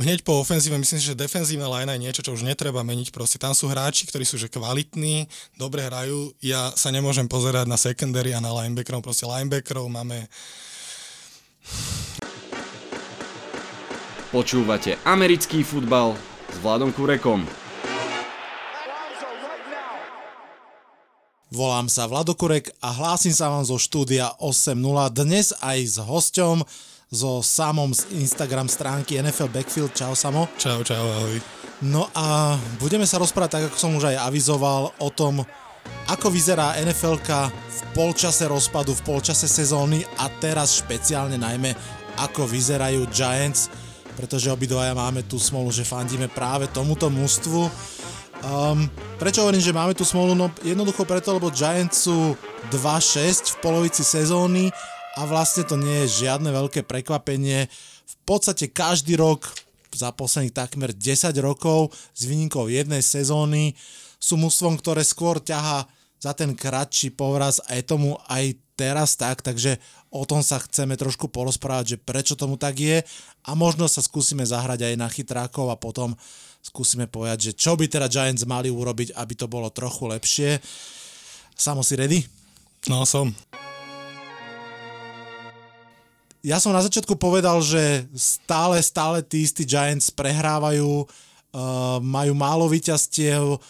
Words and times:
hneď 0.00 0.24
po 0.24 0.40
ofenzíve 0.40 0.80
myslím 0.80 0.98
si, 0.98 1.12
že 1.12 1.18
defenzívna 1.18 1.68
line 1.68 1.92
je 1.92 2.02
niečo, 2.02 2.24
čo 2.24 2.32
už 2.32 2.42
netreba 2.42 2.80
meniť. 2.80 3.12
Proste 3.12 3.36
tam 3.36 3.52
sú 3.52 3.68
hráči, 3.68 4.08
ktorí 4.08 4.24
sú 4.24 4.40
že 4.40 4.48
kvalitní, 4.48 5.28
dobre 5.60 5.84
hrajú. 5.84 6.32
Ja 6.40 6.72
sa 6.74 6.88
nemôžem 6.88 7.28
pozerať 7.28 7.68
na 7.68 7.76
secondary 7.76 8.32
a 8.32 8.40
na 8.40 8.50
linebackerov. 8.50 9.04
Proste 9.04 9.28
linebackerov 9.28 9.86
máme... 9.92 10.26
Počúvate 14.30 14.94
americký 15.02 15.66
futbal 15.66 16.14
s 16.48 16.56
Vladom 16.62 16.94
Kurekom. 16.94 17.42
Volám 21.50 21.90
sa 21.90 22.06
Vladokurek 22.06 22.70
a 22.78 22.94
hlásim 22.94 23.34
sa 23.34 23.50
vám 23.50 23.66
zo 23.66 23.74
štúdia 23.74 24.38
8.0 24.38 24.78
dnes 25.10 25.50
aj 25.58 25.78
s 25.82 25.96
hosťom, 25.98 26.62
so 27.10 27.42
Samom 27.42 27.90
z 27.90 28.06
Instagram 28.22 28.70
stránky 28.70 29.18
NFL 29.18 29.50
Backfield. 29.50 29.90
Čau 29.98 30.14
Samo. 30.14 30.46
Čau, 30.54 30.86
čau, 30.86 31.02
ahoj. 31.02 31.42
No 31.82 32.06
a 32.14 32.54
budeme 32.78 33.02
sa 33.02 33.18
rozprávať, 33.18 33.50
tak 33.50 33.62
ako 33.66 33.76
som 33.76 33.98
už 33.98 34.14
aj 34.14 34.30
avizoval, 34.30 34.94
o 35.02 35.10
tom, 35.10 35.42
ako 36.06 36.30
vyzerá 36.30 36.78
nfl 36.78 37.18
v 37.18 37.80
polčase 37.98 38.46
rozpadu, 38.46 38.94
v 38.94 39.02
polčase 39.02 39.50
sezóny 39.50 40.06
a 40.22 40.30
teraz 40.38 40.78
špeciálne 40.78 41.34
najmä, 41.34 41.74
ako 42.22 42.46
vyzerajú 42.46 43.02
Giants, 43.10 43.66
pretože 44.14 44.52
obidvaja 44.52 44.94
máme 44.94 45.26
tú 45.26 45.42
smolu, 45.42 45.74
že 45.74 45.82
fandíme 45.82 46.30
práve 46.30 46.70
tomuto 46.70 47.10
mústvu. 47.10 47.66
Um, 48.46 48.86
prečo 49.18 49.42
hovorím, 49.42 49.64
že 49.64 49.74
máme 49.74 49.98
tú 49.98 50.06
smolu? 50.06 50.38
No 50.38 50.46
jednoducho 50.62 51.02
preto, 51.02 51.34
lebo 51.34 51.50
Giants 51.50 52.06
sú 52.06 52.38
2-6 52.70 53.50
v 53.50 53.60
polovici 53.64 54.06
sezóny 54.06 54.70
a 55.18 55.26
vlastne 55.26 55.66
to 55.66 55.74
nie 55.74 56.06
je 56.06 56.26
žiadne 56.26 56.50
veľké 56.50 56.86
prekvapenie. 56.86 57.66
V 58.06 58.16
podstate 58.22 58.70
každý 58.70 59.18
rok 59.18 59.50
za 59.90 60.14
posledných 60.14 60.54
takmer 60.54 60.94
10 60.94 61.34
rokov 61.42 61.90
s 62.14 62.22
výnikou 62.26 62.70
jednej 62.70 63.02
sezóny 63.02 63.74
sú 64.22 64.38
mužstvom, 64.38 64.78
ktoré 64.78 65.02
skôr 65.02 65.42
ťaha 65.42 65.88
za 66.20 66.32
ten 66.36 66.52
kratší 66.52 67.16
povraz 67.16 67.58
a 67.64 67.74
je 67.74 67.82
tomu 67.82 68.14
aj 68.28 68.54
teraz 68.76 69.16
tak, 69.16 69.40
takže 69.40 69.80
o 70.12 70.24
tom 70.28 70.44
sa 70.44 70.60
chceme 70.60 70.96
trošku 70.96 71.28
porozprávať, 71.32 71.96
že 71.96 72.00
prečo 72.00 72.36
tomu 72.36 72.60
tak 72.60 72.80
je 72.80 73.00
a 73.44 73.50
možno 73.56 73.88
sa 73.88 74.04
skúsime 74.04 74.44
zahrať 74.44 74.88
aj 74.88 74.94
na 75.00 75.08
chytrákov 75.08 75.72
a 75.72 75.80
potom 75.80 76.12
skúsime 76.60 77.08
povedať, 77.08 77.50
že 77.50 77.56
čo 77.56 77.76
by 77.76 77.88
teda 77.88 78.08
Giants 78.08 78.44
mali 78.44 78.68
urobiť, 78.68 79.16
aby 79.16 79.32
to 79.36 79.48
bolo 79.48 79.72
trochu 79.72 80.08
lepšie. 80.12 80.60
Samo 81.56 81.80
si 81.80 81.96
ready? 81.96 82.20
No 82.88 83.04
som 83.04 83.32
ja 86.40 86.56
som 86.56 86.72
na 86.72 86.80
začiatku 86.80 87.20
povedal, 87.20 87.60
že 87.60 88.08
stále, 88.16 88.80
stále 88.80 89.20
tí 89.20 89.44
istí 89.44 89.68
Giants 89.68 90.08
prehrávajú, 90.08 91.04
uh, 91.04 91.98
majú 92.00 92.32
málo 92.32 92.64
výťastiev, 92.68 93.60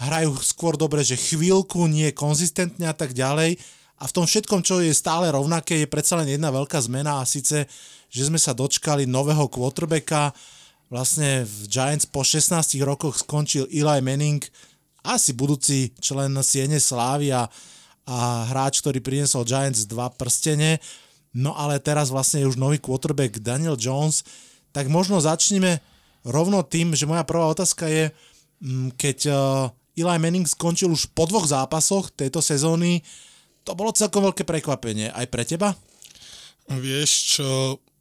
hrajú 0.00 0.30
skôr 0.40 0.78
dobre, 0.78 1.02
že 1.02 1.18
chvíľku, 1.18 1.90
nie 1.90 2.14
konzistentne 2.14 2.86
a 2.86 2.94
tak 2.94 3.12
ďalej. 3.12 3.58
A 4.00 4.08
v 4.08 4.14
tom 4.16 4.24
všetkom, 4.24 4.64
čo 4.64 4.80
je 4.80 4.96
stále 4.96 5.28
rovnaké, 5.28 5.76
je 5.76 5.90
predsa 5.90 6.16
len 6.16 6.32
jedna 6.32 6.48
veľká 6.48 6.80
zmena 6.80 7.20
a 7.20 7.28
síce, 7.28 7.68
že 8.08 8.22
sme 8.24 8.40
sa 8.40 8.56
dočkali 8.56 9.04
nového 9.04 9.44
quarterbacka. 9.52 10.32
Vlastne 10.88 11.44
v 11.44 11.68
Giants 11.68 12.08
po 12.08 12.24
16 12.24 12.80
rokoch 12.80 13.20
skončil 13.20 13.68
Eli 13.68 14.00
Manning, 14.00 14.40
asi 15.04 15.36
budúci 15.36 15.92
člen 16.00 16.32
Siene 16.40 16.80
Slávy 16.80 17.32
a, 17.32 17.44
a 18.08 18.16
hráč, 18.48 18.80
ktorý 18.80 19.04
priniesol 19.04 19.44
Giants 19.44 19.84
dva 19.84 20.08
prstene. 20.08 20.80
No 21.30 21.54
ale 21.54 21.78
teraz 21.78 22.10
vlastne 22.10 22.42
je 22.42 22.50
už 22.50 22.58
nový 22.58 22.82
quarterback 22.82 23.38
Daniel 23.38 23.78
Jones, 23.78 24.26
tak 24.74 24.90
možno 24.90 25.22
začneme 25.22 25.78
rovno 26.26 26.62
tým, 26.66 26.94
že 26.94 27.06
moja 27.06 27.22
prvá 27.22 27.46
otázka 27.50 27.86
je, 27.86 28.10
mm, 28.62 28.98
keď 28.98 29.18
uh, 29.30 29.38
Eli 29.94 30.18
Manning 30.18 30.46
skončil 30.46 30.90
už 30.90 31.10
po 31.14 31.26
dvoch 31.26 31.46
zápasoch 31.46 32.10
tejto 32.14 32.42
sezóny, 32.42 33.02
to 33.62 33.76
bolo 33.76 33.94
celkom 33.94 34.26
veľké 34.30 34.42
prekvapenie. 34.42 35.12
Aj 35.12 35.26
pre 35.28 35.46
teba? 35.46 35.76
Vieš 36.70 37.10
čo, 37.38 37.46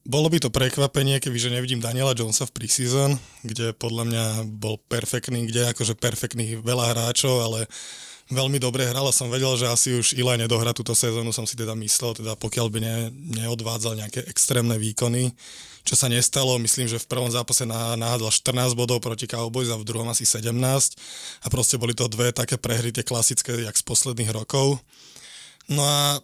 bolo 0.05 0.29
by 0.29 0.37
to 0.41 0.49
prekvapenie, 0.53 1.21
kebyže 1.21 1.53
nevidím 1.53 1.83
Daniela 1.83 2.17
Jonesa 2.17 2.49
v 2.49 2.55
preseason, 2.55 3.11
kde 3.45 3.75
podľa 3.75 4.03
mňa 4.09 4.25
bol 4.57 4.81
perfektný, 4.89 5.45
kde 5.49 5.69
akože 5.73 5.97
perfektných 5.97 6.65
veľa 6.65 6.95
hráčov, 6.95 7.45
ale 7.45 7.69
veľmi 8.29 8.61
dobre 8.61 8.85
hral 8.85 9.09
a 9.09 9.13
som 9.13 9.27
vedel, 9.27 9.57
že 9.57 9.65
asi 9.65 9.97
už 9.97 10.13
Ilaj 10.13 10.37
nedohra 10.37 10.69
túto 10.71 10.93
sezónu, 10.93 11.33
som 11.33 11.49
si 11.49 11.57
teda 11.57 11.73
myslel, 11.73 12.13
teda 12.13 12.37
pokiaľ 12.37 12.67
by 12.69 12.79
ne, 12.79 12.95
neodvádzal 13.41 13.97
nejaké 13.97 14.21
extrémne 14.29 14.77
výkony, 14.77 15.33
čo 15.81 15.97
sa 15.97 16.05
nestalo, 16.05 16.61
myslím, 16.61 16.85
že 16.85 17.01
v 17.01 17.09
prvom 17.09 17.33
zápase 17.33 17.65
nahádal 17.65 18.29
14 18.29 18.77
bodov 18.77 19.01
proti 19.01 19.25
Cowboys 19.25 19.73
a 19.73 19.79
v 19.81 19.87
druhom 19.87 20.05
asi 20.13 20.29
17 20.29 20.53
a 21.41 21.47
proste 21.49 21.81
boli 21.81 21.97
to 21.97 22.05
dve 22.05 22.29
také 22.29 22.61
prehry, 22.61 22.93
tie 22.93 23.01
klasické, 23.01 23.65
jak 23.65 23.73
z 23.73 23.83
posledných 23.83 24.29
rokov. 24.29 24.77
No 25.65 25.81
a 25.81 26.21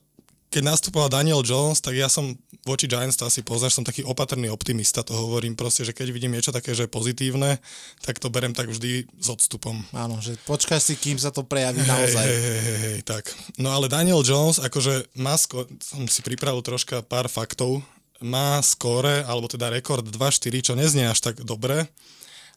keď 0.55 0.63
nastupoval 0.71 1.11
Daniel 1.11 1.43
Jones, 1.43 1.83
tak 1.83 1.99
ja 1.99 2.07
som 2.07 2.31
voči 2.63 2.87
Giants 2.87 3.19
to 3.19 3.27
asi 3.27 3.43
poznáš, 3.43 3.75
som 3.75 3.83
taký 3.83 4.07
opatrný 4.07 4.47
optimista, 4.47 5.03
to 5.03 5.11
hovorím 5.11 5.59
proste, 5.59 5.83
že 5.83 5.91
keď 5.91 6.15
vidím 6.15 6.31
niečo 6.31 6.55
také, 6.55 6.71
že 6.71 6.87
je 6.87 6.95
pozitívne, 6.95 7.59
tak 8.07 8.23
to 8.23 8.31
berem 8.31 8.55
tak 8.55 8.71
vždy 8.71 9.03
s 9.19 9.27
odstupom. 9.27 9.83
Áno, 9.91 10.23
že 10.23 10.39
počkaj 10.47 10.79
si, 10.79 10.95
kým 10.95 11.19
sa 11.19 11.35
to 11.35 11.43
prejaví 11.43 11.83
hey, 11.83 11.91
naozaj. 11.91 12.23
Hej, 12.23 12.39
hej, 12.39 12.59
hej, 12.63 12.77
hej, 12.79 12.99
tak. 13.03 13.35
No 13.59 13.75
ale 13.75 13.91
Daniel 13.91 14.23
Jones, 14.23 14.63
akože 14.63 15.11
má, 15.19 15.35
sko- 15.35 15.67
som 15.83 16.07
si 16.07 16.23
pripravil 16.23 16.63
troška 16.63 17.03
pár 17.03 17.27
faktov, 17.27 17.83
má 18.23 18.63
skóre, 18.63 19.27
alebo 19.27 19.51
teda 19.51 19.67
rekord 19.67 20.07
2-4, 20.07 20.71
čo 20.71 20.73
neznie 20.79 21.03
až 21.03 21.19
tak 21.19 21.43
dobre, 21.43 21.83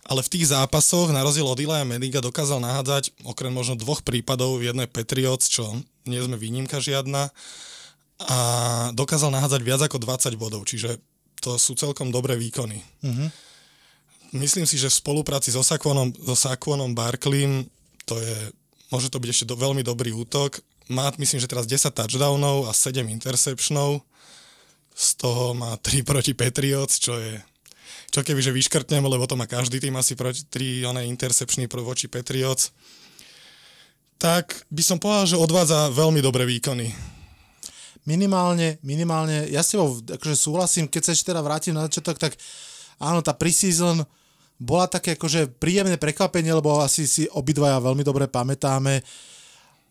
ale 0.06 0.22
v 0.22 0.32
tých 0.38 0.54
zápasoch, 0.54 1.10
na 1.10 1.26
rozdiel 1.26 1.50
od 1.50 1.58
Ilaja 1.58 1.82
Mediga, 1.82 2.22
dokázal 2.22 2.62
nahádzať 2.62 3.26
okrem 3.26 3.50
možno 3.50 3.74
dvoch 3.74 4.06
prípadov 4.06 4.62
v 4.62 4.70
jednej 4.70 4.86
Patriots, 4.86 5.50
čo 5.50 5.82
nie 6.06 6.22
sme 6.22 6.38
výnimka 6.38 6.78
žiadna, 6.78 7.34
a 8.18 8.38
dokázal 8.98 9.30
nahádzať 9.30 9.62
viac 9.62 9.80
ako 9.86 10.02
20 10.02 10.34
bodov, 10.34 10.66
čiže 10.66 10.98
to 11.38 11.54
sú 11.54 11.78
celkom 11.78 12.10
dobré 12.10 12.34
výkony. 12.34 12.82
Uh-huh. 13.06 13.30
Myslím 14.34 14.66
si, 14.66 14.74
že 14.74 14.90
v 14.90 14.98
spolupráci 14.98 15.54
so 15.54 15.62
Saquonom, 15.62 16.10
so 16.10 16.34
Saquonom 16.34 16.92
Barkleym 16.98 17.70
to 18.04 18.18
je, 18.18 18.36
môže 18.90 19.12
to 19.12 19.22
byť 19.22 19.30
ešte 19.30 19.46
do, 19.46 19.54
veľmi 19.54 19.86
dobrý 19.86 20.10
útok. 20.16 20.58
Má, 20.90 21.12
myslím, 21.20 21.38
že 21.38 21.46
teraz 21.46 21.68
10 21.68 21.94
touchdownov 21.94 22.66
a 22.66 22.72
7 22.74 23.06
interceptionov. 23.06 24.02
Z 24.98 25.20
toho 25.20 25.54
má 25.54 25.78
3 25.78 26.02
proti 26.02 26.34
Patriots, 26.34 26.98
čo 26.98 27.14
je 27.14 27.38
čo 28.08 28.24
keby, 28.24 28.40
že 28.40 28.56
vyškrtnem, 28.56 29.04
lebo 29.04 29.28
to 29.28 29.36
má 29.36 29.44
každý 29.44 29.84
tým 29.84 29.92
asi 30.00 30.16
proti 30.16 30.48
3 30.48 30.88
one 30.88 31.04
interceptiony 31.12 31.68
voči 31.68 32.08
Patriots. 32.08 32.72
Tak 34.16 34.64
by 34.72 34.82
som 34.82 34.96
povedal, 34.96 35.36
že 35.36 35.36
odvádza 35.36 35.92
veľmi 35.92 36.24
dobré 36.24 36.48
výkony 36.48 36.88
minimálne, 38.08 38.80
minimálne, 38.80 39.52
ja 39.52 39.60
s 39.60 39.76
tebou 39.76 40.00
akože 40.00 40.32
súhlasím, 40.32 40.88
keď 40.88 41.02
sa 41.04 41.12
ešte 41.12 41.28
teda 41.28 41.44
vrátim 41.44 41.76
na 41.76 41.84
začiatok, 41.84 42.16
tak 42.16 42.32
áno, 42.96 43.20
tá 43.20 43.36
preseason 43.36 44.00
bola 44.56 44.88
také 44.88 45.14
akože 45.14 45.60
príjemné 45.60 46.00
prekvapenie, 46.00 46.50
lebo 46.56 46.80
asi 46.80 47.04
si 47.04 47.28
obidvaja 47.36 47.76
veľmi 47.78 48.00
dobre 48.00 48.24
pamätáme, 48.24 49.04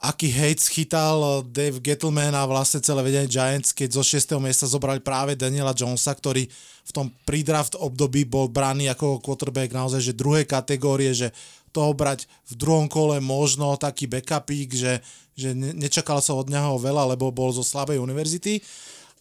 aký 0.01 0.33
hate 0.33 0.65
chytal 0.65 1.45
Dave 1.45 1.77
Gettleman 1.77 2.33
a 2.33 2.49
vlastne 2.49 2.81
celé 2.81 3.05
vedenie 3.05 3.29
Giants, 3.29 3.69
keď 3.71 4.01
zo 4.01 4.03
6. 4.03 4.37
miesta 4.41 4.65
zobrali 4.65 4.99
práve 4.99 5.37
Daniela 5.37 5.77
Jonesa, 5.77 6.13
ktorý 6.13 6.49
v 6.87 6.91
tom 6.91 7.07
pre-draft 7.23 7.77
období 7.77 8.25
bol 8.25 8.49
braný 8.49 8.89
ako 8.93 9.21
quarterback 9.21 9.73
naozaj, 9.73 10.01
že 10.01 10.17
druhej 10.17 10.45
kategórie, 10.45 11.13
že 11.13 11.29
toho 11.77 11.93
brať 11.93 12.25
v 12.49 12.53
druhom 12.57 12.89
kole 12.89 13.21
možno 13.21 13.77
taký 13.77 14.09
backupík, 14.09 14.73
že, 14.73 15.05
že 15.37 15.53
nečakal 15.53 16.17
sa 16.17 16.33
od 16.33 16.49
neho 16.49 16.81
veľa, 16.81 17.13
lebo 17.13 17.29
bol 17.29 17.53
zo 17.53 17.61
slabej 17.61 18.01
univerzity, 18.01 18.57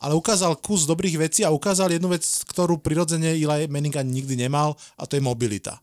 ale 0.00 0.16
ukázal 0.16 0.56
kus 0.56 0.88
dobrých 0.88 1.28
vecí 1.28 1.44
a 1.44 1.52
ukázal 1.52 1.92
jednu 1.92 2.08
vec, 2.16 2.24
ktorú 2.48 2.80
prirodzene 2.80 3.36
Eli 3.36 3.68
Manning 3.68 3.96
ani 4.00 4.24
nikdy 4.24 4.40
nemal 4.40 4.72
a 4.96 5.04
to 5.04 5.20
je 5.20 5.22
mobilita. 5.24 5.76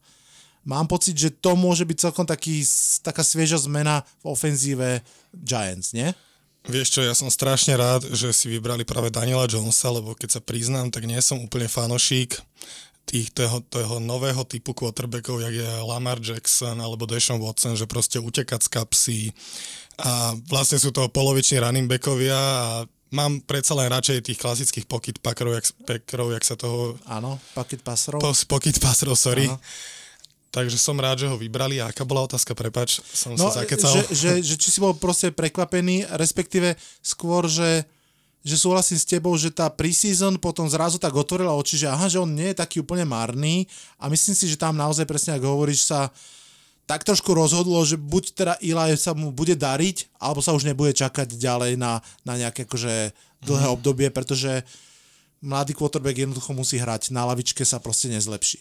Mám 0.63 0.87
pocit, 0.87 1.13
že 1.19 1.29
to 1.29 1.59
môže 1.59 1.83
byť 1.83 1.97
celkom 2.09 2.23
taký, 2.23 2.63
taká 3.03 3.19
svieža 3.19 3.59
zmena 3.59 4.01
v 4.23 4.31
ofenzíve 4.31 5.03
Giants, 5.35 5.91
nie? 5.91 6.09
Vieš 6.63 6.95
čo, 6.95 7.01
ja 7.03 7.11
som 7.11 7.27
strašne 7.27 7.75
rád, 7.75 8.07
že 8.15 8.31
si 8.31 8.47
vybrali 8.47 8.87
práve 8.87 9.11
Daniela 9.11 9.43
Jonesa, 9.43 9.91
lebo 9.91 10.15
keď 10.15 10.39
sa 10.39 10.41
priznám, 10.41 10.87
tak 10.87 11.03
nie 11.03 11.19
som 11.19 11.43
úplne 11.43 11.67
fanošík 11.67 12.39
tých, 13.03 13.35
toho, 13.35 13.59
toho 13.67 13.99
nového 13.99 14.47
typu 14.47 14.71
quarterbackov, 14.73 15.43
jak 15.43 15.53
je 15.53 15.69
Lamar 15.83 16.23
Jackson 16.23 16.79
alebo 16.79 17.03
Deshaun 17.05 17.43
Watson, 17.43 17.75
že 17.75 17.85
proste 17.85 18.17
utekať 18.17 18.61
z 18.63 18.69
kapsy, 18.69 19.19
a 20.01 20.33
vlastne 20.49 20.81
sú 20.81 20.89
to 20.89 21.05
poloviční 21.13 21.61
running 21.61 21.85
backovia 21.85 22.33
a 22.37 22.65
mám 23.13 23.45
predsa 23.45 23.77
len 23.77 23.93
radšej 23.93 24.25
tých 24.25 24.41
klasických 24.41 24.89
pocket 24.89 25.21
packerov, 25.21 25.53
jak, 25.61 25.65
packerov, 25.85 26.33
jak 26.33 26.43
sa 26.45 26.57
toho... 26.57 26.97
Áno, 27.05 27.37
pocket 27.53 27.85
passerov. 27.85 28.17
Po, 28.17 28.33
pocket 28.33 28.81
passerov, 28.81 29.13
sorry. 29.13 29.45
Áno. 29.45 29.61
Takže 30.53 30.77
som 30.77 30.97
rád, 30.97 31.25
že 31.25 31.29
ho 31.29 31.37
vybrali. 31.37 31.81
A 31.81 31.89
aká 31.89 32.05
bola 32.05 32.25
otázka? 32.25 32.53
Prepač, 32.53 33.01
som 33.05 33.33
no, 33.33 33.49
sa 33.49 33.65
zakecal. 33.65 33.89
Že, 33.89 34.03
že, 34.13 34.31
že 34.41 34.55
či 34.57 34.69
si 34.69 34.77
bol 34.81 34.93
proste 34.93 35.33
prekvapený, 35.33 36.09
respektíve 36.13 36.77
skôr, 37.01 37.49
že 37.49 37.85
že 38.43 38.59
súhlasím 38.59 38.99
s 38.99 39.07
tebou, 39.07 39.31
že 39.39 39.47
tá 39.47 39.71
preseason 39.71 40.35
potom 40.35 40.67
zrazu 40.67 40.99
tak 40.99 41.15
otvorila 41.15 41.55
oči, 41.55 41.79
že 41.79 41.87
aha, 41.87 42.11
že 42.11 42.19
on 42.19 42.27
nie 42.27 42.51
je 42.51 42.59
taký 42.59 42.83
úplne 42.83 43.07
marný 43.07 43.63
a 43.95 44.11
myslím 44.11 44.35
si, 44.35 44.51
že 44.51 44.59
tam 44.59 44.75
naozaj 44.75 45.07
presne, 45.07 45.39
ako 45.39 45.47
hovoríš, 45.47 45.87
sa 45.87 46.11
tak 46.83 47.07
trošku 47.07 47.31
rozhodlo, 47.31 47.79
že 47.87 47.95
buď 47.95 48.23
teda 48.35 48.53
Eli 48.59 48.99
sa 48.99 49.15
mu 49.15 49.31
bude 49.31 49.55
dariť, 49.55 50.19
alebo 50.19 50.43
sa 50.43 50.51
už 50.51 50.67
nebude 50.67 50.91
čakať 50.91 51.39
ďalej 51.39 51.79
na, 51.79 52.03
na 52.27 52.35
nejaké 52.35 52.67
akože 52.67 53.15
dlhé 53.47 53.67
mm. 53.71 53.75
obdobie, 53.79 54.07
pretože 54.11 54.67
mladý 55.39 55.71
quarterback 55.71 56.27
jednoducho 56.27 56.51
musí 56.51 56.75
hrať, 56.75 57.15
na 57.15 57.23
lavičke 57.23 57.63
sa 57.63 57.79
proste 57.79 58.11
nezlepší. 58.11 58.59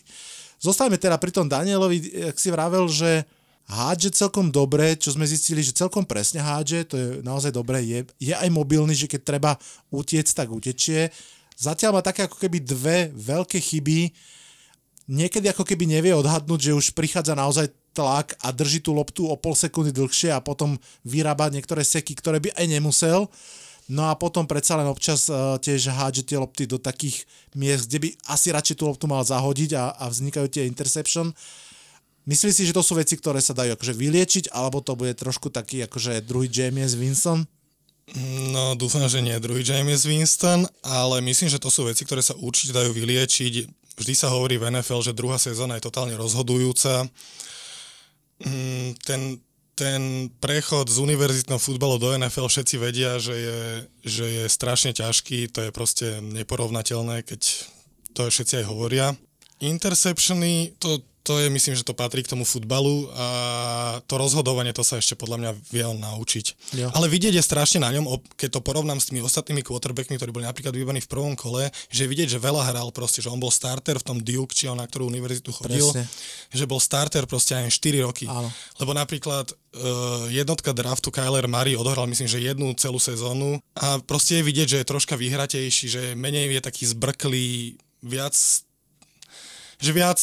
Zostavíme 0.62 0.94
teda 0.94 1.18
pri 1.18 1.34
tom 1.34 1.50
Danielovi, 1.50 2.30
ak 2.30 2.38
si 2.38 2.54
vravel, 2.54 2.86
že 2.86 3.26
hádže 3.70 4.14
celkom 4.14 4.50
dobre, 4.50 4.98
čo 4.98 5.14
sme 5.14 5.28
zistili, 5.28 5.62
že 5.62 5.76
celkom 5.76 6.02
presne 6.02 6.42
hádže, 6.42 6.78
to 6.88 6.94
je 6.98 7.08
naozaj 7.22 7.54
dobré, 7.54 7.82
je, 7.82 7.98
je 8.18 8.34
aj 8.34 8.48
mobilný, 8.50 8.94
že 8.94 9.10
keď 9.10 9.20
treba 9.22 9.52
utiec, 9.92 10.26
tak 10.30 10.50
utečie. 10.50 11.12
Zatiaľ 11.54 11.98
má 11.98 12.02
také 12.02 12.26
ako 12.26 12.36
keby 12.40 12.58
dve 12.64 12.98
veľké 13.14 13.62
chyby, 13.62 14.10
niekedy 15.12 15.46
ako 15.52 15.62
keby 15.62 15.84
nevie 15.86 16.12
odhadnúť, 16.16 16.72
že 16.72 16.76
už 16.76 16.86
prichádza 16.96 17.38
naozaj 17.38 17.70
tlak 17.92 18.34
a 18.40 18.50
drží 18.50 18.80
tú 18.80 18.96
loptu 18.96 19.28
o 19.28 19.36
pol 19.36 19.52
sekundy 19.52 19.92
dlhšie 19.92 20.32
a 20.32 20.40
potom 20.40 20.80
vyrába 21.04 21.52
niektoré 21.52 21.84
seky, 21.84 22.16
ktoré 22.16 22.40
by 22.40 22.56
aj 22.56 22.66
nemusel. 22.66 23.28
No 23.92 24.08
a 24.08 24.16
potom 24.16 24.48
predsa 24.48 24.78
len 24.78 24.88
občas 24.88 25.28
uh, 25.28 25.60
tiež 25.60 25.92
hádže 25.92 26.24
tie 26.24 26.40
lopty 26.40 26.64
do 26.64 26.80
takých 26.80 27.28
miest, 27.52 27.90
kde 27.90 28.08
by 28.08 28.08
asi 28.32 28.48
radšej 28.48 28.78
tú 28.80 28.88
loptu 28.88 29.04
mal 29.04 29.20
zahodiť 29.20 29.76
a, 29.76 29.92
a 29.98 30.08
vznikajú 30.08 30.48
tie 30.48 30.64
interception. 30.64 31.34
Myslíš 32.22 32.54
si, 32.54 32.62
že 32.70 32.76
to 32.76 32.86
sú 32.86 32.94
veci, 32.94 33.18
ktoré 33.18 33.42
sa 33.42 33.50
dajú 33.50 33.74
akože 33.74 33.98
vyliečiť, 33.98 34.54
alebo 34.54 34.78
to 34.78 34.94
bude 34.94 35.18
trošku 35.18 35.50
taký 35.50 35.82
akože 35.90 36.22
druhý 36.22 36.46
James 36.46 36.94
Winston? 36.94 37.42
No, 38.50 38.78
dúfam, 38.78 39.06
že 39.10 39.22
nie 39.22 39.38
druhý 39.42 39.66
James 39.66 40.06
Winston, 40.06 40.66
ale 40.86 41.22
myslím, 41.22 41.50
že 41.50 41.62
to 41.62 41.70
sú 41.70 41.86
veci, 41.86 42.06
ktoré 42.06 42.22
sa 42.22 42.38
určite 42.38 42.74
dajú 42.74 42.94
vyliečiť. 42.94 43.52
Vždy 43.98 44.14
sa 44.14 44.30
hovorí 44.30 44.58
v 44.58 44.70
NFL, 44.70 45.02
že 45.02 45.18
druhá 45.18 45.38
sezóna 45.38 45.78
je 45.78 45.86
totálne 45.86 46.14
rozhodujúca. 46.14 47.06
Mm, 48.42 48.98
ten, 49.02 49.20
ten 49.74 50.02
prechod 50.42 50.90
z 50.90 50.98
univerzitného 51.02 51.58
futbalu 51.62 51.98
do 51.98 52.10
NFL 52.14 52.50
všetci 52.50 52.76
vedia, 52.78 53.18
že 53.18 53.34
je, 53.34 53.60
že 54.06 54.26
je 54.28 54.44
strašne 54.46 54.94
ťažký, 54.94 55.50
to 55.50 55.66
je 55.66 55.70
proste 55.70 56.06
neporovnateľné, 56.22 57.22
keď 57.26 57.40
to 58.14 58.28
všetci 58.28 58.62
aj 58.62 58.68
hovoria. 58.68 59.06
Interceptiony, 59.62 60.74
to, 60.82 61.00
to 61.22 61.38
je, 61.38 61.46
myslím, 61.46 61.78
že 61.78 61.86
to 61.86 61.94
patrí 61.94 62.26
k 62.26 62.34
tomu 62.34 62.42
futbalu 62.42 63.06
a 63.14 63.26
to 64.10 64.18
rozhodovanie, 64.18 64.74
to 64.74 64.82
sa 64.82 64.98
ešte 64.98 65.14
podľa 65.14 65.38
mňa 65.38 65.50
vie 65.70 65.84
on 65.86 65.98
naučiť. 66.02 66.46
Jo. 66.74 66.88
Ale 66.90 67.06
vidieť 67.06 67.38
je 67.38 67.42
strašne 67.42 67.78
na 67.78 67.94
ňom, 67.94 68.10
keď 68.34 68.58
to 68.58 68.60
porovnám 68.60 68.98
s 68.98 69.10
tými 69.10 69.22
ostatnými 69.22 69.62
quarterbackmi, 69.62 70.18
ktorí 70.18 70.34
boli 70.34 70.46
napríklad 70.50 70.74
vybaní 70.74 70.98
v 70.98 71.06
prvom 71.06 71.38
kole, 71.38 71.70
že 71.88 72.10
vidieť, 72.10 72.36
že 72.36 72.38
veľa 72.42 72.74
hral 72.74 72.90
proste, 72.90 73.22
že 73.22 73.30
on 73.30 73.38
bol 73.38 73.54
starter 73.54 74.02
v 74.02 74.06
tom 74.06 74.18
Duke, 74.18 74.50
či 74.50 74.66
on 74.66 74.82
na 74.82 74.90
ktorú 74.90 75.06
univerzitu 75.06 75.54
chodil, 75.54 75.86
Presne. 75.86 76.10
že 76.50 76.64
bol 76.66 76.82
starter 76.82 77.22
proste 77.30 77.54
aj 77.54 77.70
4 77.70 78.02
roky. 78.02 78.26
Áno. 78.26 78.50
Lebo 78.82 78.90
napríklad 78.90 79.46
uh, 79.54 80.26
jednotka 80.26 80.74
draftu 80.74 81.14
Kyler 81.14 81.46
Murray 81.46 81.78
odohral 81.78 82.10
myslím, 82.10 82.26
že 82.26 82.42
jednu 82.42 82.74
celú 82.74 82.98
sezónu 82.98 83.62
a 83.78 84.02
proste 84.02 84.42
je 84.42 84.46
vidieť, 84.46 84.68
že 84.68 84.78
je 84.82 84.90
troška 84.90 85.14
vyhratejší, 85.14 85.86
že 85.86 86.02
menej 86.18 86.50
je 86.50 86.62
taký 86.62 86.82
zbrklý, 86.90 87.78
viac 88.02 88.34
že 89.82 89.90
viac 89.90 90.18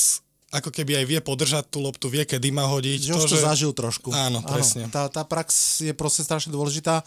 ako 0.50 0.74
keby 0.74 1.02
aj 1.02 1.06
vie 1.06 1.20
podržať 1.22 1.70
tú 1.70 1.86
loptu, 1.86 2.10
vie, 2.10 2.26
kedy 2.26 2.50
má 2.50 2.66
hodiť. 2.66 3.10
Že 3.10 3.14
to, 3.14 3.20
už 3.22 3.30
to 3.30 3.38
že... 3.38 3.46
zažil 3.46 3.72
trošku. 3.74 4.10
Áno, 4.10 4.42
presne. 4.42 4.90
Áno, 4.90 4.94
tá, 4.94 5.06
tá 5.06 5.22
prax 5.22 5.82
je 5.86 5.94
proste 5.94 6.26
strašne 6.26 6.50
dôležitá. 6.50 7.06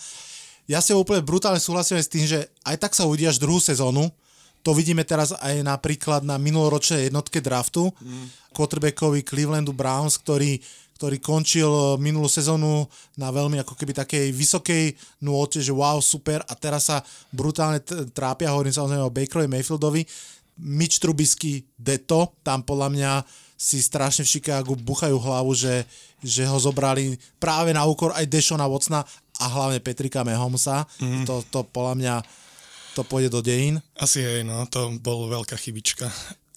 Ja 0.70 0.78
si 0.78 0.94
úplne 0.94 1.26
brutálne 1.26 1.58
súhlasím 1.58 1.98
aj 1.98 2.06
s 2.06 2.12
tým, 2.12 2.24
že 2.26 2.38
aj 2.62 2.76
tak 2.78 2.94
sa 2.94 3.02
uvidíš 3.02 3.42
druhú 3.42 3.58
sezónu. 3.58 4.06
To 4.62 4.70
vidíme 4.70 5.02
teraz 5.02 5.34
aj 5.34 5.58
napríklad 5.66 6.22
na 6.22 6.38
minuloročnej 6.38 7.10
jednotke 7.10 7.42
draftu. 7.42 7.90
Mm. 7.98 8.30
Quarterbackovi 8.54 9.26
Clevelandu 9.26 9.74
Browns, 9.74 10.14
ktorý, 10.22 10.62
ktorý 10.94 11.18
končil 11.18 11.66
eh, 11.66 11.98
minulú 11.98 12.30
sezónu 12.30 12.86
na 13.18 13.34
veľmi 13.34 13.58
ako 13.58 13.74
keby 13.74 14.06
takej 14.06 14.30
vysokej 14.30 14.84
nôte, 15.18 15.58
že 15.58 15.74
wow, 15.74 15.98
super 15.98 16.46
a 16.46 16.54
teraz 16.54 16.94
sa 16.94 17.02
brutálne 17.34 17.82
trápia, 18.14 18.54
hovorím 18.54 18.70
samozrejme 18.70 19.02
o 19.02 19.10
Bakerovi 19.10 19.50
Mayfieldovi 19.50 20.06
Mitch 20.58 21.00
Trubisky 21.00 21.64
deto, 21.78 22.36
tam 22.44 22.62
podľa 22.62 22.88
mňa 22.92 23.12
si 23.56 23.78
strašne 23.78 24.26
v 24.26 24.32
Chicagu 24.34 24.74
buchajú 24.74 25.14
hlavu, 25.22 25.54
že, 25.54 25.86
že 26.18 26.42
ho 26.42 26.58
zobrali 26.58 27.14
práve 27.38 27.70
na 27.70 27.86
úkor 27.86 28.10
aj 28.10 28.26
Dešona 28.26 28.66
Watsona 28.66 29.06
a 29.38 29.44
hlavne 29.46 29.78
Petrika 29.78 30.26
Mahomesa. 30.26 30.82
Mm. 30.98 31.24
To, 31.30 31.46
to 31.46 31.62
podľa 31.70 31.94
mňa 31.94 32.14
to 32.98 33.06
pôjde 33.06 33.30
do 33.32 33.40
dejín. 33.40 33.78
Asi 33.96 34.20
hej, 34.20 34.42
no, 34.42 34.66
to 34.66 34.98
bol 34.98 35.30
veľká 35.30 35.54
chybička. 35.56 36.10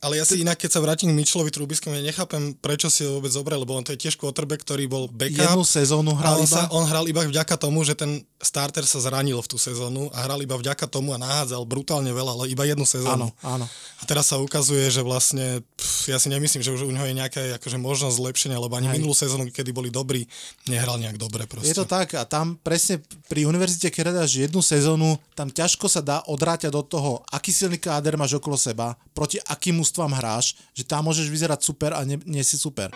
Ale 0.03 0.19
ja 0.19 0.25
si 0.27 0.43
inak, 0.43 0.59
keď 0.59 0.71
sa 0.75 0.83
vrátim 0.83 1.09
k 1.09 1.17
Mitchellovi 1.17 1.49
Trubiskému, 1.49 1.95
ja 1.97 2.03
nechápem, 2.03 2.53
prečo 2.59 2.91
si 2.91 3.07
ho 3.07 3.17
vôbec 3.17 3.31
zobral, 3.31 3.63
lebo 3.63 3.73
on 3.73 3.81
to 3.81 3.95
je 3.95 4.05
tiež 4.05 4.19
quarterback, 4.19 4.61
ktorý 4.61 4.85
bol 4.85 5.07
backup. 5.09 5.55
Jednu 5.55 5.63
sezónu 5.65 6.11
hral 6.13 6.43
iba? 6.43 6.51
Sa, 6.51 6.69
on 6.75 6.85
hral 6.85 7.07
iba 7.09 7.23
vďaka 7.25 7.55
tomu, 7.55 7.81
že 7.81 7.97
ten 7.97 8.21
starter 8.37 8.85
sa 8.85 9.01
zranil 9.01 9.39
v 9.39 9.47
tú 9.49 9.57
sezónu 9.57 10.11
a 10.13 10.27
hral 10.27 10.43
iba 10.43 10.59
vďaka 10.59 10.85
tomu 10.85 11.15
a 11.15 11.17
nahádzal 11.17 11.63
brutálne 11.65 12.11
veľa, 12.11 12.31
ale 12.37 12.51
iba 12.51 12.67
jednu 12.67 12.85
sezónu. 12.85 13.31
Áno, 13.33 13.63
áno. 13.63 13.65
A 13.97 14.03
teraz 14.05 14.29
sa 14.29 14.37
ukazuje, 14.37 14.85
že 14.91 15.01
vlastne, 15.01 15.63
pff, 15.79 16.11
ja 16.11 16.19
si 16.21 16.29
nemyslím, 16.29 16.61
že 16.61 16.75
už 16.75 16.85
u 16.85 16.93
neho 16.93 17.07
je 17.07 17.15
nejaká 17.15 17.57
akože 17.57 17.79
možnosť 17.79 18.15
zlepšenia, 18.19 18.59
lebo 18.59 18.75
ani 18.77 18.91
Aj. 18.91 18.95
minulú 18.99 19.15
sezónu, 19.15 19.49
kedy 19.49 19.71
boli 19.73 19.89
dobrí, 19.89 20.27
nehral 20.69 20.99
nejak 21.01 21.17
dobre 21.17 21.47
proste. 21.47 21.71
Je 21.71 21.77
to 21.77 21.87
tak 21.87 22.13
a 22.13 22.27
tam 22.27 22.59
presne 22.61 23.01
pri 23.31 23.47
univerzite, 23.47 23.89
keď 23.89 24.11
hľadáš 24.11 24.37
jednu 24.37 24.61
sezónu, 24.61 25.17
tam 25.33 25.49
ťažko 25.49 25.87
sa 25.89 26.03
dá 26.03 26.21
odráťať 26.27 26.75
od 26.75 26.85
toho, 26.85 27.11
aký 27.31 27.49
silný 27.49 27.81
káder 27.81 28.19
máš 28.19 28.37
okolo 28.37 28.59
seba, 28.59 28.93
proti 29.15 29.39
akým 29.39 29.79
ústvam 29.85 30.09
hráš, 30.17 30.57
že 30.73 30.81
tam 30.81 31.05
môžeš 31.05 31.29
vyzerať 31.29 31.61
super 31.61 31.93
a 31.93 32.01
nie, 32.01 32.17
nie 32.25 32.41
si 32.41 32.57
super. 32.57 32.89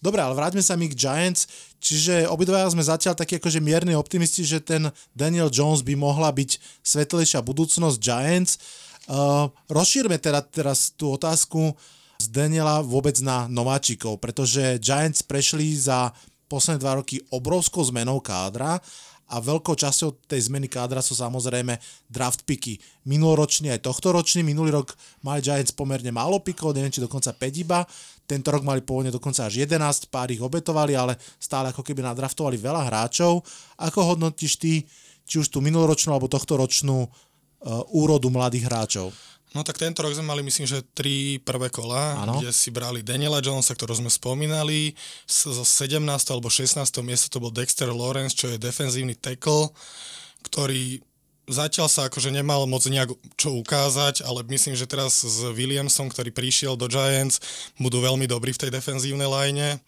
Dobre, 0.00 0.20
ale 0.22 0.38
vráťme 0.38 0.62
sa 0.64 0.76
mi 0.76 0.88
k 0.88 0.96
Giants, 0.96 1.48
čiže 1.82 2.30
obidvaja 2.30 2.70
sme 2.72 2.84
zatiaľ 2.84 3.18
takí 3.18 3.36
akože 3.36 3.60
mierni 3.60 3.92
optimisti, 3.92 4.44
že 4.46 4.62
ten 4.62 4.88
Daniel 5.16 5.50
Jones 5.50 5.82
by 5.82 5.98
mohla 5.98 6.30
byť 6.30 6.80
svetlejšia 6.84 7.42
budúcnosť 7.42 7.96
Giants. 7.98 8.52
Uh, 9.10 9.50
rozšírme 9.66 10.16
teda 10.20 10.46
teraz 10.46 10.94
tú 10.94 11.10
otázku 11.16 11.74
z 12.22 12.26
Daniela 12.32 12.86
vôbec 12.86 13.18
na 13.18 13.50
nováčikov, 13.50 14.22
pretože 14.22 14.78
Giants 14.78 15.26
prešli 15.26 15.74
za 15.74 16.14
posledné 16.46 16.78
dva 16.78 17.02
roky 17.02 17.18
obrovskou 17.34 17.82
zmenou 17.82 18.22
kádra 18.22 18.78
a 19.26 19.42
veľkou 19.42 19.74
časťou 19.74 20.30
tej 20.30 20.46
zmeny 20.46 20.70
kádra 20.70 21.02
sú 21.02 21.18
samozrejme 21.18 21.74
draft 22.06 22.46
picky. 22.46 22.78
Minuloročný 23.10 23.74
aj 23.74 23.82
tohtoročný, 23.82 24.46
minulý 24.46 24.70
rok 24.78 24.94
mali 25.26 25.42
Giants 25.42 25.74
pomerne 25.74 26.14
málo 26.14 26.38
pikov, 26.38 26.78
neviem 26.78 26.94
či 26.94 27.02
dokonca 27.02 27.34
5 27.34 27.62
iba, 27.64 27.82
tento 28.26 28.50
rok 28.50 28.62
mali 28.66 28.82
pôvodne 28.82 29.14
dokonca 29.14 29.46
až 29.46 29.62
11, 29.66 30.10
pár 30.10 30.30
ich 30.30 30.42
obetovali, 30.42 30.98
ale 30.98 31.18
stále 31.38 31.70
ako 31.70 31.82
keby 31.82 32.02
nadraftovali 32.02 32.58
veľa 32.58 32.86
hráčov. 32.90 33.42
Ako 33.78 34.14
hodnotíš 34.14 34.58
ty, 34.58 34.82
či 35.26 35.42
už 35.42 35.50
tú 35.50 35.62
minuloročnú 35.62 36.14
alebo 36.14 36.30
tohtoročnú 36.30 37.06
uh, 37.06 37.10
úrodu 37.94 38.26
mladých 38.30 38.66
hráčov? 38.66 39.14
No 39.56 39.64
tak 39.64 39.80
tento 39.80 40.04
rok 40.04 40.12
sme 40.12 40.28
mali 40.28 40.44
myslím, 40.44 40.68
že 40.68 40.84
tri 40.92 41.40
prvé 41.40 41.72
kola, 41.72 42.20
ano. 42.20 42.36
kde 42.36 42.52
si 42.52 42.68
brali 42.68 43.00
Daniela 43.00 43.40
Jonesa, 43.40 43.72
ktorú 43.72 43.96
sme 43.96 44.12
spomínali, 44.12 44.92
zo 45.24 45.64
17. 45.64 45.96
alebo 46.28 46.52
16. 46.52 46.76
miesta 47.00 47.32
to 47.32 47.40
bol 47.40 47.48
Dexter 47.48 47.88
Lawrence, 47.88 48.36
čo 48.36 48.52
je 48.52 48.60
defenzívny 48.60 49.16
tackle, 49.16 49.72
ktorý 50.44 51.00
zatiaľ 51.48 51.88
sa 51.88 52.12
akože 52.12 52.28
nemal 52.28 52.68
moc 52.68 52.84
nejak 52.84 53.16
čo 53.40 53.56
ukázať, 53.56 54.26
ale 54.28 54.44
myslím, 54.52 54.76
že 54.76 54.84
teraz 54.84 55.24
s 55.24 55.40
Williamsom, 55.56 56.12
ktorý 56.12 56.34
prišiel 56.36 56.76
do 56.76 56.90
Giants, 56.90 57.40
budú 57.80 58.04
veľmi 58.04 58.28
dobrí 58.28 58.52
v 58.52 58.60
tej 58.66 58.70
defenzívnej 58.76 59.30
line. 59.30 59.80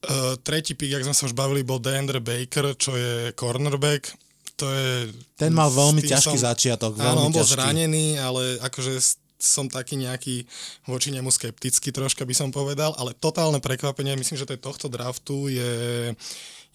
Uh, 0.00 0.32
tretí 0.40 0.72
pick, 0.72 0.96
jak 0.96 1.04
sme 1.04 1.12
sa 1.12 1.28
už 1.28 1.36
bavili, 1.36 1.60
bol 1.60 1.76
Deandre 1.76 2.24
Baker, 2.24 2.72
čo 2.80 2.96
je 2.96 3.36
cornerback 3.36 4.29
to 4.60 4.66
je... 4.68 4.88
Ten 5.40 5.56
mal 5.56 5.72
veľmi 5.72 6.04
ťažký 6.04 6.36
som, 6.36 6.46
začiatok. 6.52 7.00
Veľmi 7.00 7.08
áno, 7.08 7.20
on 7.26 7.32
bol 7.32 7.40
ťažký. 7.40 7.56
zranený, 7.56 8.20
ale 8.20 8.60
akože 8.60 9.00
som 9.40 9.66
taký 9.72 9.96
nejaký 9.96 10.44
voči 10.84 11.08
nemu 11.08 11.32
skeptický 11.32 11.88
troška 11.96 12.28
by 12.28 12.34
som 12.36 12.52
povedal, 12.52 12.92
ale 13.00 13.16
totálne 13.16 13.56
prekvapenie, 13.58 14.12
myslím, 14.20 14.36
že 14.36 14.44
to 14.44 14.54
je 14.54 14.60
tohto 14.60 14.92
draftu 14.92 15.48
je 15.48 15.72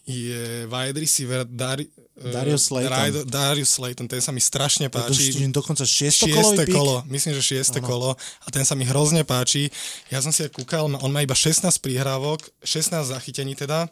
je 0.05 0.69
wide 0.69 1.01
receiver 1.01 1.41
Dar- 1.49 1.81
Darius 2.15 2.69
Slayton. 2.69 3.25
Darius 3.25 3.73
Slayton, 3.73 4.07
ten 4.07 4.21
sa 4.21 4.29
mi 4.29 4.37
strašne 4.37 4.87
páči. 4.87 5.33
To 5.33 5.65
dokonca 5.65 5.81
šieste 5.81 6.29
kolo, 6.69 7.01
myslím, 7.09 7.33
že 7.35 7.41
šieste 7.41 7.81
ano. 7.81 7.87
kolo 7.89 8.09
a 8.13 8.47
ten 8.53 8.61
sa 8.61 8.77
mi 8.77 8.85
hrozne 8.85 9.25
páči. 9.25 9.67
Ja 10.13 10.21
som 10.21 10.29
si 10.29 10.45
aj 10.45 10.53
kúkal, 10.53 10.85
on 10.85 11.11
má 11.11 11.25
iba 11.25 11.33
16 11.33 11.65
príhrávok, 11.81 12.45
16 12.61 13.01
zachytení 13.01 13.57
teda 13.57 13.89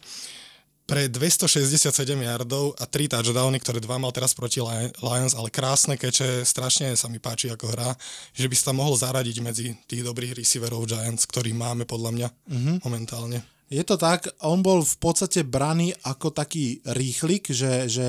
pre 0.84 1.08
267 1.08 1.88
yardov 2.20 2.76
a 2.76 2.84
3 2.84 3.16
touchdowny, 3.16 3.58
ktoré 3.64 3.80
dva 3.80 3.96
mal 3.96 4.12
teraz 4.12 4.36
proti 4.36 4.60
Lions, 5.00 5.32
ale 5.32 5.48
krásne 5.48 5.96
keče, 5.96 6.44
strašne 6.44 6.92
sa 7.00 7.08
mi 7.08 7.24
páči 7.24 7.48
ako 7.48 7.72
hra, 7.72 7.96
že 8.36 8.52
by 8.52 8.56
sa 8.56 8.72
tam 8.72 8.84
mohol 8.84 9.00
zaradiť 9.00 9.38
medzi 9.40 9.68
tých 9.88 10.04
dobrých 10.04 10.36
receiverov 10.36 10.84
Giants, 10.84 11.24
ktorých 11.24 11.56
máme 11.56 11.88
podľa 11.88 12.12
mňa 12.12 12.28
mm-hmm. 12.28 12.76
momentálne. 12.84 13.40
Je 13.72 13.82
to 13.82 13.96
tak, 13.96 14.28
on 14.44 14.60
bol 14.60 14.84
v 14.84 14.98
podstate 15.00 15.48
braný 15.48 15.96
ako 16.04 16.36
taký 16.36 16.84
rýchlik, 16.84 17.50
že, 17.50 17.88
že 17.88 18.08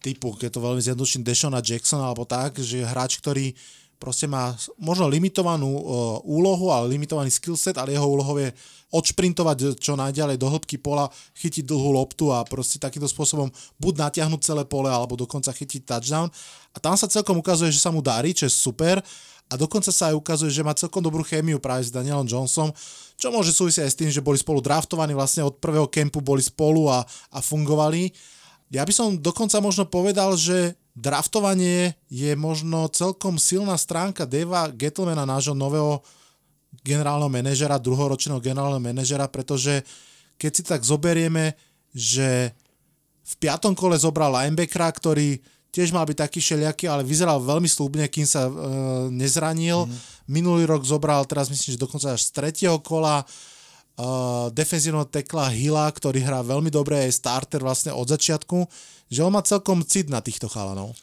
typu, 0.00 0.32
keď 0.32 0.56
to 0.56 0.64
veľmi 0.64 0.82
zjednoduším, 0.82 1.22
Deshona 1.22 1.60
Jackson 1.60 2.00
alebo 2.00 2.24
tak, 2.24 2.56
že 2.58 2.82
hráč, 2.82 3.20
ktorý 3.20 3.52
proste 3.96 4.28
má 4.28 4.52
možno 4.76 5.08
limitovanú 5.08 5.68
uh, 5.68 5.82
úlohu, 6.22 6.72
ale 6.72 6.92
limitovaný 6.92 7.32
skillset, 7.32 7.76
ale 7.80 7.96
jeho 7.96 8.04
úlohou 8.04 8.36
je 8.36 8.52
odšprintovať 8.94 9.82
čo 9.82 9.98
najďalej 9.98 10.38
do 10.38 10.46
hĺbky 10.46 10.78
pola, 10.78 11.10
chytiť 11.34 11.66
dlhú 11.66 11.90
loptu 11.96 12.30
a 12.30 12.46
proste 12.46 12.78
takýmto 12.78 13.10
spôsobom 13.10 13.50
buď 13.82 14.08
natiahnuť 14.08 14.40
celé 14.40 14.62
pole, 14.62 14.86
alebo 14.86 15.18
dokonca 15.18 15.50
chytiť 15.50 15.82
touchdown. 15.84 16.30
A 16.72 16.76
tam 16.78 16.94
sa 16.94 17.10
celkom 17.10 17.36
ukazuje, 17.40 17.74
že 17.74 17.82
sa 17.82 17.90
mu 17.90 17.98
darí, 17.98 18.30
čo 18.32 18.46
je 18.46 18.52
super. 18.52 19.02
A 19.46 19.54
dokonca 19.54 19.94
sa 19.94 20.10
aj 20.10 20.18
ukazuje, 20.18 20.50
že 20.50 20.66
má 20.66 20.74
celkom 20.74 20.98
dobrú 20.98 21.22
chémiu 21.22 21.62
práve 21.62 21.86
s 21.86 21.94
Danielom 21.94 22.26
Johnsonom, 22.26 22.74
čo 23.14 23.30
môže 23.30 23.54
súvisieť 23.54 23.86
aj 23.86 23.92
s 23.94 23.98
tým, 23.98 24.10
že 24.10 24.24
boli 24.24 24.34
spolu 24.42 24.58
draftovaní, 24.58 25.14
vlastne 25.14 25.46
od 25.46 25.62
prvého 25.62 25.86
kempu 25.86 26.18
boli 26.18 26.42
spolu 26.42 26.90
a, 26.90 27.06
a 27.30 27.38
fungovali. 27.38 28.10
Ja 28.74 28.82
by 28.82 28.90
som 28.90 29.14
dokonca 29.14 29.62
možno 29.62 29.86
povedal, 29.86 30.34
že 30.34 30.74
draftovanie 30.96 31.92
je 32.08 32.32
možno 32.32 32.88
celkom 32.88 33.36
silná 33.36 33.76
stránka 33.76 34.24
Deva 34.24 34.72
Gettlemana, 34.72 35.28
nášho 35.28 35.52
nového 35.52 36.00
generálneho 36.80 37.28
manažera, 37.28 37.76
druhoročného 37.76 38.40
generálneho 38.40 38.80
manažera, 38.80 39.28
pretože 39.28 39.84
keď 40.40 40.50
si 40.52 40.62
tak 40.64 40.80
zoberieme, 40.80 41.52
že 41.92 42.56
v 43.26 43.34
piatom 43.36 43.76
kole 43.76 44.00
zobral 44.00 44.32
linebackera, 44.32 44.88
ktorý 44.88 45.36
tiež 45.68 45.92
mal 45.92 46.08
byť 46.08 46.16
taký 46.16 46.40
šeliaký, 46.40 46.88
ale 46.88 47.04
vyzeral 47.04 47.36
veľmi 47.36 47.68
slúbne, 47.68 48.08
kým 48.08 48.24
sa 48.24 48.48
e, 48.48 48.52
nezranil. 49.12 49.84
Mm. 49.84 49.92
Minulý 50.24 50.64
rok 50.64 50.88
zobral, 50.88 51.28
teraz 51.28 51.52
myslím, 51.52 51.76
že 51.76 51.84
dokonca 51.84 52.16
až 52.16 52.24
z 52.24 52.30
tretieho 52.32 52.80
kola 52.80 53.28
uh, 53.96 54.52
defenzívneho 54.52 55.08
tekla 55.08 55.48
Hila, 55.50 55.88
ktorý 55.90 56.20
hrá 56.22 56.40
veľmi 56.40 56.68
dobre, 56.72 57.08
je 57.08 57.16
starter 57.16 57.60
vlastne 57.60 57.92
od 57.92 58.06
začiatku 58.06 58.68
že 59.10 59.22
on 59.22 59.32
má 59.34 59.42
celkom 59.42 59.86
cit 59.86 60.10
na 60.10 60.18
týchto 60.18 60.50
chalanov. 60.50 60.94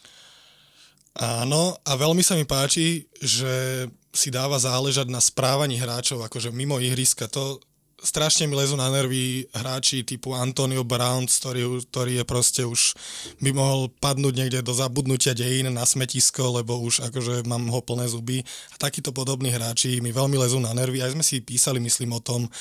Áno, 1.13 1.77
a 1.85 1.91
veľmi 1.93 2.25
sa 2.25 2.33
mi 2.33 2.43
páči, 2.43 3.05
že 3.21 3.85
si 4.13 4.33
dáva 4.33 4.57
záležať 4.57 5.09
na 5.13 5.21
správaní 5.21 5.77
hráčov, 5.77 6.25
akože 6.25 6.49
mimo 6.49 6.81
ihriska. 6.81 7.29
To 7.29 7.61
strašne 8.03 8.45
mi 8.45 8.59
lezú 8.59 8.75
na 8.75 8.91
nervy 8.91 9.47
hráči 9.55 10.03
typu 10.03 10.35
Antonio 10.35 10.83
Brown, 10.83 11.25
ktorý, 11.25 11.81
ktorý 11.87 12.21
je 12.21 12.25
proste 12.27 12.61
už 12.67 12.93
by 13.39 13.55
mohol 13.55 13.87
padnúť 14.03 14.33
niekde 14.35 14.59
do 14.59 14.75
zabudnutia 14.75 15.31
dejín 15.31 15.71
na 15.71 15.87
smetisko, 15.87 16.59
lebo 16.59 16.77
už 16.83 17.07
akože 17.09 17.47
mám 17.47 17.71
ho 17.71 17.79
plné 17.79 18.11
zuby. 18.11 18.43
A 18.71 18.75
takíto 18.75 19.15
podobní 19.15 19.49
hráči 19.49 20.03
mi 20.03 20.11
veľmi 20.11 20.35
lezú 20.35 20.59
na 20.59 20.75
nervy. 20.75 20.99
Aj 20.99 21.15
sme 21.15 21.23
si 21.23 21.39
písali, 21.39 21.79
myslím, 21.79 22.13
o 22.13 22.21
tom, 22.21 22.51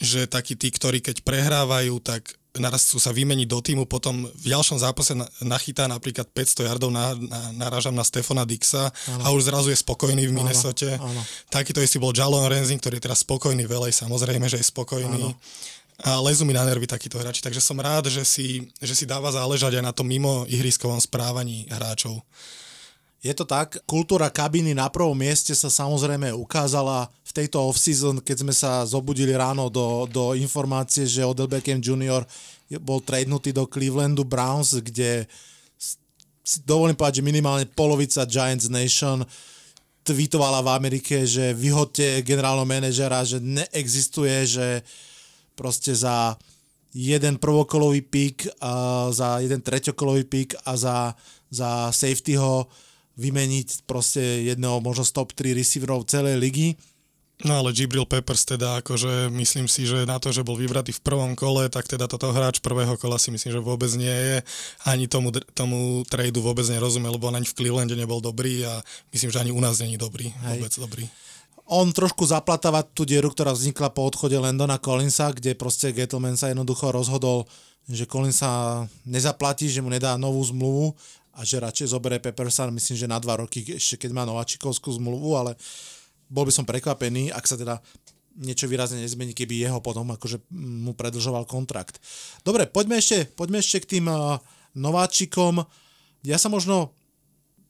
že 0.00 0.24
takí 0.24 0.56
tí, 0.56 0.72
ktorí 0.72 1.04
keď 1.04 1.20
prehrávajú, 1.22 2.00
tak 2.00 2.32
naraz 2.58 2.86
sa 2.86 3.10
vymeniť 3.14 3.48
do 3.48 3.58
týmu, 3.58 3.84
potom 3.88 4.28
v 4.28 4.46
ďalšom 4.50 4.78
zápase 4.78 5.16
nachytá 5.42 5.86
napríklad 5.86 6.28
500 6.30 6.68
yardov, 6.68 6.90
na, 6.92 7.14
na, 7.16 7.40
narážam 7.54 7.94
na 7.94 8.04
Stefana 8.04 8.44
Dixa 8.44 8.90
ano. 9.10 9.22
a 9.24 9.26
už 9.34 9.48
zrazu 9.48 9.72
je 9.72 9.78
spokojný 9.78 10.28
v 10.28 10.34
Minnesote. 10.34 10.98
Ano, 10.98 11.10
ano. 11.10 11.22
Takýto 11.48 11.80
istý 11.80 11.96
bol 12.02 12.12
Jalon 12.12 12.46
Renzing, 12.46 12.78
ktorý 12.78 12.98
je 12.98 13.06
teraz 13.10 13.22
spokojný 13.22 13.64
velej, 13.64 13.94
samozrejme, 13.94 14.46
že 14.46 14.60
je 14.60 14.66
spokojný. 14.66 15.32
Ano. 15.32 15.38
A 15.98 16.22
lezú 16.22 16.46
mi 16.46 16.54
na 16.54 16.62
nervy 16.62 16.86
takíto 16.86 17.18
hráči, 17.18 17.42
takže 17.42 17.58
som 17.58 17.74
rád, 17.74 18.06
že 18.06 18.22
si, 18.22 18.70
že 18.78 18.94
si 18.94 19.02
dáva 19.02 19.34
záležať 19.34 19.82
aj 19.82 19.84
na 19.84 19.90
tom 19.90 20.06
mimo 20.06 20.46
ihriskovom 20.46 21.02
správaní 21.02 21.66
hráčov. 21.66 22.22
Je 23.18 23.34
to 23.34 23.42
tak, 23.42 23.82
kultúra 23.82 24.30
kabiny 24.30 24.78
na 24.78 24.86
prvom 24.86 25.18
mieste 25.18 25.50
sa 25.50 25.66
samozrejme 25.66 26.30
ukázala 26.30 27.10
v 27.26 27.32
tejto 27.34 27.58
off-season, 27.66 28.22
keď 28.22 28.36
sme 28.46 28.54
sa 28.54 28.86
zobudili 28.86 29.34
ráno 29.34 29.66
do, 29.66 30.06
do 30.06 30.38
informácie, 30.38 31.02
že 31.02 31.26
Odell 31.26 31.50
Beckham 31.50 31.82
Jr. 31.82 32.22
bol 32.78 33.02
tradenutý 33.02 33.50
do 33.50 33.66
Clevelandu 33.66 34.22
Browns, 34.22 34.78
kde 34.78 35.26
si 36.46 36.62
dovolím 36.62 36.94
povedať, 36.94 37.18
že 37.18 37.26
minimálne 37.26 37.66
polovica 37.66 38.22
Giants 38.22 38.70
Nation 38.70 39.26
tweetovala 40.06 40.62
v 40.62 40.68
Amerike, 40.78 41.26
že 41.26 41.52
vyhodte 41.52 42.22
generálneho 42.22 42.70
manažera, 42.70 43.26
že 43.26 43.42
neexistuje, 43.42 44.46
že 44.46 44.66
proste 45.58 45.90
za 45.90 46.38
jeden 46.94 47.36
prvokolový 47.36 48.00
pík, 48.06 48.46
za 49.10 49.42
jeden 49.42 49.60
treťokolový 49.60 50.24
pík 50.24 50.56
a 50.64 50.72
za, 50.78 50.98
za 51.50 51.92
safetyho 51.92 52.70
vymeniť 53.18 53.84
proste 53.84 54.22
jedného 54.46 54.78
možno 54.78 55.02
z 55.02 55.12
top 55.12 55.34
3 55.34 55.58
receiverov 55.58 56.06
celej 56.06 56.38
ligy. 56.38 56.68
No 57.46 57.62
ale 57.62 57.70
Gibril 57.70 58.02
Peppers 58.02 58.42
teda 58.42 58.82
akože 58.82 59.30
myslím 59.30 59.70
si, 59.70 59.86
že 59.86 60.02
na 60.02 60.18
to, 60.18 60.34
že 60.34 60.42
bol 60.42 60.58
vybratý 60.58 60.90
v 60.90 61.04
prvom 61.06 61.38
kole, 61.38 61.70
tak 61.70 61.86
teda 61.86 62.10
toto 62.10 62.34
hráč 62.34 62.58
prvého 62.58 62.98
kola 62.98 63.14
si 63.14 63.30
myslím, 63.30 63.54
že 63.54 63.62
vôbec 63.62 63.90
nie 63.94 64.10
je. 64.10 64.42
Ani 64.82 65.06
tomu, 65.06 65.30
tomu 65.54 66.02
tradu 66.10 66.42
vôbec 66.42 66.66
nerozumel, 66.66 67.14
lebo 67.14 67.30
on 67.30 67.38
ani 67.38 67.46
v 67.46 67.54
Clevelande 67.54 67.94
nebol 67.94 68.18
dobrý 68.18 68.66
a 68.66 68.82
myslím, 69.14 69.30
že 69.30 69.38
ani 69.38 69.54
u 69.54 69.60
nás 69.62 69.78
není 69.78 69.94
dobrý. 69.94 70.34
Hej. 70.50 70.58
Vôbec 70.58 70.74
dobrý. 70.82 71.04
On 71.70 71.86
trošku 71.86 72.26
zaplatáva 72.26 72.82
tú 72.82 73.06
dieru, 73.06 73.30
ktorá 73.30 73.54
vznikla 73.54 73.94
po 73.94 74.08
odchode 74.08 74.34
Landona 74.34 74.80
Collinsa, 74.82 75.30
kde 75.30 75.54
proste 75.54 75.94
Gettleman 75.94 76.34
sa 76.34 76.50
jednoducho 76.50 76.90
rozhodol, 76.90 77.46
že 77.86 78.08
Collinsa 78.08 78.82
nezaplatí, 79.06 79.70
že 79.70 79.78
mu 79.78 79.94
nedá 79.94 80.18
novú 80.18 80.42
zmluvu 80.42 80.96
a 81.38 81.46
že 81.46 81.62
radšej 81.62 81.94
zoberie 81.94 82.18
Peppersan, 82.18 82.74
myslím, 82.74 82.98
že 82.98 83.06
na 83.06 83.22
dva 83.22 83.38
roky, 83.38 83.62
ešte 83.62 83.94
keď 83.94 84.10
má 84.10 84.26
nováčikovskú 84.26 84.90
zmluvu, 84.98 85.38
ale 85.38 85.54
bol 86.26 86.42
by 86.42 86.52
som 86.52 86.66
prekvapený, 86.66 87.30
ak 87.30 87.46
sa 87.46 87.54
teda 87.54 87.78
niečo 88.38 88.66
výrazne 88.66 88.98
nezmení, 89.02 89.34
keby 89.34 89.62
jeho 89.62 89.78
potom 89.78 90.10
akože 90.14 90.42
mu 90.54 90.94
predlžoval 90.98 91.46
kontrakt. 91.46 92.02
Dobre, 92.42 92.66
poďme 92.66 92.98
ešte, 92.98 93.26
poďme 93.34 93.62
ešte 93.62 93.82
k 93.82 93.90
tým 93.98 94.06
uh, 94.10 94.38
nováčikom. 94.74 95.62
Ja 96.26 96.38
sa 96.38 96.50
možno 96.50 96.94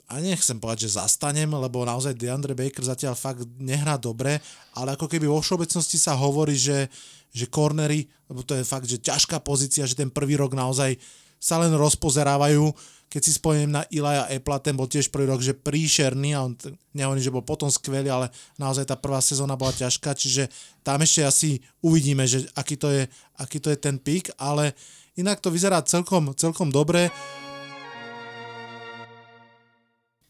a 0.09 0.25
nechcem 0.25 0.57
povedať, 0.57 0.89
že 0.89 0.97
zastanem, 0.97 1.53
lebo 1.53 1.85
naozaj 1.85 2.17
DeAndre 2.17 2.57
Baker 2.57 2.81
zatiaľ 2.81 3.13
fakt 3.13 3.45
nehrá 3.61 4.01
dobre, 4.01 4.41
ale 4.73 4.97
ako 4.97 5.05
keby 5.05 5.29
vo 5.29 5.45
všeobecnosti 5.45 6.01
sa 6.01 6.17
hovorí, 6.17 6.57
že, 6.57 6.89
že 7.29 7.45
cornery, 7.45 8.09
lebo 8.25 8.41
to 8.41 8.57
je 8.57 8.65
fakt, 8.65 8.89
že 8.89 9.05
ťažká 9.05 9.45
pozícia, 9.45 9.85
že 9.85 9.93
ten 9.93 10.09
prvý 10.09 10.41
rok 10.41 10.57
naozaj 10.57 10.97
sa 11.37 11.61
len 11.61 11.77
rozpozerávajú, 11.77 12.73
keď 13.09 13.21
si 13.25 13.33
spomínam 13.41 13.81
na 13.81 13.83
Ilaja 13.89 14.29
Epla, 14.29 14.61
ten 14.61 14.77
bol 14.77 14.85
tiež 14.85 15.09
prvý 15.09 15.25
rok, 15.25 15.41
že 15.41 15.57
príšerný 15.57 16.37
a 16.37 16.45
on 16.45 16.53
nehovorím, 16.93 17.25
že 17.25 17.33
bol 17.33 17.41
potom 17.41 17.73
skvelý, 17.73 18.13
ale 18.13 18.29
naozaj 18.61 18.85
tá 18.85 19.01
prvá 19.01 19.25
sezóna 19.25 19.57
bola 19.57 19.73
ťažká, 19.73 20.13
čiže 20.13 20.53
tam 20.85 21.01
ešte 21.01 21.25
asi 21.25 21.51
uvidíme, 21.81 22.29
že 22.29 22.45
aký 22.53 22.77
to 22.77 22.93
je, 22.93 23.09
aký 23.41 23.65
to 23.65 23.73
je 23.73 23.79
ten 23.81 23.97
pík, 23.97 24.29
ale 24.37 24.77
inak 25.17 25.41
to 25.41 25.49
vyzerá 25.49 25.81
celkom, 25.81 26.37
celkom 26.37 26.69
dobre. 26.69 27.09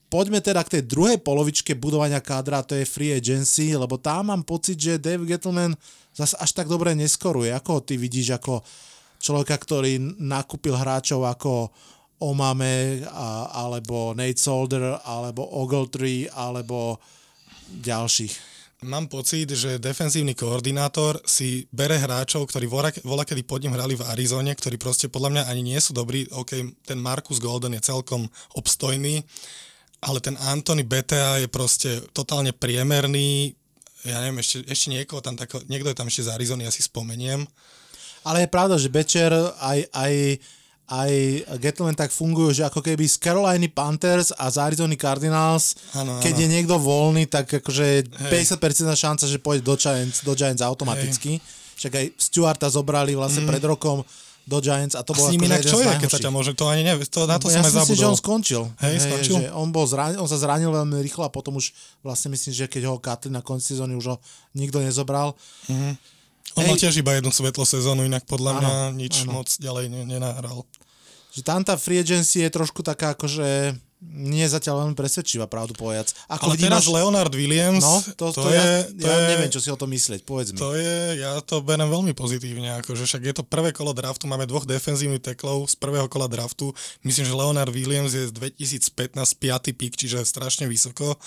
Poďme 0.09 0.41
teda 0.41 0.65
k 0.65 0.81
tej 0.81 0.83
druhej 0.89 1.19
polovičke 1.21 1.77
budovania 1.77 2.23
kádra, 2.25 2.65
to 2.65 2.73
je 2.79 2.89
free 2.89 3.13
agency, 3.13 3.77
lebo 3.77 4.01
tam 4.01 4.33
mám 4.33 4.41
pocit, 4.47 4.81
že 4.81 5.03
Dave 5.03 5.27
Gettleman 5.27 5.77
zase 6.17 6.33
až 6.41 6.57
tak 6.57 6.71
dobre 6.71 6.97
neskoruje. 6.97 7.53
Ako 7.53 7.85
ty 7.85 8.01
vidíš 8.01 8.41
ako 8.41 8.65
človeka, 9.21 9.59
ktorý 9.59 10.01
nakúpil 10.17 10.73
hráčov 10.73 11.29
ako 11.29 11.69
Omame, 12.19 13.07
a, 13.07 13.51
alebo 13.53 14.15
Nate 14.15 14.41
Solder, 14.41 14.99
alebo 15.05 15.47
Ogletree, 15.47 16.31
alebo 16.31 16.99
ďalších. 17.69 18.59
Mám 18.87 19.11
pocit, 19.11 19.51
že 19.59 19.83
defenzívny 19.83 20.39
koordinátor 20.39 21.19
si 21.27 21.67
bere 21.75 21.99
hráčov, 21.99 22.47
ktorí 22.47 22.71
vola, 22.71 23.27
kedy 23.27 23.43
pod 23.43 23.67
ním 23.67 23.75
hrali 23.75 23.99
v 23.99 24.07
Arizone, 24.07 24.55
ktorí 24.55 24.79
proste 24.79 25.11
podľa 25.11 25.35
mňa 25.35 25.43
ani 25.51 25.63
nie 25.67 25.81
sú 25.83 25.91
dobrí. 25.91 26.31
OK, 26.31 26.79
ten 26.87 26.99
Marcus 27.03 27.43
Golden 27.43 27.75
je 27.75 27.83
celkom 27.83 28.31
obstojný, 28.55 29.27
ale 29.99 30.23
ten 30.23 30.39
Anthony 30.39 30.87
Betea 30.87 31.43
je 31.43 31.51
proste 31.51 32.07
totálne 32.15 32.55
priemerný. 32.55 33.51
Ja 34.07 34.23
neviem, 34.23 34.39
ešte, 34.47 34.63
ešte 34.71 34.95
niekoho 34.95 35.19
tam 35.19 35.35
tako, 35.35 35.59
niekto 35.67 35.91
je 35.91 35.99
tam 35.99 36.07
ešte 36.07 36.31
z 36.31 36.39
Arizony, 36.39 36.63
ja 36.63 36.71
si 36.71 36.87
spomeniem. 36.87 37.51
Ale 38.23 38.47
je 38.47 38.55
pravda, 38.55 38.79
že 38.79 38.95
Bečer 38.95 39.35
aj, 39.59 39.91
aj 39.91 40.13
aj 40.89 41.13
Gatland 41.61 42.01
tak 42.01 42.09
fungujú, 42.09 42.57
že 42.57 42.63
ako 42.65 42.81
keby 42.81 43.05
z 43.05 43.21
Caroliny 43.21 43.69
Panthers 43.69 44.33
a 44.33 44.49
z 44.49 44.57
Arizona 44.57 44.97
Cardinals, 44.97 45.77
ano, 45.93 46.17
keď 46.25 46.33
ano. 46.33 46.43
je 46.43 46.49
niekto 46.49 46.75
voľný, 46.81 47.29
tak 47.29 47.61
akože 47.61 48.09
hey. 48.09 48.45
50% 48.49 48.89
šanca, 48.97 49.25
že 49.29 49.37
pôjde 49.37 49.69
do 49.69 49.77
Giants, 49.77 50.25
do 50.25 50.33
Giants 50.33 50.65
automaticky. 50.65 51.37
Hey. 51.37 51.77
Však 51.79 51.93
aj 51.93 52.07
Stuarta 52.17 52.67
zobrali 52.73 53.13
vlastne 53.13 53.45
mm. 53.45 53.49
pred 53.53 53.63
rokom 53.69 54.01
do 54.49 54.59
Giants 54.65 54.97
a 54.97 55.05
to 55.05 55.13
bolo 55.13 55.29
s 55.29 55.37
ním 55.37 55.45
inak 55.45 55.61
čo 55.61 55.77
je, 55.77 55.93
keď 56.01 56.09
sa 56.09 56.21
ťa 56.25 56.33
môže, 56.33 56.57
to 56.57 56.65
ani 56.73 56.81
nevie, 56.81 57.05
to, 57.05 57.29
na 57.29 57.37
to 57.37 57.53
ja 57.53 57.61
som 57.61 57.69
aj 57.69 57.85
myslím, 57.85 58.01
že 58.01 58.09
on 58.09 58.17
skončil. 58.17 58.63
Hej, 58.81 58.97
Hej 58.97 59.01
skončil? 59.05 59.35
Že 59.45 59.49
on, 59.53 59.69
bol 59.69 59.85
zranil, 59.85 60.19
on 60.25 60.31
sa 60.31 60.41
zranil 60.41 60.73
veľmi 60.73 61.05
rýchlo 61.05 61.29
a 61.29 61.31
potom 61.31 61.61
už 61.61 61.77
vlastne 62.01 62.33
myslím, 62.33 62.57
že 62.57 62.65
keď 62.65 62.89
ho 62.89 62.97
katli 62.97 63.29
na 63.29 63.45
konci 63.45 63.77
sezóny, 63.77 63.93
už 63.93 64.17
ho 64.17 64.17
nikto 64.57 64.81
nezobral. 64.81 65.37
Mm-hmm. 65.69 66.18
On 66.59 66.67
Hej. 66.67 66.71
mal 66.75 66.79
tiež 66.83 66.95
iba 66.99 67.15
jednu 67.15 67.31
svetlo 67.31 67.63
sezónu, 67.63 68.03
inak 68.03 68.27
podľa 68.27 68.59
ano, 68.59 68.61
mňa 68.61 68.75
nič 68.99 69.15
ano. 69.23 69.39
moc 69.39 69.49
ďalej 69.55 69.87
nenahral. 70.11 70.67
Že 71.31 71.41
tam 71.47 71.63
tá 71.63 71.79
free 71.79 72.03
agency 72.03 72.43
je 72.43 72.51
trošku 72.51 72.83
taká 72.83 73.15
akože 73.15 73.79
nie 73.99 74.47
zatiaľ 74.47 74.87
veľmi 74.87 74.95
presvedčivá, 74.95 75.51
pravdu 75.51 75.75
povedať. 75.75 76.15
Ako 76.31 76.55
Ale 76.55 76.55
teraz 76.55 76.87
máš... 76.87 76.95
Leonard 76.95 77.35
Williams, 77.35 77.83
no, 77.83 77.99
to, 78.15 78.31
to, 78.31 78.47
to, 78.47 78.51
je, 78.55 78.55
ja, 78.55 78.95
to 78.95 79.11
ja 79.11 79.17
je, 79.19 79.29
neviem, 79.35 79.51
čo 79.51 79.59
si 79.59 79.75
o 79.75 79.79
tom 79.79 79.91
myslieť, 79.91 80.23
povedz 80.23 80.55
mi. 80.55 80.59
To 80.63 80.79
je, 80.79 81.19
ja 81.19 81.35
to 81.43 81.59
berem 81.67 81.91
veľmi 81.91 82.15
pozitívne, 82.15 82.79
akože 82.79 83.11
však 83.11 83.23
je 83.27 83.35
to 83.35 83.43
prvé 83.43 83.75
kolo 83.75 83.91
draftu, 83.91 84.31
máme 84.31 84.47
dvoch 84.47 84.71
defenzívnych 84.71 85.19
teklov 85.19 85.67
z 85.67 85.75
prvého 85.83 86.07
kola 86.07 86.31
draftu, 86.31 86.71
myslím, 87.03 87.27
že 87.27 87.35
Leonard 87.35 87.75
Williams 87.75 88.15
je 88.15 88.31
z 88.31 88.33
2015 88.39 89.19
5. 89.19 89.75
pík, 89.75 89.99
čiže 89.99 90.23
strašne 90.23 90.71
vysoko. 90.71 91.19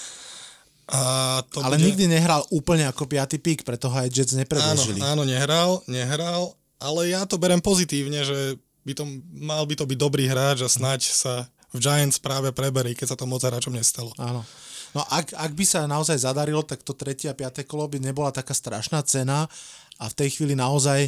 A 0.91 1.39
to 1.47 1.63
Ale 1.63 1.79
bude... 1.79 1.87
nikdy 1.87 2.05
nehral 2.11 2.43
úplne 2.51 2.83
ako 2.91 3.07
5. 3.07 3.39
pík, 3.39 3.63
preto 3.63 3.87
ho 3.87 3.95
aj 3.95 4.11
Jets 4.11 4.35
nepredložili. 4.35 4.99
Áno, 4.99 5.23
áno, 5.23 5.23
nehral, 5.23 5.71
nehral, 5.87 6.51
ale 6.83 7.15
ja 7.15 7.23
to 7.23 7.39
berem 7.39 7.63
pozitívne, 7.63 8.27
že 8.27 8.59
by 8.83 8.93
to, 8.97 9.03
mal 9.31 9.63
by 9.63 9.75
to 9.79 9.87
byť 9.87 9.97
dobrý 9.97 10.27
hráč 10.27 10.65
a 10.65 10.69
snať 10.69 11.01
sa 11.07 11.33
v 11.71 11.79
Giants 11.79 12.19
práve 12.19 12.51
preberí, 12.51 12.91
keď 12.91 13.15
sa 13.15 13.17
to 13.17 13.23
moc 13.23 13.39
hráčom 13.39 13.71
nestalo. 13.71 14.11
Áno. 14.19 14.43
No 14.91 15.07
ak, 15.07 15.31
ak 15.31 15.51
by 15.55 15.63
sa 15.63 15.87
naozaj 15.87 16.19
zadarilo, 16.19 16.67
tak 16.67 16.83
to 16.83 16.91
tretie 16.91 17.31
a 17.31 17.37
piaté 17.37 17.63
kolo 17.63 17.87
by 17.87 18.03
nebola 18.03 18.35
taká 18.35 18.51
strašná 18.51 18.99
cena 19.07 19.47
a 19.95 20.05
v 20.11 20.17
tej 20.19 20.35
chvíli 20.35 20.51
naozaj 20.51 21.07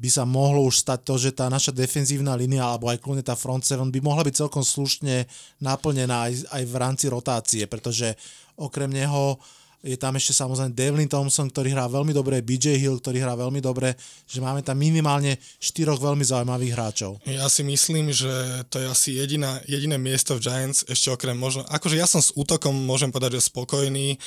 by 0.00 0.08
sa 0.08 0.24
mohlo 0.24 0.64
už 0.64 0.80
stať 0.80 1.00
to, 1.04 1.14
že 1.20 1.30
tá 1.36 1.52
naša 1.52 1.76
defenzívna 1.76 2.32
línia 2.32 2.64
alebo 2.64 2.88
aj 2.88 3.04
kľudne 3.04 3.20
tá 3.20 3.36
front 3.36 3.60
seven 3.60 3.92
by 3.92 4.00
mohla 4.00 4.24
byť 4.24 4.34
celkom 4.34 4.64
slušne 4.64 5.28
naplnená 5.60 6.26
aj, 6.26 6.48
aj 6.48 6.62
v 6.64 6.74
rámci 6.80 7.06
rotácie, 7.12 7.62
pretože 7.68 8.16
okrem 8.60 8.92
neho 8.92 9.40
je 9.80 9.96
tam 9.96 10.12
ešte 10.12 10.36
samozrejme 10.36 10.76
Devlin 10.76 11.08
Thompson, 11.08 11.48
ktorý 11.48 11.72
hrá 11.72 11.88
veľmi 11.88 12.12
dobre, 12.12 12.44
BJ 12.44 12.76
Hill, 12.76 13.00
ktorý 13.00 13.24
hrá 13.24 13.32
veľmi 13.32 13.64
dobre, 13.64 13.96
že 14.28 14.44
máme 14.44 14.60
tam 14.60 14.76
minimálne 14.76 15.40
štyroch 15.56 15.96
veľmi 15.96 16.20
zaujímavých 16.20 16.72
hráčov. 16.76 17.16
Ja 17.24 17.48
si 17.48 17.64
myslím, 17.64 18.12
že 18.12 18.28
to 18.68 18.76
je 18.76 18.86
asi 18.92 19.10
jediná, 19.16 19.56
jediné 19.64 19.96
miesto 19.96 20.36
v 20.36 20.44
Giants, 20.44 20.84
ešte 20.84 21.08
okrem 21.08 21.32
možno, 21.32 21.64
akože 21.64 21.96
ja 21.96 22.04
som 22.04 22.20
s 22.20 22.28
útokom, 22.36 22.76
môžem 22.76 23.08
povedať, 23.08 23.40
že 23.40 23.48
spokojný, 23.48 24.20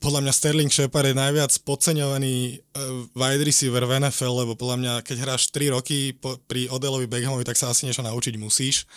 podľa 0.00 0.24
mňa 0.24 0.32
Sterling 0.32 0.72
Shepard 0.72 1.12
je 1.12 1.14
najviac 1.14 1.52
podceňovaný 1.60 2.56
uh, 2.56 3.04
wide 3.12 3.44
receiver 3.44 3.84
v 3.84 4.00
NFL, 4.00 4.42
lebo 4.42 4.56
podľa 4.56 4.76
mňa, 4.80 4.92
keď 5.04 5.16
hráš 5.28 5.52
3 5.52 5.76
roky 5.76 6.16
pri 6.48 6.72
Odelovi 6.72 7.04
Beckhamovi, 7.04 7.44
tak 7.44 7.60
sa 7.60 7.68
asi 7.68 7.84
niečo 7.84 8.00
naučiť 8.00 8.34
musíš. 8.40 8.88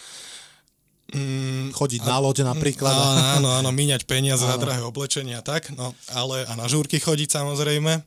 Mm, 1.13 1.77
chodiť 1.77 2.01
a, 2.03 2.08
na 2.10 2.17
lode 2.17 2.41
napríklad. 2.41 2.89
Áno, 3.38 3.50
áno, 3.62 3.70
míňať 3.70 4.10
peniaze 4.10 4.41
áno. 4.50 4.58
za 4.58 4.58
drahé 4.58 4.82
oblečenie 4.82 5.38
a 5.38 5.46
tak, 5.46 5.70
no, 5.77 5.93
ale 6.10 6.41
a 6.50 6.58
na 6.58 6.65
žúrky 6.65 6.98
chodiť 6.98 7.38
samozrejme, 7.38 8.01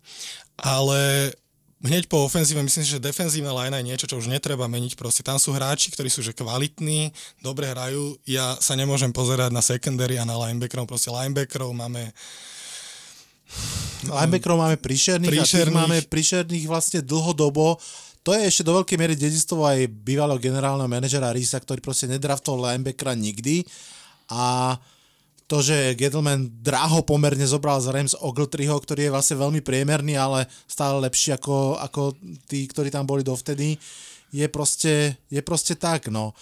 ale 0.58 1.00
hneď 1.86 2.10
po 2.10 2.26
ofenzíve 2.26 2.58
myslím 2.66 2.82
si, 2.82 2.98
že 2.98 3.02
defenzívna 3.02 3.54
line 3.54 3.78
je 3.78 3.86
niečo, 3.86 4.10
čo 4.10 4.18
už 4.18 4.26
netreba 4.26 4.66
meniť, 4.66 4.98
proste 4.98 5.22
tam 5.22 5.38
sú 5.38 5.54
hráči, 5.54 5.94
ktorí 5.94 6.10
sú 6.10 6.26
že 6.26 6.34
kvalitní, 6.34 7.14
dobre 7.38 7.70
hrajú, 7.70 8.18
ja 8.26 8.58
sa 8.58 8.74
nemôžem 8.74 9.14
pozerať 9.14 9.54
na 9.54 9.62
secondary 9.62 10.18
a 10.18 10.26
na 10.26 10.34
linebackerov, 10.34 10.90
proste 10.90 11.14
linebackerov 11.14 11.70
máme 11.70 12.10
Linebackerov 14.02 14.58
máme 14.58 14.76
príšerných, 14.76 15.30
príšerných 15.30 15.70
a 15.70 15.78
máme 15.86 15.98
príšerných 16.10 16.66
vlastne 16.66 17.00
dlhodobo 17.06 17.78
to 18.26 18.34
je 18.34 18.50
ešte 18.50 18.66
do 18.66 18.82
veľkej 18.82 18.98
miery 18.98 19.14
dedistvo 19.14 19.62
aj 19.62 19.86
bývalého 20.02 20.42
generálneho 20.42 20.90
manažera 20.90 21.30
Risa, 21.30 21.62
ktorý 21.62 21.78
proste 21.78 22.10
nedraftol 22.10 22.58
linebackera 22.58 23.14
nikdy 23.14 23.62
a 24.26 24.74
to, 25.46 25.62
že 25.62 25.94
Gettleman 25.94 26.50
draho 26.58 27.06
pomerne 27.06 27.46
zobral 27.46 27.78
z 27.78 27.94
Rams 27.94 28.18
Ogletreeho, 28.18 28.74
ktorý 28.82 29.06
je 29.06 29.14
vlastne 29.14 29.38
veľmi 29.38 29.62
priemerný, 29.62 30.18
ale 30.18 30.50
stále 30.66 30.98
lepší 31.06 31.38
ako, 31.38 31.78
ako 31.78 32.18
tí, 32.50 32.66
ktorí 32.66 32.90
tam 32.90 33.06
boli 33.06 33.22
dovtedy, 33.22 33.78
je 34.34 34.46
proste, 34.50 35.14
je 35.30 35.38
proste 35.46 35.78
tak, 35.78 36.10
no. 36.10 36.34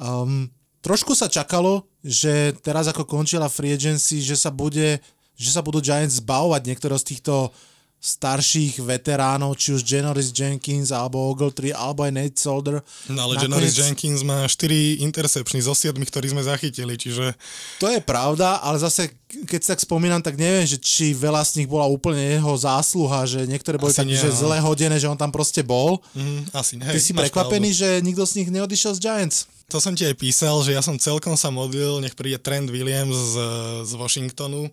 Um, 0.00 0.48
trošku 0.80 1.12
sa 1.12 1.28
čakalo, 1.28 1.84
že 2.00 2.56
teraz 2.64 2.88
ako 2.88 3.04
končila 3.04 3.52
free 3.52 3.76
agency, 3.76 4.24
že 4.24 4.40
sa 4.40 4.48
bude, 4.48 5.04
že 5.36 5.50
sa 5.52 5.60
budú 5.60 5.84
Giants 5.84 6.16
zbavovať 6.24 6.64
niektorého 6.64 6.96
z 6.96 7.12
týchto 7.12 7.52
starších 7.96 8.78
veteránov, 8.86 9.58
či 9.58 9.74
už 9.74 9.82
Janoris 9.82 10.30
Jenkins, 10.30 10.94
alebo 10.94 11.26
Ogletree, 11.26 11.74
alebo 11.74 12.06
aj 12.06 12.12
Nate 12.14 12.38
Solder. 12.38 12.78
No 13.10 13.26
ale 13.26 13.34
Nakoniec... 13.34 13.42
Janoris 13.42 13.74
Jenkins 13.74 14.20
má 14.22 14.46
4 14.46 15.02
intercepčný 15.02 15.64
zo 15.66 15.74
7, 15.74 15.98
ktorých 15.98 16.32
sme 16.36 16.42
zachytili, 16.46 16.94
čiže... 16.94 17.34
To 17.82 17.90
je 17.90 17.98
pravda, 17.98 18.62
ale 18.62 18.78
zase, 18.78 19.10
keď 19.26 19.58
si 19.58 19.68
tak 19.74 19.82
spomínam, 19.82 20.22
tak 20.22 20.38
neviem, 20.38 20.62
že 20.62 20.78
či 20.78 21.16
veľa 21.18 21.42
z 21.42 21.62
nich 21.62 21.68
bola 21.68 21.90
úplne 21.90 22.38
jeho 22.38 22.54
zásluha, 22.54 23.26
že 23.26 23.42
niektoré 23.48 23.74
boli 23.74 23.90
tak, 23.90 24.06
že 24.06 24.30
no. 24.30 24.38
zle 24.38 24.56
hodené, 24.62 25.02
že 25.02 25.10
on 25.10 25.18
tam 25.18 25.34
proste 25.34 25.66
bol. 25.66 25.98
Mm, 26.14 26.46
asi, 26.54 26.78
hej, 26.78 26.94
Ty 26.94 27.00
si 27.02 27.12
prekvapený, 27.16 27.74
pravdu. 27.74 27.80
že 27.82 27.88
nikto 28.06 28.22
z 28.22 28.32
nich 28.38 28.48
neodišiel 28.54 28.92
z 28.94 29.00
Giants? 29.02 29.38
To 29.66 29.82
som 29.82 29.98
ti 29.98 30.06
aj 30.06 30.14
písal, 30.14 30.62
že 30.62 30.78
ja 30.78 30.82
som 30.84 30.94
celkom 30.94 31.34
sa 31.34 31.50
modlil, 31.50 31.98
nech 31.98 32.14
príde 32.14 32.38
Trent 32.38 32.70
Williams 32.70 33.18
z, 33.18 33.36
z 33.82 33.92
Washingtonu 33.98 34.70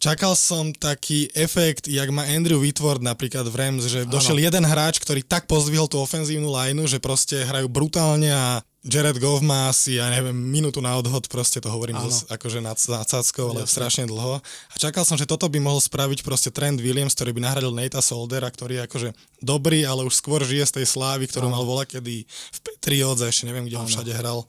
Čakal 0.00 0.32
som 0.32 0.72
taký 0.72 1.28
efekt, 1.36 1.84
jak 1.84 2.08
má 2.08 2.24
Andrew 2.24 2.56
Whitworth 2.56 3.04
napríklad 3.04 3.44
v 3.44 3.52
Rams, 3.52 3.84
že 3.84 4.08
ano. 4.08 4.16
došiel 4.16 4.40
jeden 4.40 4.64
hráč, 4.64 4.96
ktorý 4.96 5.20
tak 5.20 5.44
pozdvihol 5.44 5.92
tú 5.92 6.00
ofenzívnu 6.00 6.48
lineu, 6.48 6.88
že 6.88 6.96
proste 6.96 7.44
hrajú 7.44 7.68
brutálne 7.68 8.32
a 8.32 8.64
Jared 8.80 9.20
Goff 9.20 9.44
má 9.44 9.68
asi, 9.68 10.00
ja 10.00 10.08
neviem, 10.08 10.32
minútu 10.32 10.80
na 10.80 10.96
odhod, 10.96 11.28
proste 11.28 11.60
to 11.60 11.68
hovorím 11.68 12.00
zos, 12.00 12.24
akože 12.32 12.64
nad, 12.64 12.80
nad 12.80 13.04
cáckou, 13.04 13.52
ale 13.52 13.68
Jasne. 13.68 13.76
strašne 13.76 14.04
dlho. 14.08 14.40
A 14.40 14.74
čakal 14.80 15.04
som, 15.04 15.20
že 15.20 15.28
toto 15.28 15.44
by 15.52 15.60
mohol 15.60 15.84
spraviť 15.84 16.24
proste 16.24 16.48
Trent 16.48 16.80
Williams, 16.80 17.12
ktorý 17.12 17.36
by 17.36 17.44
nahradil 17.44 17.76
Nate'a 17.76 18.00
Soldera, 18.00 18.48
ktorý 18.48 18.80
je 18.80 18.82
akože 18.88 19.08
dobrý, 19.44 19.84
ale 19.84 20.08
už 20.08 20.16
skôr 20.16 20.40
žije 20.48 20.64
z 20.64 20.74
tej 20.80 20.86
slávy, 20.96 21.28
ktorú 21.28 21.52
ano. 21.52 21.60
mal 21.60 21.64
vola 21.68 21.84
kedy 21.84 22.24
v 22.24 22.58
Patriots, 22.80 23.20
ešte 23.20 23.44
neviem, 23.44 23.68
kde 23.68 23.76
on 23.76 23.84
všade 23.84 24.08
hral. 24.16 24.40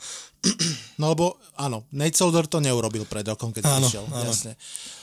No 0.97 1.13
lebo 1.13 1.37
áno, 1.53 1.85
Nate 1.93 2.17
Solder 2.17 2.49
to 2.49 2.57
neurobil 2.61 3.05
pred 3.05 3.21
rokom, 3.25 3.53
keď 3.53 3.77
áno, 3.77 3.85
prišiel, 3.85 4.05
áno. 4.09 4.25
jasne. 4.25 4.53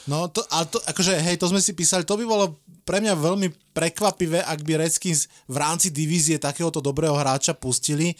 No 0.03 0.27
to, 0.27 0.43
ale 0.51 0.67
to, 0.67 0.83
akože 0.83 1.15
hej, 1.15 1.39
to 1.39 1.47
sme 1.47 1.63
si 1.63 1.71
písali, 1.71 2.03
to 2.03 2.19
by 2.19 2.27
bolo 2.27 2.59
pre 2.83 2.99
mňa 2.99 3.15
veľmi 3.15 3.47
prekvapivé, 3.71 4.43
ak 4.43 4.63
by 4.67 4.83
Redskins 4.83 5.31
v 5.47 5.59
rámci 5.59 5.95
divízie 5.95 6.39
takéhoto 6.39 6.83
dobrého 6.83 7.15
hráča 7.15 7.55
pustili, 7.55 8.15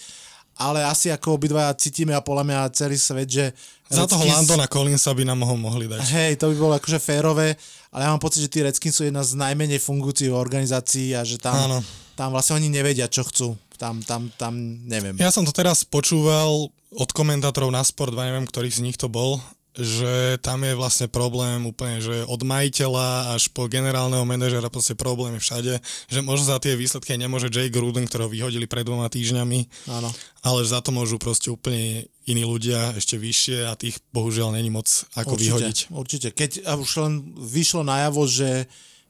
ale 0.59 0.83
asi 0.83 1.11
ako 1.11 1.39
obidvaja 1.39 1.71
cítime 1.75 2.11
a 2.15 2.23
podľa 2.23 2.43
mňa 2.47 2.59
celý 2.75 2.99
svet, 2.99 3.27
že... 3.31 3.45
Za 3.87 4.03
Redskins, 4.03 4.11
toho 4.11 4.23
Landona 4.27 4.67
Collinsa 4.67 5.11
by 5.15 5.23
nám 5.23 5.43
ho 5.43 5.55
mohli 5.55 5.87
dať. 5.87 5.99
Hej, 6.03 6.31
to 6.39 6.51
by 6.51 6.55
bolo 6.55 6.73
akože 6.79 6.99
férové, 6.99 7.55
ale 7.95 8.01
ja 8.07 8.11
mám 8.11 8.23
pocit, 8.23 8.43
že 8.43 8.51
tí 8.51 8.59
Redskins 8.63 8.95
sú 8.95 9.07
jedna 9.07 9.23
z 9.23 9.39
najmenej 9.39 9.79
fungujúcich 9.79 10.31
organizácií 10.31 11.15
a 11.15 11.23
že 11.23 11.39
tam, 11.39 11.83
tam 12.15 12.31
vlastne 12.31 12.59
oni 12.59 12.67
nevedia, 12.67 13.07
čo 13.07 13.23
chcú. 13.23 13.59
Tam, 13.79 14.03
tam, 14.03 14.27
tam, 14.35 14.53
neviem. 14.83 15.15
Ja 15.15 15.31
som 15.31 15.47
to 15.47 15.55
teraz 15.55 15.87
počúval 15.87 16.67
od 16.91 17.09
komentátorov 17.15 17.71
na 17.71 17.79
sport, 17.79 18.11
neviem, 18.11 18.43
ktorý 18.43 18.67
z 18.67 18.83
nich 18.83 18.99
to 18.99 19.07
bol, 19.07 19.39
že 19.79 20.35
tam 20.43 20.67
je 20.67 20.75
vlastne 20.75 21.07
problém 21.07 21.63
úplne, 21.63 22.03
že 22.03 22.27
od 22.27 22.43
majiteľa 22.43 23.37
až 23.37 23.47
po 23.55 23.71
generálneho 23.71 24.27
manažera 24.27 24.67
proste 24.67 24.97
problém 24.99 25.39
je 25.39 25.45
všade, 25.47 25.73
že 26.11 26.19
možno 26.19 26.51
za 26.51 26.59
tie 26.59 26.75
výsledky 26.75 27.15
nemôže 27.15 27.47
Jay 27.47 27.71
Gruden, 27.71 28.03
ktorého 28.03 28.27
vyhodili 28.27 28.67
pred 28.67 28.83
dvoma 28.83 29.07
týždňami, 29.07 29.59
Áno. 29.87 30.11
ale 30.43 30.59
za 30.67 30.83
to 30.83 30.91
môžu 30.91 31.15
proste 31.15 31.47
úplne 31.47 32.11
iní 32.27 32.43
ľudia 32.43 32.97
ešte 32.99 33.15
vyššie 33.15 33.71
a 33.71 33.79
tých 33.79 34.03
bohužiaľ 34.11 34.59
není 34.59 34.67
moc 34.67 34.89
ako 35.15 35.39
určite, 35.39 35.47
vyhodiť. 35.47 35.77
Určite, 35.95 36.27
keď 36.35 36.51
už 36.75 36.91
len 36.99 37.13
vyšlo 37.39 37.87
najavo, 37.87 38.27
že 38.27 38.67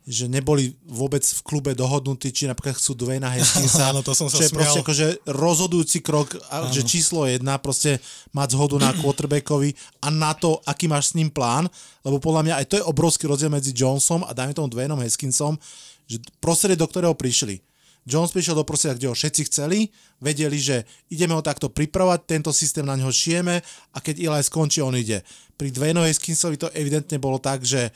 že 0.09 0.25
neboli 0.25 0.73
vôbec 0.89 1.21
v 1.21 1.41
klube 1.45 1.77
dohodnutí, 1.77 2.33
či 2.33 2.49
napríklad 2.49 2.81
chcú 2.81 2.97
Dwayna 2.97 3.29
Haskinsa, 3.29 3.87
Áno, 3.93 4.01
to 4.01 4.17
som 4.17 4.25
sa 4.25 4.41
čo 4.41 4.49
je 4.49 4.57
proste 4.57 4.81
akože 4.81 5.07
rozhodujúci 5.29 6.01
krok, 6.01 6.33
Áno. 6.49 6.73
že 6.73 6.81
číslo 6.81 7.29
jedna, 7.29 7.61
proste 7.61 8.01
mať 8.33 8.57
zhodu 8.57 8.81
na 8.81 8.89
quarterbackovi 8.97 9.77
a 10.01 10.09
na 10.09 10.33
to, 10.33 10.57
aký 10.65 10.89
máš 10.89 11.13
s 11.13 11.15
ním 11.15 11.29
plán, 11.29 11.69
lebo 12.01 12.17
podľa 12.17 12.41
mňa 12.41 12.53
aj 12.57 12.65
to 12.65 12.75
je 12.81 12.89
obrovský 12.89 13.29
rozdiel 13.29 13.53
medzi 13.53 13.69
Jonesom 13.69 14.25
a 14.25 14.33
dajme 14.33 14.57
tomu 14.57 14.73
Dwaynom 14.73 14.97
Haskinsom, 14.97 15.61
že 16.09 16.17
prostredie, 16.41 16.81
do 16.81 16.89
ktorého 16.89 17.13
prišli. 17.13 17.61
Jones 18.09 18.33
prišiel 18.33 18.57
do 18.57 18.65
prostredia, 18.65 18.97
kde 18.97 19.09
ho 19.11 19.15
všetci 19.15 19.41
chceli, 19.53 19.93
vedeli, 20.17 20.57
že 20.57 20.89
ideme 21.13 21.37
ho 21.37 21.45
takto 21.45 21.69
pripravať, 21.69 22.25
tento 22.25 22.49
systém 22.49 22.81
na 22.81 22.97
neho 22.97 23.13
šijeme 23.13 23.61
a 23.93 23.97
keď 24.01 24.25
Eli 24.25 24.41
skončí, 24.41 24.81
on 24.81 24.97
ide. 24.97 25.21
Pri 25.53 25.69
Dwayno 25.69 26.01
Haskinsovi 26.01 26.57
to 26.57 26.73
evidentne 26.73 27.21
bolo 27.21 27.37
tak, 27.37 27.61
že 27.61 27.93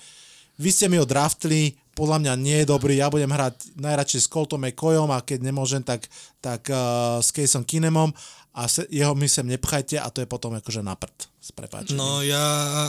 vy 0.62 0.70
ste 0.70 0.86
mi 0.86 1.02
ho 1.02 1.08
draftli, 1.10 1.74
podľa 1.94 2.18
mňa 2.26 2.34
nie 2.42 2.58
je 2.62 2.70
dobrý, 2.70 2.98
ja 2.98 3.10
budem 3.14 3.30
hrať 3.30 3.78
najradšej 3.78 4.22
s 4.26 4.32
Coltom 4.32 4.62
McCoyom 4.66 5.10
a 5.14 5.22
keď 5.22 5.46
nemôžem, 5.46 5.86
tak, 5.86 6.10
tak 6.42 6.66
uh, 6.74 7.22
s 7.22 7.30
Caseom 7.30 7.62
Kinemom 7.62 8.10
a 8.54 8.70
se, 8.70 8.86
jeho 8.90 9.14
my 9.14 9.26
sem 9.30 9.46
nepchajte 9.46 9.98
a 9.98 10.10
to 10.10 10.22
je 10.22 10.28
potom 10.30 10.54
akože 10.58 10.82
na 10.82 10.94
prd. 10.94 11.30
No 11.94 12.26
ja 12.26 12.46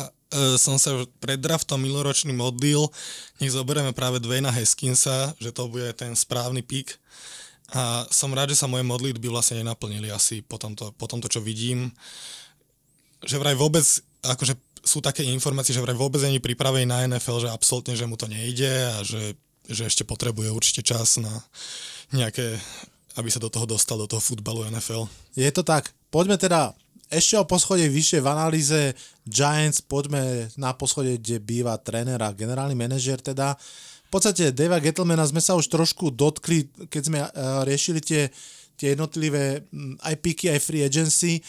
uh, 0.09 0.57
som 0.57 0.81
sa 0.81 1.05
pred 1.21 1.37
draftom 1.37 1.81
miloročný 1.85 2.33
modlil, 2.33 2.89
nech 3.41 3.53
zoberieme 3.53 3.93
práve 3.93 4.21
Dwayna 4.21 4.49
Haskinsa, 4.53 5.37
že 5.37 5.53
to 5.53 5.69
bude 5.69 5.89
ten 5.97 6.17
správny 6.17 6.65
pík 6.65 6.97
a 7.73 8.05
som 8.13 8.31
rád, 8.37 8.53
že 8.53 8.61
sa 8.61 8.69
moje 8.69 8.85
modlitby 8.85 9.27
vlastne 9.33 9.65
nenaplnili 9.65 10.13
asi 10.13 10.45
po 10.45 10.61
tomto, 10.61 10.93
po 10.95 11.09
tomto 11.09 11.33
čo 11.33 11.41
vidím. 11.41 11.91
Že 13.25 13.41
vraj 13.41 13.57
vôbec 13.57 13.83
akože 14.21 14.55
sú 14.85 15.01
také 15.01 15.25
informácie, 15.25 15.73
že 15.73 15.81
vraj 15.81 15.97
vôbec 15.97 16.21
není 16.21 16.39
pripravený 16.39 16.85
na 16.85 17.09
NFL, 17.09 17.49
že 17.49 17.51
absolútne, 17.51 17.97
že 17.97 18.05
mu 18.05 18.21
to 18.21 18.29
nejde 18.29 18.69
a 18.69 19.01
že, 19.01 19.35
že 19.67 19.89
ešte 19.89 20.05
potrebuje 20.05 20.53
určite 20.53 20.85
čas 20.85 21.17
na 21.17 21.33
nejaké, 22.13 22.61
aby 23.17 23.29
sa 23.33 23.41
do 23.41 23.49
toho 23.49 23.65
dostal, 23.65 23.97
do 23.97 24.07
toho 24.07 24.21
futbalu 24.21 24.69
NFL. 24.69 25.09
Je 25.35 25.49
to 25.51 25.65
tak. 25.65 25.91
Poďme 26.13 26.37
teda 26.37 26.77
ešte 27.11 27.37
o 27.37 27.49
poschode 27.49 27.85
vyššie 27.85 28.21
v 28.21 28.31
analýze 28.31 28.81
Giants, 29.29 29.85
poďme 29.85 30.49
na 30.57 30.73
poschode, 30.73 31.17
kde 31.21 31.41
býva 31.41 31.77
tréner 31.81 32.21
a 32.21 32.35
generálny 32.35 32.77
manažer 32.77 33.21
teda. 33.21 33.57
V 34.09 34.11
podstate 34.11 34.55
Deva 34.55 34.79
Gettlemana 34.79 35.27
sme 35.27 35.43
sa 35.43 35.59
už 35.59 35.69
trošku 35.69 36.15
dotkli, 36.15 36.71
keď 36.87 37.03
sme 37.03 37.19
uh, 37.23 37.67
riešili 37.67 37.99
tie, 37.99 38.31
tie 38.79 38.95
jednotlivé 38.95 39.67
mm, 39.69 40.01
aj 40.01 40.15
piky, 40.23 40.55
aj 40.55 40.61
free 40.63 40.87
agency. 40.87 41.43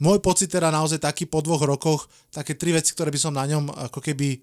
Môj 0.00 0.18
pocit 0.24 0.48
teda 0.48 0.72
naozaj 0.72 1.00
taký 1.04 1.28
po 1.28 1.44
dvoch 1.44 1.60
rokoch, 1.60 2.08
také 2.32 2.56
tri 2.56 2.72
veci, 2.72 2.96
ktoré 2.96 3.12
by 3.12 3.20
som 3.20 3.36
na 3.36 3.44
ňom 3.44 3.68
ako 3.92 4.00
keby 4.00 4.40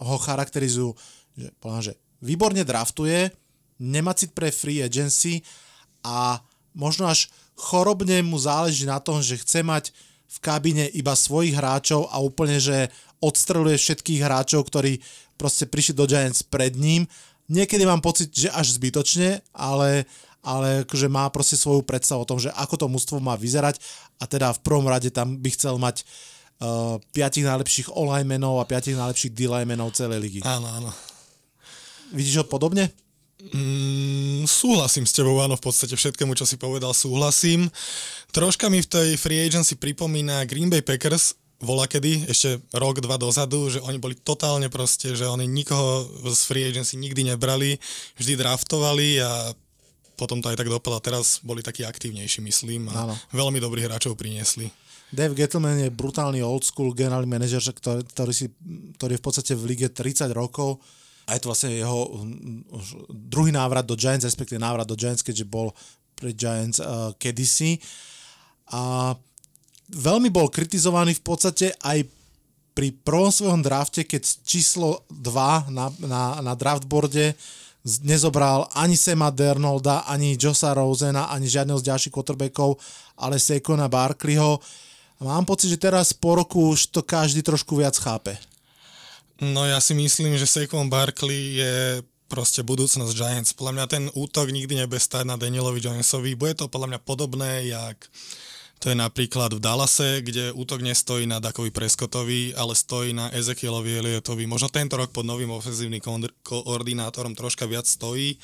ho 0.00 0.16
charakterizujú, 0.16 0.94
že, 1.34 1.50
že 1.82 1.92
výborne 2.22 2.62
draftuje, 2.62 3.34
nemá 3.82 4.14
cit 4.14 4.30
pre 4.30 4.54
free 4.54 4.80
agency 4.80 5.42
a 6.06 6.38
možno 6.72 7.10
až 7.10 7.28
chorobne 7.58 8.22
mu 8.24 8.38
záleží 8.38 8.86
na 8.86 9.02
tom, 9.02 9.20
že 9.20 9.40
chce 9.40 9.60
mať 9.66 9.92
v 10.30 10.38
kabíne 10.38 10.86
iba 10.94 11.18
svojich 11.18 11.58
hráčov 11.58 12.06
a 12.08 12.22
úplne, 12.22 12.62
že 12.62 12.86
odstreluje 13.18 13.76
všetkých 13.76 14.22
hráčov, 14.22 14.70
ktorí 14.70 15.02
proste 15.34 15.66
prišli 15.66 15.98
do 15.98 16.06
Giants 16.06 16.46
pred 16.46 16.78
ním. 16.78 17.10
Niekedy 17.50 17.82
mám 17.82 17.98
pocit, 17.98 18.30
že 18.30 18.46
až 18.46 18.78
zbytočne, 18.78 19.42
ale, 19.50 20.06
ale 20.40 20.88
akože 20.88 21.08
má 21.12 21.28
proste 21.28 21.56
svoju 21.56 21.84
predstavu 21.84 22.24
o 22.24 22.28
tom, 22.28 22.40
že 22.40 22.48
ako 22.56 22.74
to 22.80 22.86
mužstvo 22.88 23.16
má 23.20 23.36
vyzerať 23.36 23.80
a 24.20 24.24
teda 24.24 24.56
v 24.56 24.62
prvom 24.64 24.88
rade 24.88 25.12
tam 25.12 25.36
by 25.36 25.50
chcel 25.52 25.76
mať 25.76 26.04
uh, 26.60 26.96
piatich 27.12 27.44
najlepších 27.44 27.92
online 27.92 28.28
menov 28.28 28.60
a 28.60 28.68
piatich 28.68 28.96
najlepších 28.96 29.32
d 29.36 29.48
menov 29.68 29.92
celej 29.92 30.20
ligy. 30.20 30.40
Áno, 30.44 30.68
áno. 30.68 30.90
Vidíš 32.16 32.42
ho 32.42 32.44
podobne? 32.48 32.90
Mm, 33.40 34.44
súhlasím 34.44 35.08
s 35.08 35.16
tebou, 35.16 35.40
áno, 35.40 35.56
v 35.56 35.64
podstate 35.64 35.96
všetkému, 35.96 36.36
čo 36.36 36.44
si 36.44 36.60
povedal, 36.60 36.92
súhlasím. 36.92 37.72
Troška 38.36 38.68
mi 38.68 38.84
v 38.84 38.90
tej 38.90 39.08
free 39.16 39.40
agency 39.40 39.80
pripomína 39.80 40.44
Green 40.44 40.68
Bay 40.68 40.84
Packers, 40.84 41.40
vola 41.60 41.88
kedy, 41.88 42.28
ešte 42.28 42.60
rok, 42.76 43.00
dva 43.00 43.16
dozadu, 43.16 43.68
že 43.68 43.80
oni 43.80 43.96
boli 44.00 44.16
totálne 44.16 44.68
proste, 44.72 45.12
že 45.16 45.28
oni 45.28 45.48
nikoho 45.48 46.08
z 46.28 46.40
free 46.48 46.64
agency 46.68 46.96
nikdy 47.00 47.32
nebrali, 47.32 47.80
vždy 48.16 48.36
draftovali 48.36 49.20
a 49.20 49.52
potom 50.20 50.44
to 50.44 50.52
aj 50.52 50.60
tak 50.60 50.68
dopadlo. 50.68 51.00
Teraz 51.00 51.40
boli 51.40 51.64
takí 51.64 51.88
aktívnejší, 51.88 52.44
myslím, 52.44 52.92
a 52.92 53.08
Áno. 53.08 53.14
veľmi 53.32 53.56
dobrých 53.56 53.88
hráčov 53.88 54.20
priniesli. 54.20 54.68
Dave 55.08 55.34
Gettleman 55.34 55.80
je 55.80 55.90
brutálny 55.90 56.44
old 56.44 56.62
school 56.62 56.92
generálny 56.92 57.26
manažer, 57.26 57.64
ktorý, 57.64 58.04
ktorý, 58.04 58.32
si, 58.36 58.46
ktorý 59.00 59.16
je 59.16 59.20
v 59.20 59.24
podstate 59.24 59.52
v 59.56 59.74
lige 59.74 59.88
30 59.88 60.30
rokov 60.30 60.78
a 61.30 61.38
je 61.38 61.46
to 61.46 61.50
vlastne 61.50 61.70
jeho 61.70 62.26
druhý 63.10 63.54
návrat 63.54 63.86
do 63.86 63.94
Giants, 63.94 64.26
respektíve 64.26 64.58
návrat 64.58 64.82
do 64.82 64.98
Giants, 64.98 65.22
keďže 65.22 65.46
bol 65.46 65.70
pre 66.18 66.34
Giants 66.34 66.82
uh, 66.82 67.14
kedysi. 67.14 67.78
A 68.74 69.14
veľmi 69.94 70.26
bol 70.30 70.50
kritizovaný 70.50 71.14
v 71.14 71.22
podstate 71.22 71.66
aj 71.86 72.02
pri 72.74 72.90
prvom 73.06 73.30
svojom 73.30 73.62
drafte, 73.62 74.02
keď 74.02 74.26
číslo 74.42 75.06
2 75.10 75.70
na, 75.70 75.90
na, 76.02 76.22
na 76.42 76.52
draftboarde 76.58 77.38
nezobral 77.84 78.68
ani 78.76 78.96
Sema 78.96 79.32
Dernolda, 79.32 80.04
ani 80.04 80.36
Josa 80.36 80.76
Rosena, 80.76 81.32
ani 81.32 81.48
žiadneho 81.48 81.80
z 81.80 81.88
ďalších 81.88 82.12
quarterbackov, 82.12 82.76
ale 83.16 83.40
Sekona 83.40 83.88
Barkleyho. 83.88 84.60
Mám 85.20 85.44
pocit, 85.44 85.68
že 85.68 85.80
teraz 85.80 86.16
po 86.16 86.36
roku 86.36 86.72
už 86.72 86.92
to 86.92 87.04
každý 87.04 87.44
trošku 87.44 87.76
viac 87.76 87.96
chápe. 87.96 88.40
No 89.40 89.64
ja 89.64 89.80
si 89.80 89.96
myslím, 89.96 90.36
že 90.36 90.44
Saquon 90.44 90.92
Barkley 90.92 91.60
je 91.60 92.04
proste 92.28 92.60
budúcnosť 92.60 93.12
Giants. 93.16 93.56
Podľa 93.56 93.72
mňa 93.72 93.86
ten 93.88 94.04
útok 94.12 94.52
nikdy 94.52 94.84
nebude 94.84 95.00
stať 95.00 95.24
na 95.24 95.40
Danielovi 95.40 95.80
Jonesovi. 95.80 96.36
Bude 96.36 96.54
to 96.54 96.68
podľa 96.68 96.94
mňa 96.96 97.00
podobné, 97.02 97.72
jak 97.72 97.96
to 98.80 98.88
je 98.88 98.96
napríklad 98.96 99.52
v 99.52 99.60
Dallase, 99.60 100.24
kde 100.24 100.56
útok 100.56 100.80
nestojí 100.80 101.28
na 101.28 101.36
Dakovi 101.36 101.68
Prescottovi, 101.68 102.56
ale 102.56 102.72
stojí 102.72 103.12
na 103.12 103.28
Ezekielovi 103.28 104.00
Elliotovi. 104.00 104.48
Možno 104.48 104.72
tento 104.72 104.96
rok 104.96 105.12
pod 105.12 105.28
novým 105.28 105.52
ofenzívnym 105.52 106.00
koordinátorom 106.40 107.36
troška 107.36 107.68
viac 107.68 107.84
stojí, 107.84 108.40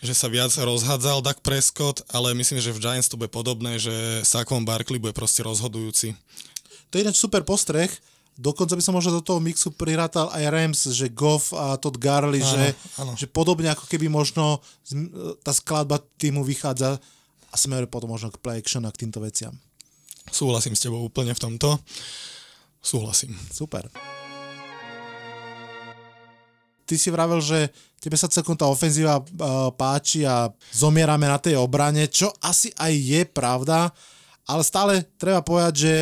že 0.00 0.16
sa 0.16 0.32
viac 0.32 0.56
rozhádzal 0.56 1.20
Dak 1.20 1.44
Prescott, 1.44 2.00
ale 2.16 2.32
myslím, 2.32 2.64
že 2.64 2.72
v 2.72 2.80
Giants 2.80 3.12
to 3.12 3.20
bude 3.20 3.28
podobné, 3.28 3.76
že 3.76 4.24
Saquon 4.24 4.64
Barkley 4.64 4.96
bude 4.96 5.12
proste 5.12 5.44
rozhodujúci. 5.44 6.16
To 6.88 6.96
je 6.96 7.04
ináč 7.04 7.20
super 7.20 7.44
postreh, 7.44 7.92
Dokonca 8.32 8.72
by 8.72 8.80
som 8.80 8.96
možno 8.96 9.20
do 9.20 9.22
toho 9.22 9.44
mixu 9.44 9.68
prirátal 9.68 10.32
aj 10.32 10.48
Rams, 10.48 10.80
že 10.96 11.12
Goff 11.12 11.52
a 11.52 11.76
Todd 11.76 12.00
Garley, 12.00 12.40
áno, 12.40 12.48
že, 12.48 12.64
áno. 12.96 13.12
že 13.12 13.28
podobne 13.28 13.68
ako 13.68 13.84
keby 13.84 14.08
možno 14.08 14.56
tá 15.44 15.52
skladba 15.52 16.00
týmu 16.16 16.40
vychádza 16.40 16.96
a 17.52 17.54
smeruje 17.60 17.92
potom 17.92 18.08
možno 18.08 18.32
k 18.32 18.40
play 18.40 18.58
action 18.64 18.88
a 18.88 18.90
k 18.90 19.04
týmto 19.04 19.20
veciam. 19.20 19.52
Súhlasím 20.32 20.72
s 20.72 20.82
tebou 20.88 21.04
úplne 21.04 21.36
v 21.36 21.42
tomto. 21.42 21.76
Súhlasím. 22.80 23.36
Super. 23.52 23.92
Ty 26.82 26.94
si 26.98 27.08
vravel, 27.12 27.38
že 27.44 27.70
tebe 28.02 28.18
sa 28.18 28.26
celkom 28.26 28.58
tá 28.58 28.66
ofenzíva 28.66 29.22
páči 29.78 30.26
a 30.26 30.50
zomierame 30.74 31.30
na 31.30 31.38
tej 31.38 31.60
obrane, 31.60 32.10
čo 32.10 32.32
asi 32.42 32.74
aj 32.74 32.92
je 32.92 33.22
pravda, 33.28 33.92
ale 34.50 34.62
stále 34.66 35.06
treba 35.14 35.44
povedať, 35.46 35.74
že 35.78 35.94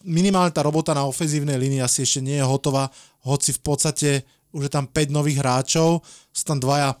minimálne 0.00 0.48
tá 0.48 0.64
robota 0.64 0.96
na 0.96 1.04
ofenzívnej 1.04 1.60
línii 1.60 1.84
asi 1.84 2.08
ešte 2.08 2.24
nie 2.24 2.40
je 2.40 2.48
hotová, 2.48 2.88
hoci 3.28 3.52
v 3.52 3.60
podstate 3.60 4.10
už 4.56 4.66
je 4.66 4.72
tam 4.72 4.88
5 4.88 5.12
nových 5.12 5.44
hráčov, 5.44 6.00
sú 6.32 6.42
tam 6.48 6.56
dvaja 6.56 6.96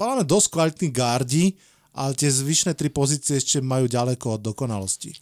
podľa 0.00 0.24
dosť 0.24 0.46
kvalitní 0.48 0.88
gardi, 0.88 1.52
ale 1.94 2.14
tie 2.14 2.30
zvyšné 2.30 2.78
tri 2.78 2.88
pozície 2.92 3.38
ešte 3.38 3.58
majú 3.58 3.90
ďaleko 3.90 4.38
od 4.38 4.40
dokonalosti. 4.40 5.16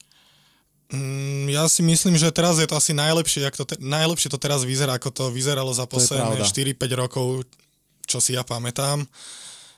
Mm, 0.89 1.53
ja 1.53 1.69
si 1.69 1.85
myslím, 1.85 2.17
že 2.17 2.33
teraz 2.33 2.57
je 2.57 2.65
to 2.65 2.77
asi 2.77 2.97
najlepšie, 2.97 3.45
to 3.53 3.69
te, 3.69 3.77
najlepšie 3.77 4.33
to 4.33 4.41
teraz 4.41 4.65
vyzerá, 4.65 4.97
ako 4.97 5.13
to 5.13 5.25
vyzeralo 5.29 5.69
za 5.73 5.85
posledné 5.85 6.41
4-5 6.41 6.81
rokov, 6.97 7.45
čo 8.09 8.25
si 8.25 8.33
ja 8.33 8.41
pamätám. 8.41 9.05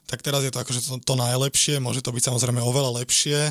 Tak 0.07 0.23
teraz 0.23 0.47
je 0.47 0.55
to 0.55 0.63
akože 0.63 0.81
to, 0.87 0.95
to 1.03 1.15
najlepšie, 1.19 1.83
môže 1.83 2.03
to 2.03 2.15
byť 2.15 2.31
samozrejme 2.31 2.63
oveľa 2.63 3.03
lepšie, 3.03 3.51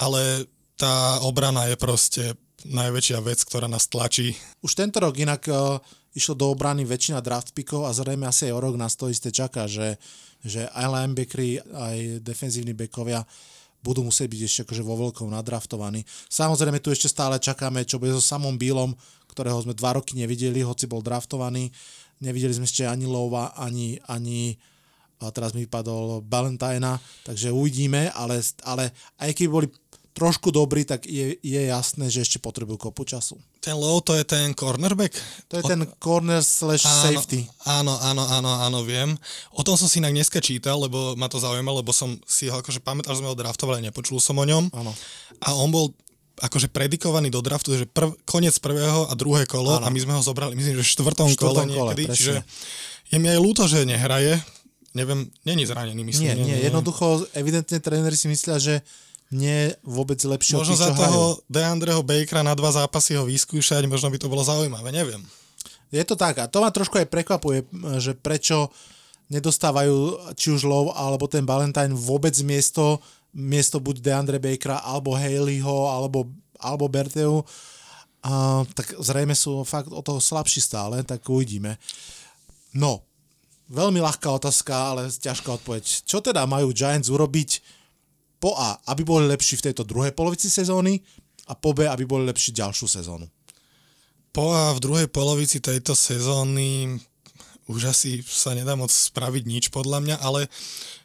ale 0.00 0.48
tá 0.80 1.20
obrana 1.24 1.68
je 1.68 1.76
proste 1.76 2.24
najväčšia 2.64 3.18
vec, 3.20 3.44
ktorá 3.44 3.68
nás 3.68 3.88
tlačí. 3.92 4.32
Už 4.64 4.72
tento 4.72 4.96
rok 5.02 5.12
inak 5.20 5.44
uh, 5.52 5.76
išlo 6.12 6.36
do 6.36 6.52
obrany 6.52 6.84
väčšina 6.84 7.24
draft 7.24 7.56
pickov 7.56 7.88
a 7.88 7.96
zrejme 7.96 8.28
asi 8.28 8.48
aj 8.48 8.54
o 8.56 8.60
rok 8.60 8.74
nás 8.76 8.96
to 8.96 9.08
isté 9.08 9.32
čaká, 9.32 9.64
že, 9.64 9.96
že 10.44 10.68
aj 10.72 10.86
linebackery, 10.88 11.60
aj 11.72 11.96
defenzívni 12.20 12.76
bekovia 12.76 13.24
budú 13.82 14.06
musieť 14.06 14.30
byť 14.30 14.42
ešte 14.46 14.60
akože 14.62 14.82
vo 14.86 14.94
veľkom 15.08 15.28
nadraftovaní. 15.34 16.06
Samozrejme 16.30 16.78
tu 16.78 16.94
ešte 16.94 17.10
stále 17.10 17.42
čakáme, 17.42 17.82
čo 17.82 17.98
bude 17.98 18.14
so 18.14 18.22
samom 18.22 18.54
Bílom, 18.54 18.94
ktorého 19.34 19.58
sme 19.58 19.74
dva 19.74 19.98
roky 19.98 20.14
nevideli, 20.14 20.62
hoci 20.62 20.86
bol 20.86 21.02
draftovaný. 21.02 21.72
Nevideli 22.22 22.54
sme 22.54 22.68
ešte 22.68 22.86
ani 22.86 23.10
Lova, 23.10 23.50
ani, 23.58 23.98
ani 24.06 24.54
a 25.22 25.30
teraz 25.30 25.54
mi 25.54 25.62
vypadol 25.66 26.26
Valentina, 26.26 26.98
takže 27.22 27.54
uvidíme, 27.54 28.10
ale, 28.10 28.42
ale 28.66 28.90
aj 29.22 29.30
keby 29.30 29.50
boli 29.50 29.66
trošku 30.12 30.52
dobrý, 30.52 30.84
tak 30.84 31.08
je, 31.08 31.40
je 31.40 31.60
jasné, 31.66 32.12
že 32.12 32.24
ešte 32.24 32.38
potrebujú 32.38 32.88
kopu 32.88 33.08
času. 33.08 33.40
Ten 33.64 33.76
low 33.80 34.04
to 34.04 34.12
je 34.12 34.24
ten 34.28 34.52
cornerback? 34.52 35.16
To 35.48 35.58
je 35.58 35.64
o... 35.64 35.68
ten 35.68 35.82
corner 35.96 36.44
slash 36.44 36.84
áno, 36.84 37.02
safety. 37.08 37.48
Áno, 37.64 37.96
áno, 37.96 38.22
áno, 38.28 38.50
áno, 38.60 38.78
viem. 38.84 39.16
O 39.56 39.64
tom 39.64 39.80
som 39.80 39.88
si 39.88 40.04
inak 40.04 40.12
dneska 40.12 40.44
čítal, 40.44 40.76
lebo 40.84 41.16
ma 41.16 41.32
to 41.32 41.40
zaujímalo, 41.40 41.80
lebo 41.80 41.96
som 41.96 42.12
si 42.28 42.52
ho 42.52 42.60
akože 42.60 42.84
pamätal, 42.84 43.16
že 43.16 43.24
sme 43.24 43.32
ho 43.32 43.36
draftovali, 43.36 43.80
nepočul 43.80 44.20
som 44.20 44.36
o 44.36 44.44
ňom. 44.44 44.68
Áno. 44.76 44.92
A 45.40 45.56
on 45.56 45.72
bol 45.72 45.96
akože 46.40 46.68
predikovaný 46.72 47.28
do 47.28 47.40
draftu, 47.44 47.76
že 47.76 47.88
prv, 47.88 48.16
koniec 48.24 48.56
prvého 48.60 49.08
a 49.08 49.12
druhé 49.16 49.44
kolo 49.44 49.80
áno. 49.80 49.84
a 49.84 49.88
my 49.92 50.00
sme 50.00 50.16
ho 50.16 50.22
zobrali, 50.24 50.56
myslím, 50.56 50.80
že 50.80 50.84
v 50.84 50.92
štvrtom, 50.96 51.28
štvrtom 51.36 51.38
kole, 51.38 51.54
kole 51.54 51.70
niekedy, 51.70 52.02
presne. 52.08 52.16
čiže 52.16 52.34
je 53.12 53.16
mi 53.20 53.28
aj 53.28 53.38
ľúto, 53.38 53.68
že 53.68 53.84
nehraje, 53.84 54.40
neviem, 54.96 55.28
není 55.44 55.68
zranený, 55.68 56.00
myslím. 56.02 56.26
Nie, 56.26 56.34
nie, 56.34 56.46
nie, 56.56 56.58
jednoducho, 56.64 57.28
evidentne 57.36 57.78
tréneri 57.78 58.16
si 58.16 58.26
myslia, 58.32 58.56
že 58.56 58.80
nie 59.32 59.72
vôbec 59.80 60.20
lepšie 60.20 60.60
Možno 60.60 60.76
za 60.76 60.92
toho 60.92 61.40
Deandreho 61.48 62.04
Bakera 62.04 62.44
na 62.44 62.52
dva 62.52 62.68
zápasy 62.68 63.16
ho 63.16 63.24
vyskúšať, 63.24 63.88
možno 63.88 64.12
by 64.12 64.20
to 64.20 64.28
bolo 64.28 64.44
zaujímavé, 64.44 64.92
neviem. 64.92 65.24
Je 65.88 66.04
to 66.04 66.16
tak 66.16 66.36
a 66.38 66.48
to 66.48 66.60
ma 66.60 66.68
trošku 66.68 67.00
aj 67.00 67.08
prekvapuje, 67.08 67.64
že 67.96 68.12
prečo 68.16 68.68
nedostávajú 69.32 70.32
či 70.36 70.52
už 70.52 70.68
Love 70.68 70.92
alebo 70.92 71.24
ten 71.24 71.48
Valentine 71.48 71.96
vôbec 71.96 72.36
miesto, 72.44 73.00
miesto 73.32 73.80
buď 73.80 74.04
Deandre 74.04 74.36
Bakera 74.36 74.84
alebo 74.84 75.16
Haleyho 75.16 75.88
alebo, 75.88 76.28
alebo 76.60 76.84
Berteu. 76.92 77.40
A, 78.22 78.62
tak 78.76 78.92
zrejme 79.00 79.32
sú 79.32 79.64
fakt 79.64 79.88
o 79.88 80.04
toho 80.04 80.20
slabší 80.20 80.60
stále, 80.60 81.00
tak 81.02 81.24
uvidíme. 81.24 81.80
No, 82.76 83.02
veľmi 83.72 83.98
ľahká 84.00 84.28
otázka, 84.36 84.72
ale 84.72 85.08
ťažká 85.08 85.60
odpoveď. 85.60 86.04
Čo 86.04 86.20
teda 86.20 86.44
majú 86.44 86.70
Giants 86.70 87.08
urobiť, 87.08 87.81
po 88.42 88.58
A, 88.58 88.74
aby 88.90 89.06
boli 89.06 89.30
lepší 89.30 89.54
v 89.62 89.70
tejto 89.70 89.86
druhej 89.86 90.10
polovici 90.10 90.50
sezóny 90.50 90.98
a 91.46 91.54
po 91.54 91.70
B, 91.70 91.86
aby 91.86 92.02
boli 92.02 92.26
lepší 92.26 92.50
ďalšiu 92.50 92.90
sezónu. 92.90 93.30
Po 94.34 94.50
A 94.50 94.74
v 94.74 94.82
druhej 94.82 95.06
polovici 95.06 95.62
tejto 95.62 95.94
sezóny 95.94 96.98
už 97.70 97.94
asi 97.94 98.24
sa 98.26 98.54
nedá 98.56 98.74
moc 98.74 98.90
spraviť 98.90 99.44
nič 99.46 99.64
podľa 99.70 100.02
mňa, 100.02 100.16
ale 100.18 100.50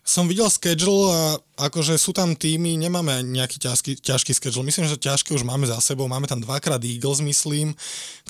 som 0.08 0.24
videl 0.24 0.48
schedule 0.48 1.12
a 1.12 1.36
akože 1.68 2.00
sú 2.00 2.16
tam 2.16 2.32
týmy, 2.32 2.80
nemáme 2.80 3.28
nejaký 3.28 3.60
ťažký, 3.60 4.00
ťažký 4.00 4.32
schedule. 4.40 4.64
Myslím, 4.64 4.88
že 4.88 4.96
ťažké 4.96 5.36
už 5.36 5.44
máme 5.44 5.68
za 5.68 5.76
sebou. 5.84 6.08
Máme 6.08 6.32
tam 6.32 6.40
dvakrát 6.40 6.80
Eagles, 6.80 7.20
myslím, 7.20 7.76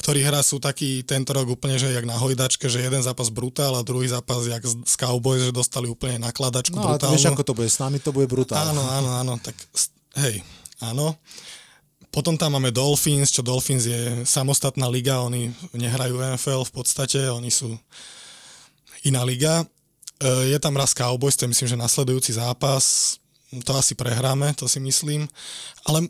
ktorí 0.02 0.26
hra 0.26 0.42
sú 0.42 0.58
taký 0.58 1.06
tento 1.06 1.38
rok 1.38 1.46
úplne, 1.46 1.78
že 1.78 1.94
jak 1.94 2.10
na 2.10 2.18
hojdačke, 2.18 2.66
že 2.66 2.82
jeden 2.82 3.06
zápas 3.06 3.30
brutál 3.30 3.78
a 3.78 3.86
druhý 3.86 4.10
zápas 4.10 4.50
jak 4.50 4.66
z 4.66 4.96
Cowboys, 4.98 5.46
že 5.46 5.54
dostali 5.54 5.86
úplne 5.86 6.18
nakladačku 6.18 6.74
no, 6.74 6.82
brutálnu. 6.82 7.14
vieš, 7.14 7.30
ako 7.30 7.46
to 7.46 7.54
bude, 7.54 7.70
s 7.70 7.78
nami 7.78 8.02
to 8.02 8.10
bude 8.10 8.26
brutál. 8.26 8.74
Áno, 8.74 8.82
áno, 8.82 9.10
áno, 9.14 9.34
tak 9.38 9.54
hej, 10.18 10.42
áno. 10.82 11.14
Potom 12.10 12.34
tam 12.34 12.58
máme 12.58 12.74
Dolphins, 12.74 13.30
čo 13.30 13.46
Dolphins 13.46 13.86
je 13.86 14.26
samostatná 14.26 14.90
liga, 14.90 15.22
oni 15.22 15.54
nehrajú 15.78 16.18
NFL 16.18 16.66
v 16.66 16.74
podstate, 16.74 17.30
oni 17.30 17.54
sú 17.54 17.78
iná 19.06 19.22
liga. 19.22 19.62
E, 19.62 19.66
je 20.54 20.58
tam 20.58 20.78
raz 20.78 20.94
Cowboys, 20.94 21.38
to 21.38 21.46
je 21.46 21.54
myslím, 21.54 21.70
že 21.70 21.78
nasledujúci 21.78 22.34
zápas, 22.34 23.18
to 23.64 23.72
asi 23.78 23.96
prehráme, 23.96 24.54
to 24.58 24.68
si 24.68 24.80
myslím, 24.80 25.30
ale 25.88 26.10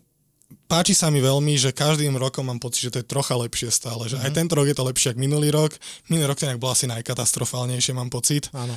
páči 0.67 0.95
sa 0.95 1.11
mi 1.11 1.19
veľmi, 1.19 1.59
že 1.59 1.75
každým 1.75 2.15
rokom 2.15 2.47
mám 2.47 2.59
pocit, 2.59 2.87
že 2.87 2.93
to 2.93 2.99
je 3.03 3.09
trocha 3.09 3.35
lepšie 3.35 3.69
stále, 3.69 4.07
že 4.07 4.15
mm-hmm. 4.15 4.25
aj 4.25 4.31
mhm. 4.31 4.37
tento 4.37 4.53
rok 4.55 4.67
je 4.67 4.77
to 4.77 4.87
lepšie 4.87 5.07
ako 5.13 5.19
minulý 5.19 5.49
rok, 5.51 5.71
minulý 6.07 6.25
rok 6.31 6.39
to 6.39 6.47
nejak 6.47 6.61
bol 6.61 6.71
asi 6.71 6.87
najkatastrofálnejšie, 6.87 7.91
mám 7.97 8.11
pocit. 8.11 8.49
Áno. 8.55 8.75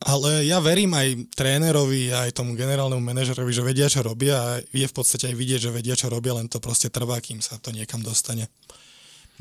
Ale 0.00 0.48
ja 0.48 0.64
verím 0.64 0.96
aj 0.96 1.28
trénerovi, 1.36 2.08
aj 2.08 2.32
tomu 2.32 2.56
generálnemu 2.56 3.04
manažerovi, 3.04 3.52
že 3.52 3.60
vedia, 3.60 3.84
čo 3.84 4.00
robia 4.00 4.40
a 4.40 4.50
je 4.72 4.88
v 4.88 4.96
podstate 4.96 5.28
aj 5.28 5.36
vidieť, 5.36 5.60
že 5.68 5.76
vedia, 5.76 5.92
čo 5.92 6.08
robia, 6.08 6.32
len 6.40 6.48
to 6.48 6.56
proste 6.56 6.88
trvá, 6.88 7.20
kým 7.20 7.44
sa 7.44 7.60
to 7.60 7.68
niekam 7.68 8.00
dostane. 8.00 8.48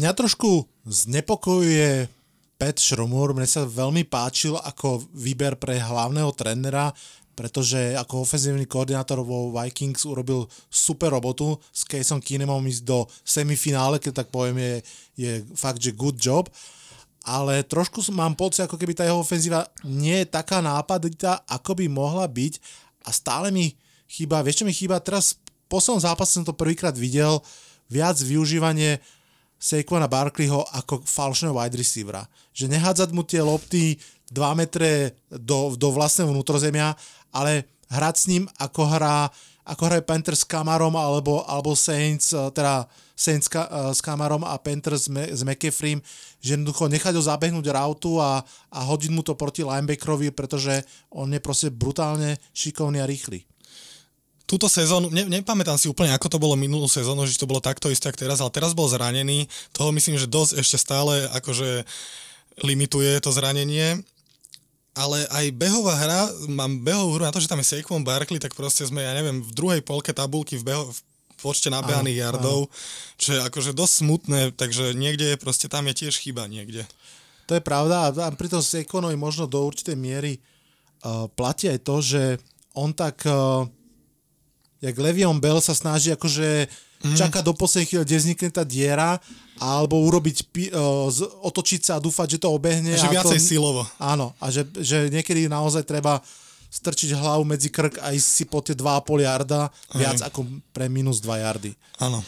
Mňa 0.04 0.12
trošku 0.12 0.68
znepokojuje 0.84 2.12
Pat 2.60 2.76
Šromur, 2.76 3.32
mne 3.32 3.48
sa 3.48 3.64
veľmi 3.64 4.04
páčil 4.04 4.60
ako 4.60 5.00
výber 5.16 5.56
pre 5.56 5.80
hlavného 5.80 6.28
trénera, 6.36 6.92
pretože 7.32 7.96
ako 7.96 8.28
ofenzívny 8.28 8.68
koordinátor 8.68 9.24
vo 9.24 9.56
Vikings 9.56 10.04
urobil 10.04 10.44
super 10.68 11.16
robotu 11.16 11.56
s 11.72 11.88
Caseom 11.88 12.20
Keenemom 12.20 12.60
ísť 12.68 12.84
do 12.84 13.08
semifinále, 13.24 14.04
keď 14.04 14.12
tak 14.12 14.28
poviem, 14.28 14.60
je, 14.60 14.76
je 15.16 15.32
fakt, 15.56 15.80
že 15.80 15.96
good 15.96 16.20
job. 16.20 16.52
Ale 17.24 17.64
trošku 17.64 18.04
mám 18.12 18.36
pocit, 18.36 18.68
ako 18.68 18.76
keby 18.76 18.92
tá 18.92 19.08
jeho 19.08 19.24
ofenzíva 19.24 19.64
nie 19.88 20.28
je 20.28 20.28
taká 20.28 20.60
nápaditá, 20.60 21.48
ako 21.48 21.80
by 21.80 21.88
mohla 21.88 22.28
byť. 22.28 22.60
A 23.08 23.16
stále 23.16 23.56
mi 23.56 23.72
chýba, 24.04 24.44
vieš 24.44 24.60
čo 24.60 24.68
mi 24.68 24.76
chýba, 24.76 25.00
teraz 25.00 25.40
v 25.40 25.72
poslednom 25.72 26.04
zápase 26.04 26.36
som 26.36 26.44
to 26.44 26.52
prvýkrát 26.52 26.92
videl, 26.92 27.40
viac 27.88 28.20
využívanie 28.20 29.00
Saquona 29.60 30.08
Barkleyho 30.08 30.64
ako 30.72 31.04
falšného 31.04 31.52
wide 31.52 31.76
receivera. 31.76 32.24
Že 32.56 32.72
nehádzať 32.72 33.10
mu 33.12 33.28
tie 33.28 33.44
lopty 33.44 34.00
2 34.32 34.40
metre 34.56 35.20
do, 35.28 35.76
do 35.76 35.92
vlastného 35.92 36.32
vnútrozemia, 36.32 36.96
ale 37.36 37.68
hrať 37.92 38.16
s 38.16 38.26
ním 38.32 38.44
ako 38.56 38.82
hrá 38.88 39.28
ako 39.70 39.86
hraje 39.86 40.02
Panthers 40.02 40.42
s 40.42 40.50
Kamarom 40.50 40.98
alebo, 40.98 41.46
alebo 41.46 41.78
Saints, 41.78 42.34
eh, 42.34 42.42
teda 42.50 42.90
Saints 43.14 43.52
ka, 43.52 43.68
uh, 43.68 43.92
s 43.92 44.00
Kamarom 44.00 44.48
a 44.48 44.56
Panthers 44.56 45.06
s, 45.06 45.10
Me, 45.12 45.28
s 45.28 45.44
McAfreem, 45.44 46.00
že 46.40 46.56
jednoducho 46.56 46.88
nechať 46.88 47.20
ho 47.20 47.24
zabehnúť 47.28 47.68
rautu 47.68 48.16
a, 48.16 48.40
a 48.72 48.80
hodiť 48.88 49.12
mu 49.12 49.28
to 49.28 49.36
proti 49.36 49.60
linebackerovi, 49.68 50.32
pretože 50.32 50.88
on 51.12 51.28
je 51.28 51.44
proste 51.44 51.68
brutálne 51.68 52.40
šikovný 52.56 53.04
a 53.04 53.06
rýchly 53.06 53.49
túto 54.50 54.66
sezónu, 54.66 55.14
ne, 55.14 55.30
nepamätám 55.30 55.78
si 55.78 55.86
úplne, 55.86 56.10
ako 56.10 56.26
to 56.26 56.42
bolo 56.42 56.58
minulú 56.58 56.90
sezónu, 56.90 57.30
že 57.30 57.38
to 57.38 57.46
bolo 57.46 57.62
takto 57.62 57.94
isté, 57.94 58.10
ako 58.10 58.26
teraz, 58.26 58.42
ale 58.42 58.50
teraz 58.50 58.74
bol 58.74 58.90
zranený. 58.90 59.46
Toho 59.70 59.94
myslím, 59.94 60.18
že 60.18 60.26
dosť 60.26 60.58
ešte 60.58 60.78
stále 60.82 61.30
akože 61.38 61.86
limituje 62.66 63.14
to 63.22 63.30
zranenie. 63.30 64.02
Ale 64.98 65.22
aj 65.30 65.54
behová 65.54 65.96
hra, 65.96 66.22
mám 66.50 66.82
behovú 66.82 67.22
hru 67.22 67.24
na 67.24 67.32
to, 67.32 67.38
že 67.38 67.46
tam 67.46 67.62
je 67.62 67.78
Saquon 67.78 68.02
Barkley, 68.02 68.42
tak 68.42 68.58
proste 68.58 68.84
sme, 68.90 69.06
ja 69.06 69.14
neviem, 69.14 69.46
v 69.46 69.52
druhej 69.54 69.82
polke 69.86 70.10
tabulky 70.12 70.58
v, 70.58 70.74
beho, 70.74 70.90
v 70.90 70.98
počte 71.40 71.72
nabehaných 71.72 72.20
jardov, 72.20 72.68
čo 73.16 73.38
je 73.38 73.40
akože 73.40 73.72
dosť 73.72 73.94
smutné, 74.04 74.42
takže 74.60 74.92
niekde 74.98 75.32
je 75.32 75.38
proste, 75.40 75.72
tam 75.72 75.88
je 75.88 76.04
tiež 76.04 76.20
chyba 76.20 76.52
niekde. 76.52 76.84
To 77.48 77.56
je 77.56 77.64
pravda 77.64 78.12
a 78.12 78.28
pri 78.36 78.52
tom 78.52 78.60
Saquonovi 78.60 79.16
možno 79.16 79.48
do 79.48 79.64
určitej 79.64 79.96
miery 79.96 80.36
uh, 80.36 81.32
platí 81.32 81.72
aj 81.72 81.80
to, 81.82 81.96
že 82.04 82.24
on 82.76 82.92
tak 82.92 83.24
uh, 83.24 83.66
jak 84.80 84.96
Levion 84.96 85.38
Bell 85.40 85.60
sa 85.60 85.76
snaží 85.76 86.12
akože 86.16 86.68
mm. 87.04 87.16
čakať 87.16 87.44
do 87.44 87.54
poslednej 87.56 87.88
chvíle, 87.88 88.04
kde 88.08 88.20
vznikne 88.20 88.50
tá 88.52 88.64
diera, 88.64 89.20
alebo 89.60 90.00
urobiť, 90.08 90.38
uh, 90.72 91.12
otočiť 91.44 91.82
sa 91.92 91.94
a 92.00 92.04
dúfať, 92.04 92.40
že 92.40 92.42
to 92.48 92.50
obehne. 92.52 92.96
A 92.96 93.00
že 93.00 93.12
viacej 93.12 93.40
to, 93.40 93.48
silovo. 93.56 93.84
Áno, 94.00 94.32
a 94.40 94.48
že, 94.48 94.64
že 94.80 95.12
niekedy 95.12 95.52
naozaj 95.52 95.84
treba 95.84 96.24
strčiť 96.70 97.18
hlavu 97.18 97.44
medzi 97.44 97.74
krk 97.74 98.00
a 98.00 98.14
ísť 98.14 98.30
si 98.30 98.44
po 98.46 98.62
tie 98.62 98.78
2,5 98.78 99.26
jarda 99.26 99.74
viac 99.98 100.22
Aj. 100.22 100.30
ako 100.30 100.46
pre 100.70 100.86
minus 100.86 101.18
2 101.20 101.44
jardy. 101.44 101.74
Áno. 101.98 102.22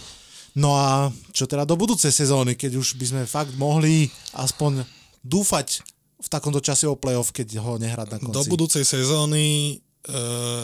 No 0.51 0.75
a 0.75 1.13
čo 1.31 1.47
teda 1.47 1.63
do 1.63 1.79
budúcej 1.79 2.11
sezóny, 2.11 2.59
keď 2.59 2.75
už 2.75 2.99
by 2.99 3.05
sme 3.07 3.21
fakt 3.23 3.53
mohli 3.55 4.11
aspoň 4.35 4.83
dúfať 5.23 5.85
v 6.19 6.27
takomto 6.27 6.59
čase 6.59 6.89
o 6.89 6.97
playoff, 6.97 7.31
keď 7.31 7.61
ho 7.63 7.79
nehrať 7.79 8.07
na 8.11 8.17
konci. 8.19 8.35
Do 8.35 8.43
budúcej 8.49 8.83
sezóny 8.83 9.77
E, 9.79 9.90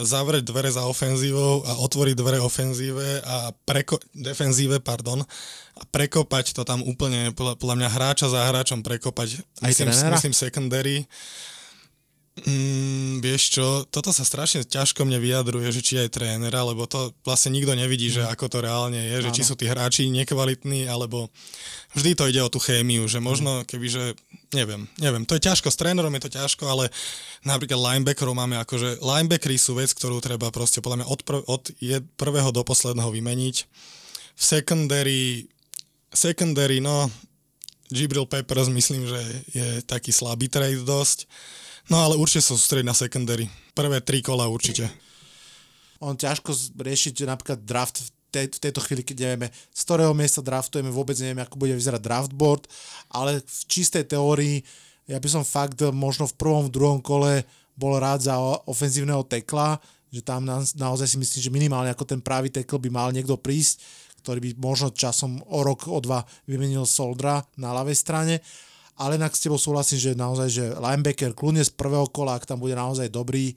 zavrieť 0.02 0.42
dvere 0.50 0.66
za 0.66 0.82
ofenzívou 0.90 1.62
a 1.62 1.78
otvoriť 1.78 2.14
dvere 2.18 2.42
ofenzíve 2.42 3.22
a 3.22 3.54
preko- 3.62 4.02
defenzíve, 4.10 4.82
pardon, 4.82 5.22
a 5.78 5.82
prekopať 5.94 6.58
to 6.58 6.66
tam 6.66 6.82
úplne, 6.82 7.30
podľa, 7.30 7.54
podľa 7.54 7.76
mňa 7.78 7.88
hráča 7.94 8.26
za 8.26 8.50
hráčom 8.50 8.82
prekopať, 8.82 9.38
myslím, 9.62 9.94
myslím 9.94 10.34
secondary. 10.34 11.06
Mm, 12.44 13.24
vieš 13.24 13.58
čo, 13.58 13.82
toto 13.88 14.14
sa 14.14 14.22
strašne 14.22 14.62
ťažko 14.62 15.02
mne 15.02 15.18
vyjadruje, 15.18 15.68
že 15.74 15.82
či 15.82 15.94
aj 15.98 16.14
trénera, 16.14 16.62
lebo 16.62 16.86
to 16.86 17.10
vlastne 17.26 17.56
nikto 17.56 17.74
nevidí, 17.74 18.12
že 18.12 18.22
mm. 18.22 18.30
ako 18.30 18.46
to 18.46 18.58
reálne 18.62 19.00
je, 19.00 19.16
že 19.24 19.30
Áno. 19.32 19.36
či 19.36 19.42
sú 19.42 19.54
tí 19.58 19.66
hráči 19.66 20.06
nekvalitní, 20.12 20.86
alebo 20.86 21.32
vždy 21.98 22.10
to 22.14 22.28
ide 22.30 22.40
o 22.44 22.52
tú 22.52 22.62
chémiu, 22.62 23.08
že 23.10 23.18
možno 23.18 23.66
kebyže, 23.66 24.14
neviem, 24.54 24.86
neviem, 25.00 25.24
to 25.24 25.34
je 25.34 25.46
ťažko, 25.48 25.72
s 25.72 25.80
trénerom 25.80 26.14
je 26.14 26.22
to 26.28 26.34
ťažko, 26.38 26.64
ale 26.68 26.84
napríklad 27.42 27.80
linebackerov 27.80 28.34
máme 28.36 28.60
akože, 28.62 29.02
linebackery 29.02 29.56
sú 29.58 29.74
vec, 29.80 29.90
ktorú 29.90 30.22
treba 30.22 30.52
proste 30.54 30.78
podľa 30.78 31.02
mňa 31.02 31.06
od, 31.08 31.20
prv, 31.24 31.40
od 31.48 31.62
jed, 31.82 32.04
prvého 32.14 32.54
do 32.54 32.62
posledného 32.62 33.10
vymeniť. 33.10 33.56
V 34.38 34.42
secondary, 34.42 35.50
secondary, 36.14 36.78
no, 36.78 37.10
Gibril 37.88 38.28
Peppers 38.28 38.68
myslím, 38.68 39.08
že 39.08 39.20
je 39.56 39.68
taký 39.88 40.12
slabý 40.12 40.52
trade 40.52 40.84
dosť. 40.84 41.24
No 41.88 42.04
ale 42.04 42.20
určite 42.20 42.44
sa 42.44 42.52
sústrediť 42.52 42.84
na 42.84 42.92
secondary. 42.92 43.48
Prvé 43.72 44.04
tri 44.04 44.20
kola 44.20 44.44
určite. 44.44 44.92
On 46.04 46.12
ťažko 46.12 46.52
riešiť 46.76 47.24
napríklad 47.24 47.64
draft 47.64 48.04
v 48.04 48.08
tej, 48.28 48.46
v 48.52 48.60
tejto 48.60 48.80
chvíli, 48.84 49.02
keď 49.02 49.16
nevieme, 49.24 49.48
z 49.50 49.80
ktorého 49.88 50.12
miesta 50.12 50.44
draftujeme, 50.44 50.92
vôbec 50.92 51.16
nevieme, 51.16 51.42
ako 51.42 51.56
bude 51.56 51.72
vyzerať 51.72 52.00
draft 52.04 52.32
board, 52.36 52.68
ale 53.08 53.40
v 53.40 53.60
čistej 53.66 54.04
teórii 54.04 54.60
ja 55.08 55.16
by 55.16 55.28
som 55.32 55.42
fakt 55.42 55.80
možno 55.88 56.28
v 56.28 56.36
prvom, 56.36 56.68
v 56.68 56.74
druhom 56.76 57.00
kole 57.00 57.48
bol 57.72 57.96
rád 57.96 58.28
za 58.28 58.36
ofenzívneho 58.68 59.24
tekla, 59.24 59.80
že 60.12 60.20
tam 60.20 60.44
na, 60.44 60.60
naozaj 60.60 61.08
si 61.08 61.16
myslím, 61.16 61.40
že 61.40 61.56
minimálne 61.56 61.88
ako 61.88 62.04
ten 62.04 62.20
pravý 62.20 62.52
tekl 62.52 62.76
by 62.76 62.92
mal 62.92 63.08
niekto 63.08 63.40
prísť, 63.40 63.80
ktorý 64.20 64.44
by 64.44 64.50
možno 64.60 64.92
časom 64.92 65.40
o 65.48 65.64
rok, 65.64 65.88
o 65.88 65.96
dva 66.04 66.20
vymenil 66.44 66.84
Soldra 66.84 67.40
na 67.56 67.72
ľavej 67.72 67.96
strane. 67.96 68.44
Ale 68.98 69.14
inak 69.14 69.32
s 69.32 69.46
tebou 69.46 69.56
súhlasím, 69.56 69.98
že 70.02 70.18
naozaj, 70.18 70.48
že 70.50 70.64
linebacker 70.74 71.30
kľudne 71.30 71.62
z 71.62 71.70
prvého 71.70 72.10
kola, 72.10 72.34
ak 72.34 72.50
tam 72.50 72.58
bude 72.58 72.74
naozaj 72.74 73.06
dobrý 73.08 73.54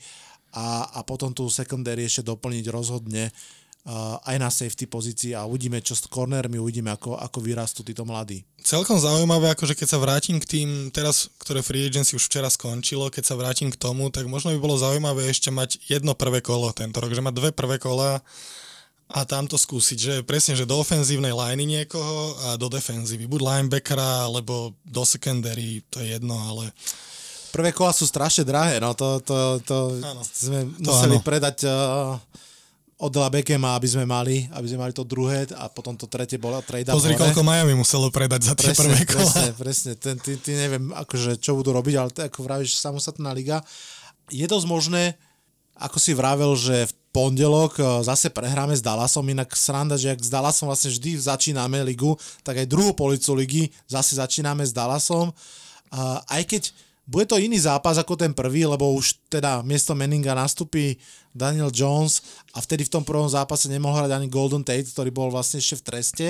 a, 0.53 0.85
a 0.95 0.99
potom 1.01 1.33
tú 1.33 1.49
secondary 1.49 2.05
ešte 2.05 2.27
doplniť 2.29 2.69
rozhodne 2.69 3.33
uh, 3.33 4.21
aj 4.21 4.37
na 4.37 4.49
safety 4.53 4.85
pozícii 4.85 5.31
a 5.33 5.47
uvidíme, 5.49 5.81
čo 5.81 5.97
s 5.97 6.05
cornermi, 6.05 6.61
uvidíme, 6.61 6.93
ako, 6.93 7.17
ako 7.17 7.37
vyrastú 7.41 7.81
títo 7.81 8.05
mladí. 8.05 8.45
Celkom 8.61 9.01
zaujímavé, 9.01 9.49
akože 9.57 9.73
keď 9.73 9.87
sa 9.89 9.97
vrátim 9.97 10.37
k 10.37 10.45
tým, 10.45 10.69
teraz, 10.93 11.33
ktoré 11.41 11.65
free 11.65 11.89
agency 11.89 12.13
už 12.13 12.29
včera 12.29 12.51
skončilo, 12.51 13.09
keď 13.09 13.33
sa 13.33 13.39
vrátim 13.39 13.73
k 13.73 13.79
tomu, 13.79 14.13
tak 14.13 14.29
možno 14.29 14.53
by 14.53 14.59
bolo 14.61 14.77
zaujímavé 14.77 15.25
ešte 15.25 15.49
mať 15.49 15.81
jedno 15.89 16.13
prvé 16.13 16.45
kolo 16.45 16.69
tento 16.75 17.01
rok, 17.01 17.09
že 17.09 17.25
mať 17.25 17.33
dve 17.33 17.49
prvé 17.49 17.81
kola 17.81 18.21
a 19.11 19.27
tam 19.27 19.45
to 19.45 19.59
skúsiť, 19.59 19.97
že 19.99 20.13
presne, 20.23 20.55
že 20.55 20.67
do 20.67 20.79
ofenzívnej 20.79 21.35
liney 21.35 21.67
niekoho 21.67 22.35
a 22.47 22.47
do 22.55 22.71
defenzívy, 22.71 23.27
buď 23.27 23.41
linebackera, 23.43 24.31
alebo 24.31 24.71
do 24.87 25.03
secondary, 25.03 25.83
to 25.91 25.99
je 25.99 26.15
jedno, 26.15 26.35
ale 26.35 26.71
Prvé 27.51 27.75
kola 27.75 27.91
sú 27.91 28.07
strašne 28.07 28.47
drahé, 28.47 28.79
no 28.79 28.95
to, 28.95 29.19
to, 29.27 29.59
to 29.67 29.77
sme 30.23 30.63
to 30.79 30.87
museli 30.87 31.19
áno. 31.19 31.27
predať 31.27 31.67
uh, 31.67 32.15
od 32.95 33.11
La 33.19 33.27
aby 33.27 33.87
sme 33.91 34.07
mali, 34.07 34.47
aby 34.55 34.67
sme 34.71 34.87
mali 34.87 34.93
to 34.95 35.03
druhé 35.03 35.43
a 35.59 35.67
potom 35.67 35.99
to 35.99 36.07
tretie 36.07 36.39
bola 36.39 36.63
trade 36.63 36.87
Pozri, 36.87 37.11
hore. 37.11 37.19
koľko 37.19 37.43
Miami 37.43 37.75
muselo 37.75 38.07
predať 38.07 38.47
za 38.47 38.53
tie 38.55 38.71
prvé 38.71 39.03
kola. 39.03 39.27
Presne, 39.27 39.51
presne. 39.59 39.91
Ten, 39.99 40.15
ty, 40.15 40.39
ty, 40.39 40.55
neviem, 40.55 40.95
akože, 40.95 41.43
čo 41.43 41.59
budú 41.59 41.75
robiť, 41.75 41.95
ale 41.99 42.09
to, 42.15 42.23
ako 42.23 42.39
vravíš, 42.39 42.79
samostatná 42.79 43.35
liga. 43.35 43.59
Je 44.31 44.47
dosť 44.47 44.67
možné, 44.71 45.19
ako 45.81 45.97
si 45.97 46.13
vravel, 46.13 46.53
že 46.53 46.85
v 46.85 46.93
pondelok 47.09 47.81
e, 47.81 47.83
zase 48.05 48.29
prehráme 48.29 48.77
s 48.77 48.85
Dallasom, 48.85 49.25
inak 49.25 49.51
sranda, 49.57 49.97
že 49.97 50.13
ak 50.13 50.21
s 50.21 50.29
Dallasom 50.29 50.69
vlastne 50.69 50.93
vždy 50.93 51.17
začíname 51.17 51.81
ligu, 51.83 52.13
tak 52.45 52.61
aj 52.61 52.69
druhú 52.69 52.93
policu 52.93 53.33
ligy 53.33 53.63
zase 53.89 54.15
začíname 54.15 54.61
s 54.61 54.71
Dallasom 54.71 55.33
A 55.91 56.23
aj 56.29 56.43
keď 56.47 56.63
bude 57.11 57.27
to 57.27 57.35
iný 57.35 57.59
zápas 57.59 57.99
ako 57.99 58.15
ten 58.15 58.31
prvý, 58.31 58.63
lebo 58.63 58.95
už 58.95 59.19
teda 59.27 59.59
miesto 59.67 59.91
Meninga 59.91 60.31
nastupí 60.31 60.95
Daniel 61.35 61.67
Jones 61.67 62.23
a 62.55 62.63
vtedy 62.63 62.87
v 62.87 62.93
tom 62.93 63.03
prvom 63.03 63.27
zápase 63.27 63.67
nemohol 63.67 64.05
hrať 64.05 64.15
ani 64.15 64.31
Golden 64.31 64.63
Tate, 64.63 64.87
ktorý 64.87 65.11
bol 65.11 65.27
vlastne 65.27 65.59
ešte 65.59 65.81
v 65.81 65.85
treste. 65.91 66.27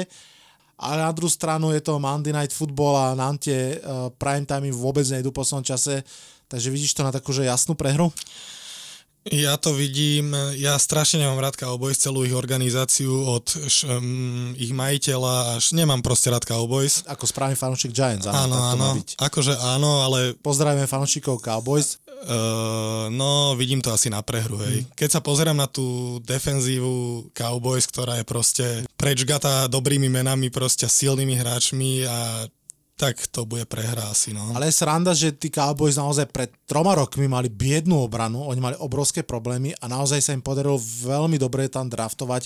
Ale 0.82 1.06
na 1.06 1.14
druhú 1.14 1.30
stranu 1.30 1.70
je 1.70 1.86
to 1.86 2.02
Monday 2.02 2.34
Night 2.34 2.50
Football 2.50 2.98
a 2.98 3.06
nám 3.14 3.38
tie 3.38 3.78
uh, 3.78 4.10
prime 4.18 4.50
time 4.50 4.74
vôbec 4.74 5.06
nejdu 5.06 5.30
po 5.30 5.46
svojom 5.46 5.62
čase, 5.62 6.02
takže 6.50 6.74
vidíš 6.74 6.98
to 6.98 7.06
na 7.06 7.14
takú 7.14 7.30
jasnú 7.30 7.78
prehru? 7.78 8.10
Ja 9.30 9.54
to 9.54 9.78
vidím, 9.78 10.34
ja 10.58 10.74
strašne 10.82 11.22
nemám 11.22 11.38
rád 11.38 11.54
Cowboys, 11.54 12.02
celú 12.02 12.26
ich 12.26 12.34
organizáciu 12.34 13.22
od 13.30 13.46
š, 13.70 13.86
um, 13.86 14.50
ich 14.58 14.74
majiteľa 14.74 15.62
až 15.62 15.78
nemám 15.78 16.02
proste 16.02 16.34
rád 16.34 16.42
Cowboys. 16.42 17.06
Ako 17.06 17.30
správny 17.30 17.54
fanúšik 17.54 17.94
Giants, 17.94 18.26
áno, 18.26 18.50
áno, 18.50 18.56
áno, 18.58 18.82
má 18.82 18.90
byť. 18.98 19.22
akože 19.22 19.54
áno, 19.62 20.02
ale 20.10 20.34
Pozdravíme 20.42 20.90
fanúšikov 20.90 21.38
Cowboys. 21.38 22.02
uh, 22.26 23.14
no 23.14 23.54
vidím 23.54 23.78
to 23.86 23.94
asi 23.94 24.10
na 24.10 24.26
prehru, 24.26 24.58
hej. 24.58 24.90
Mm. 24.90 24.98
Keď 24.98 25.10
sa 25.14 25.22
pozerám 25.22 25.58
na 25.58 25.70
tú 25.70 26.18
defenzívu 26.26 27.30
Cowboys, 27.38 27.86
ktorá 27.86 28.18
je 28.18 28.26
proste 28.26 28.66
prečgatá 28.98 29.70
dobrými 29.70 30.10
menami, 30.10 30.50
proste 30.50 30.90
silnými 30.90 31.38
hráčmi 31.38 32.10
a 32.10 32.50
tak 33.02 33.18
to 33.34 33.50
bude 33.50 33.66
prehra 33.66 34.14
asi, 34.14 34.30
no. 34.30 34.54
Ale 34.54 34.70
je 34.70 34.78
sranda, 34.78 35.18
že 35.18 35.34
tí 35.34 35.50
Cowboys 35.50 35.98
naozaj 35.98 36.30
pred 36.30 36.54
troma 36.70 36.94
rokmi 36.94 37.26
mali 37.26 37.50
biednú 37.50 38.06
obranu, 38.06 38.46
oni 38.46 38.62
mali 38.62 38.76
obrovské 38.78 39.26
problémy 39.26 39.74
a 39.82 39.90
naozaj 39.90 40.22
sa 40.22 40.38
im 40.38 40.44
podarilo 40.46 40.78
veľmi 40.78 41.42
dobre 41.42 41.66
tam 41.66 41.90
draftovať. 41.90 42.46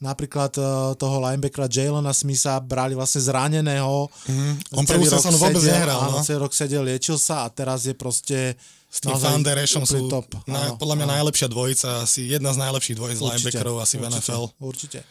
Napríklad 0.00 0.54
uh, 0.56 0.96
toho 0.96 1.20
linebackera 1.20 1.68
Jalena 1.68 2.14
Smitha 2.14 2.56
brali 2.62 2.94
vlastne 2.94 3.20
zraneného. 3.20 4.06
Mhm. 4.30 4.78
On 4.78 4.86
prvú 4.86 5.04
rok 5.04 5.20
sezónu 5.20 5.36
vôbec 5.42 5.60
sedel, 5.60 5.74
nehral, 5.76 5.98
Áno, 6.06 6.22
no. 6.22 6.24
celý 6.24 6.38
rok 6.40 6.52
sedel, 6.54 6.82
liečil 6.86 7.18
sa 7.18 7.44
a 7.44 7.52
teraz 7.52 7.84
je 7.84 7.92
proste 7.92 8.54
S 8.88 9.02
tým 9.02 9.12
úplne 9.12 9.44
sú 9.66 10.08
top. 10.08 10.38
na, 10.48 10.72
Áno, 10.72 10.80
podľa 10.80 10.96
mňa 11.02 11.06
áno. 11.10 11.14
najlepšia 11.20 11.48
dvojica, 11.50 11.88
asi 12.06 12.30
jedna 12.30 12.54
z 12.54 12.58
najlepších 12.62 12.96
dvojic 12.96 13.18
linebackerov 13.20 13.76
asi 13.82 13.98
v 13.98 14.08
NFL. 14.08 14.44
Určite. 14.62 15.02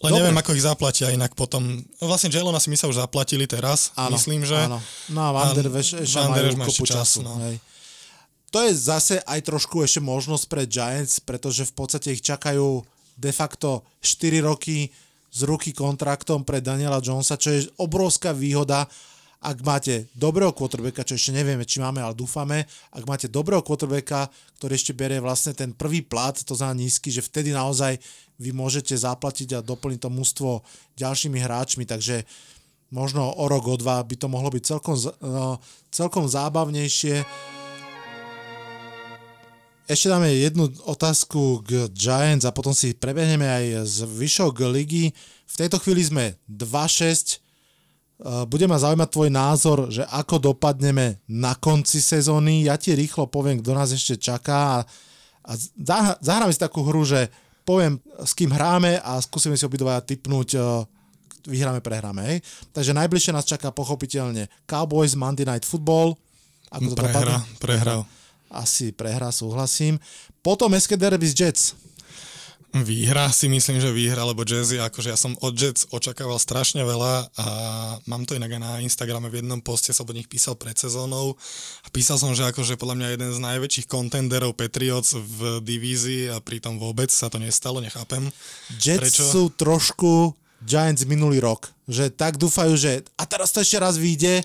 Len 0.00 0.10
Dobre. 0.10 0.24
neviem, 0.24 0.36
ako 0.40 0.50
ich 0.56 0.64
zaplatia 0.64 1.12
inak 1.12 1.36
potom. 1.36 1.84
No 2.00 2.04
Vlastne 2.08 2.32
Jalona 2.32 2.58
si 2.58 2.72
my 2.72 2.78
sa 2.80 2.88
už 2.88 2.98
zaplatili 2.98 3.44
teraz, 3.46 3.92
Áno, 3.94 4.16
myslím, 4.16 4.42
že. 4.42 4.56
Áno. 4.56 4.80
No 5.12 5.20
a 5.20 5.30
Van 5.30 5.52
der 5.52 5.68
majú 5.68 6.72
kopu 6.72 6.88
ešte 6.88 6.96
čas, 6.96 7.20
času. 7.20 7.22
no. 7.22 7.38
Hej. 7.46 7.62
To 8.52 8.58
je 8.66 8.72
zase 8.76 9.16
aj 9.24 9.40
trošku 9.48 9.80
ešte 9.80 10.02
možnosť 10.02 10.44
pre 10.50 10.66
Giants, 10.66 11.22
pretože 11.22 11.64
v 11.64 11.72
podstate 11.72 12.12
ich 12.12 12.20
čakajú 12.20 12.84
de 13.16 13.32
facto 13.32 13.86
4 14.04 14.42
roky 14.44 14.92
s 15.32 15.40
ruky 15.48 15.72
kontraktom 15.72 16.44
pre 16.44 16.60
Daniela 16.60 17.00
Jonesa, 17.00 17.40
čo 17.40 17.48
je 17.48 17.64
obrovská 17.80 18.36
výhoda, 18.36 18.84
ak 19.42 19.58
máte 19.66 20.06
dobrého 20.14 20.54
quarterbacka, 20.54 21.02
čo 21.02 21.18
ešte 21.18 21.34
nevieme, 21.34 21.66
či 21.66 21.82
máme, 21.82 21.98
ale 21.98 22.14
dúfame, 22.14 22.62
ak 22.94 23.02
máte 23.08 23.26
dobrého 23.26 23.58
quarterbacka, 23.64 24.30
ktorý 24.60 24.72
ešte 24.78 24.94
berie 24.94 25.18
vlastne 25.18 25.50
ten 25.50 25.74
prvý 25.74 25.98
plat, 26.06 26.36
to 26.38 26.54
znamená 26.54 26.86
nízky, 26.86 27.10
že 27.10 27.26
vtedy 27.26 27.50
naozaj 27.50 27.98
vy 28.42 28.50
môžete 28.50 28.98
zaplatiť 28.98 29.54
a 29.54 29.64
doplniť 29.64 30.02
to 30.02 30.10
mužstvo 30.10 30.50
ďalšími 30.98 31.38
hráčmi, 31.38 31.86
takže 31.86 32.26
možno 32.90 33.30
o 33.30 33.46
rok, 33.48 33.70
o 33.70 33.76
dva 33.78 34.02
by 34.02 34.14
to 34.18 34.26
mohlo 34.26 34.50
byť 34.50 34.62
celkom, 34.66 34.98
z- 34.98 35.14
no, 35.22 35.62
celkom 35.88 36.26
zábavnejšie. 36.26 37.22
Ešte 39.86 40.06
dáme 40.08 40.30
jednu 40.30 40.70
otázku 40.86 41.62
k 41.66 41.90
Giants 41.90 42.46
a 42.46 42.54
potom 42.54 42.70
si 42.70 42.94
prebehneme 42.94 43.44
aj 43.44 43.88
zvyšok 44.06 44.62
ligy. 44.70 45.10
V 45.48 45.54
tejto 45.58 45.76
chvíli 45.82 46.06
sme 46.06 46.24
2-6. 46.46 47.42
Uh, 48.22 48.46
Bude 48.46 48.70
ma 48.70 48.78
zaujímať 48.78 49.08
tvoj 49.10 49.30
názor, 49.34 49.78
že 49.90 50.06
ako 50.06 50.54
dopadneme 50.54 51.18
na 51.26 51.58
konci 51.58 51.98
sezóny. 51.98 52.70
Ja 52.70 52.78
ti 52.78 52.94
rýchlo 52.94 53.26
poviem, 53.26 53.58
kto 53.58 53.74
nás 53.74 53.90
ešte 53.90 54.16
čaká 54.16 54.80
a, 54.80 54.86
a 55.42 55.52
zah- 55.58 56.16
zahráme 56.22 56.54
si 56.54 56.62
takú 56.62 56.86
hru, 56.86 57.02
že 57.02 57.26
poviem, 57.62 57.98
s 58.22 58.32
kým 58.34 58.50
hráme 58.50 58.98
a 59.00 59.18
skúsime 59.22 59.56
si 59.56 59.64
obidva 59.66 60.02
typnúť, 60.02 60.48
uh, 60.58 60.82
vyhráme, 61.46 61.82
prehráme. 61.82 62.22
Hej? 62.26 62.38
Takže 62.70 62.94
najbližšie 62.94 63.32
nás 63.34 63.46
čaká 63.46 63.74
pochopiteľne 63.74 64.46
Cowboys 64.66 65.18
Monday 65.18 65.46
Night 65.46 65.66
Football. 65.66 66.14
Ako 66.72 66.92
to 66.92 66.96
Prehra, 66.96 67.42
dopadne? 67.42 67.58
prehra. 67.60 67.94
Asi 68.52 68.92
prehra, 68.92 69.32
súhlasím. 69.32 69.96
Potom 70.44 70.72
SK 70.76 71.00
Derby 71.00 71.24
z 71.28 71.34
Jets. 71.36 71.62
Výhra 72.72 73.28
si 73.28 73.52
myslím, 73.52 73.84
že 73.84 73.92
výhra, 73.92 74.24
lebo 74.24 74.48
Jazzy, 74.48 74.80
akože 74.80 75.12
ja 75.12 75.18
som 75.20 75.36
od 75.44 75.52
Jets 75.52 75.84
očakával 75.92 76.40
strašne 76.40 76.80
veľa 76.88 77.28
a 77.36 77.46
mám 78.08 78.24
to 78.24 78.32
inak 78.32 78.56
aj 78.56 78.60
na 78.64 78.72
Instagrame 78.80 79.28
v 79.28 79.44
jednom 79.44 79.60
poste 79.60 79.92
som 79.92 80.08
od 80.08 80.16
nich 80.16 80.24
písal 80.24 80.56
pred 80.56 80.72
sezónou 80.72 81.36
a 81.84 81.88
písal 81.92 82.16
som, 82.16 82.32
že 82.32 82.48
akože 82.48 82.80
podľa 82.80 82.96
mňa 82.96 83.08
jeden 83.12 83.30
z 83.36 83.44
najväčších 83.44 83.86
kontenderov 83.92 84.56
Patriots 84.56 85.12
v 85.12 85.60
divízii 85.60 86.32
a 86.32 86.40
pritom 86.40 86.80
vôbec 86.80 87.12
sa 87.12 87.28
to 87.28 87.36
nestalo, 87.36 87.84
nechápem. 87.84 88.32
Jets 88.80 89.20
Prečo? 89.20 89.24
sú 89.28 89.42
trošku 89.52 90.32
Giants 90.64 91.04
minulý 91.04 91.44
rok. 91.44 91.68
Že 91.84 92.08
tak 92.08 92.40
dúfajú, 92.40 92.72
že 92.80 93.04
a 93.20 93.28
teraz 93.28 93.52
to 93.52 93.60
ešte 93.60 93.76
raz 93.76 94.00
vyjde 94.00 94.40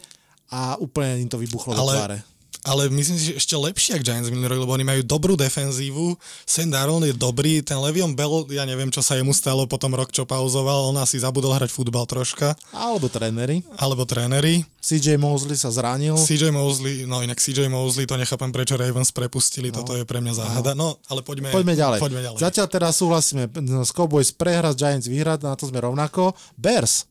a 0.51 0.75
úplne 0.83 1.23
im 1.23 1.29
to 1.31 1.39
vybuchlo 1.39 1.79
do 1.79 1.83
tváre. 1.95 2.19
Ale 2.67 2.91
myslím 2.91 3.15
si, 3.15 3.31
že 3.31 3.39
ešte 3.39 3.55
lepšie 3.55 3.95
ako 3.95 4.03
Giants 4.03 4.27
minulý 4.27 4.51
rok, 4.51 4.67
lebo 4.67 4.75
oni 4.75 4.83
majú 4.83 5.01
dobrú 5.07 5.33
defenzívu, 5.39 6.19
Sam 6.43 6.67
Darnold 6.75 7.07
je 7.07 7.15
dobrý, 7.15 7.63
ten 7.63 7.79
Levion 7.79 8.11
Bell, 8.11 8.43
ja 8.51 8.67
neviem, 8.67 8.91
čo 8.91 8.99
sa 8.99 9.15
jemu 9.15 9.31
stalo 9.31 9.63
potom 9.71 9.95
rok, 9.95 10.11
čo 10.11 10.27
pauzoval, 10.27 10.91
on 10.91 10.99
asi 10.99 11.15
zabudol 11.15 11.55
hrať 11.55 11.71
futbal 11.71 12.03
troška, 12.03 12.59
Alebo 12.75 13.07
tréneri. 13.07 13.63
alebo 13.79 14.03
tréneri. 14.03 14.67
CJ 14.83 15.19
Mosley 15.19 15.55
sa 15.55 15.71
zranil. 15.71 16.15
CJ 16.15 16.51
Mosley, 16.51 17.07
no 17.07 17.19
inak 17.23 17.39
CJ 17.39 17.67
Mosley, 17.71 18.03
to 18.07 18.19
nechápem, 18.19 18.51
prečo 18.51 18.75
Ravens 18.75 19.11
prepustili, 19.15 19.71
no. 19.71 19.83
toto 19.83 19.95
je 19.95 20.03
pre 20.03 20.19
mňa 20.19 20.33
záhada. 20.35 20.71
No, 20.75 20.99
ale 21.07 21.23
poďme, 21.23 21.51
Poďme 21.51 21.75
ďalej. 21.75 21.99
Poďme 22.03 22.21
ďalej. 22.23 22.39
Zatiaľ 22.39 22.67
teraz 22.67 22.99
súhlasíme. 22.99 23.47
S 23.83 23.91
Cowboys 23.95 24.31
prehra, 24.35 24.75
Giants 24.75 25.07
vyhrať, 25.07 25.43
na 25.43 25.55
to 25.55 25.67
sme 25.67 25.79
rovnako. 25.83 26.35
Bears. 26.55 27.07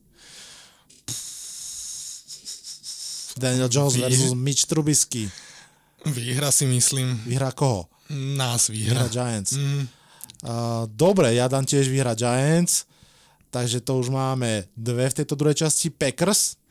Daniel 3.37 3.69
Jones 3.69 3.93
versus 3.93 4.33
Mitch 4.33 4.65
Trubisky. 4.65 5.29
Výhra 6.11 6.51
si 6.51 6.65
myslím, 6.65 7.15
Vyhrá 7.25 7.51
koho? 7.51 7.87
nás 8.09 8.67
Vyhrá 8.71 9.07
výhra. 9.07 9.11
Giants. 9.11 9.51
Mm, 9.55 9.87
Uh, 10.37 10.85
dobre, 10.93 11.33
ja 11.33 11.49
dám 11.49 11.65
tiež 11.65 11.89
vyhrať 11.89 12.21
Giants. 12.21 12.85
Takže 13.49 13.81
to 13.81 13.97
už 13.97 14.13
máme 14.13 14.69
dve 14.77 15.09
v 15.09 15.17
tejto 15.17 15.33
druhej 15.33 15.65
časti. 15.65 15.89
Packers. 15.89 16.61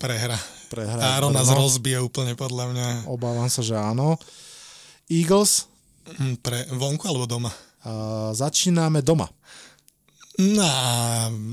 prehra. 0.00 0.40
Prehra. 0.72 1.20
Aaron 1.20 1.28
nás 1.36 1.52
Brno. 1.52 1.60
rozbije 1.60 2.00
úplne 2.00 2.32
podľa 2.32 2.72
mňa. 2.72 2.88
Obávam 3.12 3.44
sa, 3.52 3.60
že 3.60 3.76
áno. 3.76 4.16
Eagles. 5.12 5.68
Mm, 6.16 6.40
Pre, 6.40 6.72
vonku 6.72 7.04
alebo 7.04 7.28
doma? 7.28 7.52
Uh, 7.84 8.32
začíname 8.32 9.04
doma. 9.04 9.28
No, 10.40 10.64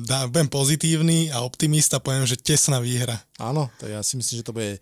dá, 0.08 0.32
budem 0.32 0.48
pozitívny 0.48 1.28
a 1.28 1.44
optimista, 1.44 2.00
poviem, 2.00 2.24
že 2.24 2.40
tesná 2.40 2.80
výhra. 2.80 3.20
Áno, 3.36 3.68
to 3.76 3.92
ja 3.92 4.00
si 4.00 4.16
myslím, 4.16 4.36
že 4.40 4.48
to 4.48 4.56
bude 4.56 4.80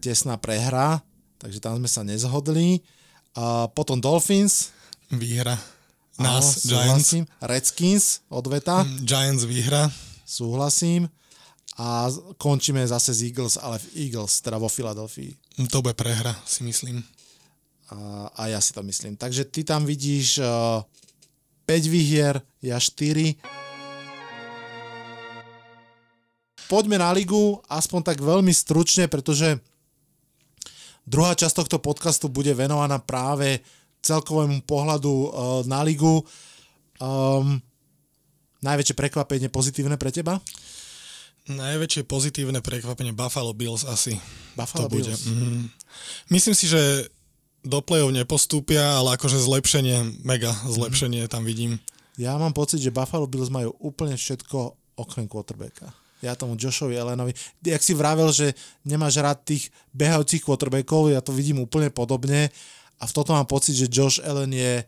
tesná 0.00 0.40
prehra, 0.40 1.04
takže 1.42 1.58
tam 1.58 1.82
sme 1.82 1.90
sa 1.90 2.06
nezhodli. 2.06 2.78
A 3.34 3.66
potom 3.66 3.98
Dolphins. 3.98 4.70
Výhra. 5.10 5.58
Áno, 6.14 6.38
Nás, 6.38 6.62
Giants. 6.62 6.70
súhlasím. 6.70 7.24
Redskins, 7.42 8.04
odveta. 8.30 8.86
Mm, 8.86 9.02
Giants 9.02 9.42
výhra. 9.42 9.90
Súhlasím. 10.22 11.10
A 11.80 12.06
končíme 12.36 12.84
zase 12.84 13.10
z 13.10 13.32
Eagles, 13.32 13.56
ale 13.56 13.80
v 13.80 14.06
Eagles, 14.06 14.38
teda 14.38 14.60
vo 14.60 14.68
Filadelfii. 14.68 15.32
Mm, 15.58 15.68
To 15.72 15.82
bude 15.82 15.96
prehra, 15.96 16.36
si 16.46 16.62
myslím. 16.62 17.02
A, 17.90 18.28
a 18.36 18.42
ja 18.52 18.60
si 18.60 18.70
to 18.72 18.84
myslím. 18.84 19.16
Takže 19.16 19.44
ty 19.48 19.64
tam 19.64 19.82
vidíš 19.84 20.38
uh, 20.38 20.84
5 21.66 21.88
výhier, 21.88 22.40
ja 22.60 22.76
4. 22.76 23.34
Poďme 26.68 26.96
na 26.96 27.12
ligu, 27.12 27.60
aspoň 27.68 28.00
tak 28.00 28.18
veľmi 28.20 28.48
stručne, 28.48 29.04
pretože 29.08 29.60
druhá 31.06 31.34
časť 31.34 31.64
tohto 31.64 31.78
podcastu 31.82 32.26
bude 32.30 32.52
venovaná 32.54 32.98
práve 33.02 33.62
celkovému 34.02 34.66
pohľadu 34.66 35.12
uh, 35.12 35.30
na 35.66 35.86
ligu. 35.86 36.22
Um, 36.98 37.62
najväčšie 38.62 38.94
prekvapenie 38.98 39.48
pozitívne 39.50 39.94
pre 39.98 40.10
teba? 40.10 40.42
Najväčšie 41.50 42.06
pozitívne 42.06 42.62
prekvapenie 42.62 43.10
Buffalo 43.10 43.50
Bills 43.50 43.82
asi. 43.82 44.14
Buffalo 44.54 44.86
to 44.86 44.94
bude. 44.94 45.10
Bills. 45.10 45.26
Mm. 45.26 45.66
Myslím 46.30 46.54
si, 46.54 46.70
že 46.70 47.10
do 47.62 47.78
play-off 47.82 48.10
nepostúpia, 48.10 48.98
ale 48.98 49.14
akože 49.14 49.38
zlepšenie, 49.38 50.26
mega 50.26 50.50
zlepšenie 50.66 51.26
tam 51.30 51.46
vidím. 51.46 51.78
Ja 52.18 52.34
mám 52.38 52.54
pocit, 52.54 52.82
že 52.82 52.94
Buffalo 52.94 53.30
Bills 53.30 53.50
majú 53.50 53.74
úplne 53.78 54.18
všetko 54.18 54.74
okrem 54.98 55.30
quarterbacka. 55.30 55.94
Ja 56.22 56.38
tomu 56.38 56.54
Joshovi 56.54 56.94
Allenovi, 56.94 57.34
jak 57.66 57.82
si 57.82 57.98
vravel, 57.98 58.30
že 58.30 58.54
nemáš 58.86 59.18
rád 59.18 59.42
tých 59.42 59.74
behajúcich 59.90 60.46
quarterbackov, 60.46 61.10
ja 61.10 61.18
to 61.18 61.34
vidím 61.34 61.58
úplne 61.58 61.90
podobne 61.90 62.48
a 63.02 63.04
v 63.04 63.12
toto 63.12 63.34
mám 63.34 63.50
pocit, 63.50 63.74
že 63.74 63.90
Josh 63.90 64.22
Allen 64.22 64.54
je 64.54 64.86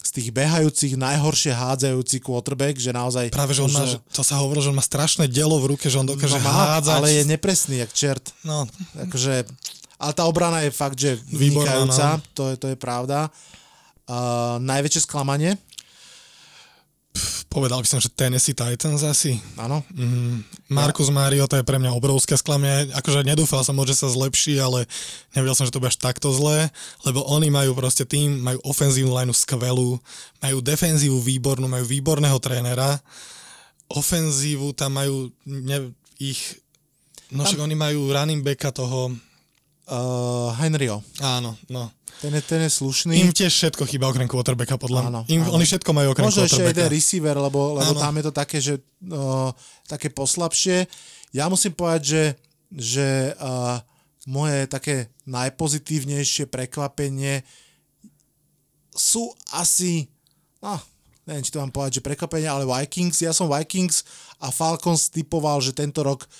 z 0.00 0.10
tých 0.16 0.28
behajúcich 0.32 0.96
najhoršie 0.96 1.52
hádzajúci 1.52 2.24
quarterback, 2.24 2.76
že 2.80 2.92
naozaj... 2.92 3.32
Práve, 3.32 3.52
že 3.52 3.64
on 3.64 3.72
má, 3.72 3.84
že, 3.84 4.00
to 4.12 4.24
sa 4.24 4.40
hovorilo, 4.40 4.64
že 4.64 4.72
on 4.72 4.80
má 4.80 4.84
strašné 4.84 5.28
dielo 5.28 5.60
v 5.60 5.76
ruke, 5.76 5.88
že 5.92 6.00
on 6.00 6.08
dokáže 6.08 6.40
no 6.40 6.44
má, 6.44 6.76
hádzať. 6.76 6.96
ale 6.96 7.08
je 7.20 7.24
nepresný, 7.28 7.84
jak 7.84 7.92
čert. 7.92 8.24
No, 8.40 8.64
Akože, 8.96 9.44
ale 10.00 10.12
tá 10.16 10.24
obrana 10.24 10.64
je 10.64 10.72
fakt, 10.72 10.96
že 10.96 11.20
Výborná, 11.28 11.84
vynikajúca, 11.84 12.06
no. 12.16 12.24
to, 12.32 12.42
je, 12.48 12.54
to 12.56 12.66
je 12.72 12.76
pravda. 12.80 13.28
Uh, 14.08 14.56
najväčšie 14.64 15.04
sklamanie, 15.04 15.60
povedal 17.50 17.82
by 17.82 17.88
som, 17.90 17.98
že 17.98 18.14
Tennessee 18.14 18.54
Titans 18.54 19.02
asi. 19.02 19.42
áno. 19.58 19.82
Mm, 19.90 20.46
Marcus 20.70 21.10
Mariota 21.10 21.58
je 21.58 21.66
pre 21.66 21.82
mňa 21.82 21.90
obrovské 21.90 22.38
sklamie. 22.38 22.86
Akože 22.94 23.26
nedúfal 23.26 23.66
som, 23.66 23.74
že 23.82 23.98
sa 23.98 24.06
zlepší, 24.06 24.62
ale 24.62 24.86
nevedel 25.34 25.58
som, 25.58 25.66
že 25.66 25.74
to 25.74 25.82
bude 25.82 25.90
až 25.90 25.98
takto 25.98 26.30
zlé, 26.30 26.70
lebo 27.02 27.26
oni 27.26 27.50
majú 27.50 27.74
proste 27.74 28.06
tým, 28.06 28.38
majú 28.38 28.62
ofenzívnu 28.62 29.10
lineu 29.10 29.34
skvelú, 29.34 29.98
majú 30.38 30.56
defenzívu 30.62 31.18
výbornú, 31.18 31.66
majú 31.66 31.84
výborného 31.90 32.38
trénera, 32.38 33.02
ofenzívu 33.90 34.70
tam 34.72 35.02
majú 35.02 35.34
ne, 35.42 35.90
ich... 36.22 36.62
No 37.34 37.42
však 37.42 37.62
oni 37.62 37.74
majú 37.74 38.14
running 38.14 38.46
backa 38.46 38.70
toho... 38.70 39.10
Uh, 39.90 40.54
Henryho, 40.54 41.02
Áno, 41.18 41.58
no. 41.66 41.90
ten 42.22 42.30
je, 42.30 42.42
ten 42.46 42.62
je 42.62 42.70
slušný. 42.70 43.10
Im 43.18 43.34
tiež 43.34 43.50
všetko 43.50 43.90
chýba 43.90 44.06
okrem 44.06 44.30
quarterbacka, 44.30 44.78
podľa 44.78 45.00
Áno, 45.02 45.10
mňa. 45.26 45.34
Im, 45.34 45.42
áno. 45.42 45.58
Oni 45.58 45.66
všetko 45.66 45.90
majú 45.90 46.14
okrem 46.14 46.30
Možno 46.30 46.46
ešte 46.46 46.62
jeden 46.62 46.70
quarterbacka. 46.78 46.94
receiver, 46.94 47.36
lebo, 47.42 47.60
lebo 47.74 47.90
Áno. 47.90 47.98
tam 47.98 48.14
je 48.14 48.24
to 48.24 48.32
také, 48.32 48.58
že 48.62 48.74
uh, 49.10 49.50
také 49.90 50.14
poslabšie. 50.14 50.86
Ja 51.34 51.50
musím 51.50 51.74
povedať, 51.74 52.02
že, 52.06 52.24
že 52.70 53.08
uh, 53.34 53.82
moje 54.30 54.70
také 54.70 55.10
najpozitívnejšie 55.26 56.46
prekvapenie 56.46 57.42
sú 58.94 59.34
asi, 59.50 60.06
no, 60.62 60.78
neviem, 61.26 61.42
či 61.42 61.50
to 61.50 61.58
mám 61.58 61.74
povedať, 61.74 61.98
že 61.98 62.06
prekvapenie, 62.06 62.46
ale 62.46 62.62
Vikings. 62.62 63.26
Ja 63.26 63.34
som 63.34 63.50
Vikings 63.50 64.06
a 64.38 64.54
Falcons 64.54 65.10
typoval, 65.10 65.58
že 65.58 65.74
tento 65.74 66.02
rok 66.06 66.30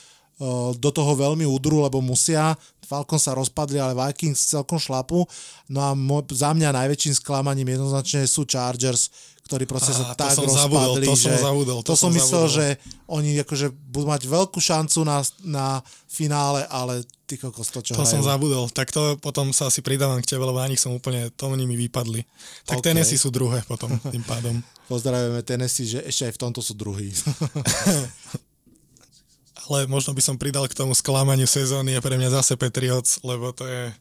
do 0.74 0.91
toho 0.91 1.12
veľmi 1.12 1.45
udru, 1.45 1.84
lebo 1.84 2.01
musia. 2.01 2.57
Falcons 2.80 3.28
sa 3.28 3.36
rozpadli, 3.36 3.76
ale 3.76 3.93
Vikings 3.95 4.51
celkom 4.51 4.80
šlapu. 4.80 5.22
No 5.68 5.84
a 5.84 5.93
mo- 5.93 6.24
za 6.26 6.51
mňa 6.51 6.72
najväčším 6.74 7.14
sklamaním 7.20 7.76
jednoznačne 7.76 8.24
sú 8.24 8.49
Chargers, 8.49 9.12
ktorí 9.47 9.66
proste 9.66 9.91
sa 9.91 10.14
to 10.14 10.14
tak 10.14 10.30
som 10.30 10.47
zabudol, 10.47 10.97
rozpadli, 10.99 11.07
to 11.07 11.14
som 11.18 11.30
že 11.34 11.43
zabudol, 11.43 11.78
to 11.82 11.91
to 11.91 11.95
som 11.99 12.01
som 12.07 12.11
myslel, 12.14 12.45
zabudol. 12.47 12.57
že 12.57 12.66
oni 13.11 13.30
akože 13.43 13.66
budú 13.91 14.07
mať 14.07 14.22
veľkú 14.30 14.59
šancu 14.62 14.99
na, 15.03 15.18
na 15.43 15.66
finále, 16.07 16.62
ale 16.70 17.03
ty 17.26 17.34
kokos 17.34 17.66
to, 17.70 17.82
čo 17.82 17.99
To 17.99 18.07
som 18.07 18.22
hrajú. 18.22 18.30
zabudol. 18.30 18.64
Tak 18.70 18.95
to 18.95 19.18
potom 19.18 19.51
sa 19.51 19.66
asi 19.66 19.82
pridávam 19.82 20.22
k 20.22 20.30
tebe, 20.34 20.47
lebo 20.47 20.59
na 20.59 20.70
nich 20.70 20.78
som 20.78 20.95
úplne, 20.95 21.34
to 21.34 21.51
oni 21.51 21.66
mi 21.66 21.74
vypadli. 21.74 22.22
Tak 22.64 22.78
OK. 22.78 22.82
okay. 22.82 22.86
Tennessee 22.95 23.18
sú 23.18 23.34
druhé 23.34 23.62
potom 23.66 23.91
tým 24.11 24.22
pádom. 24.22 24.62
Pozdravujeme 24.91 25.43
Tennessee, 25.43 25.86
že 25.86 25.99
ešte 26.07 26.30
aj 26.30 26.32
v 26.34 26.41
tomto 26.47 26.62
sú 26.62 26.74
druhí. 26.74 27.11
Ale 29.70 29.86
možno 29.86 30.10
by 30.10 30.18
som 30.18 30.34
pridal 30.34 30.66
k 30.66 30.74
tomu 30.74 30.98
sklamaniu 30.98 31.46
sezóny 31.46 31.94
je 31.94 32.02
pre 32.02 32.18
mňa 32.18 32.42
zase 32.42 32.58
Patriots, 32.58 33.22
lebo 33.22 33.54
to 33.54 33.62
je... 33.70 33.94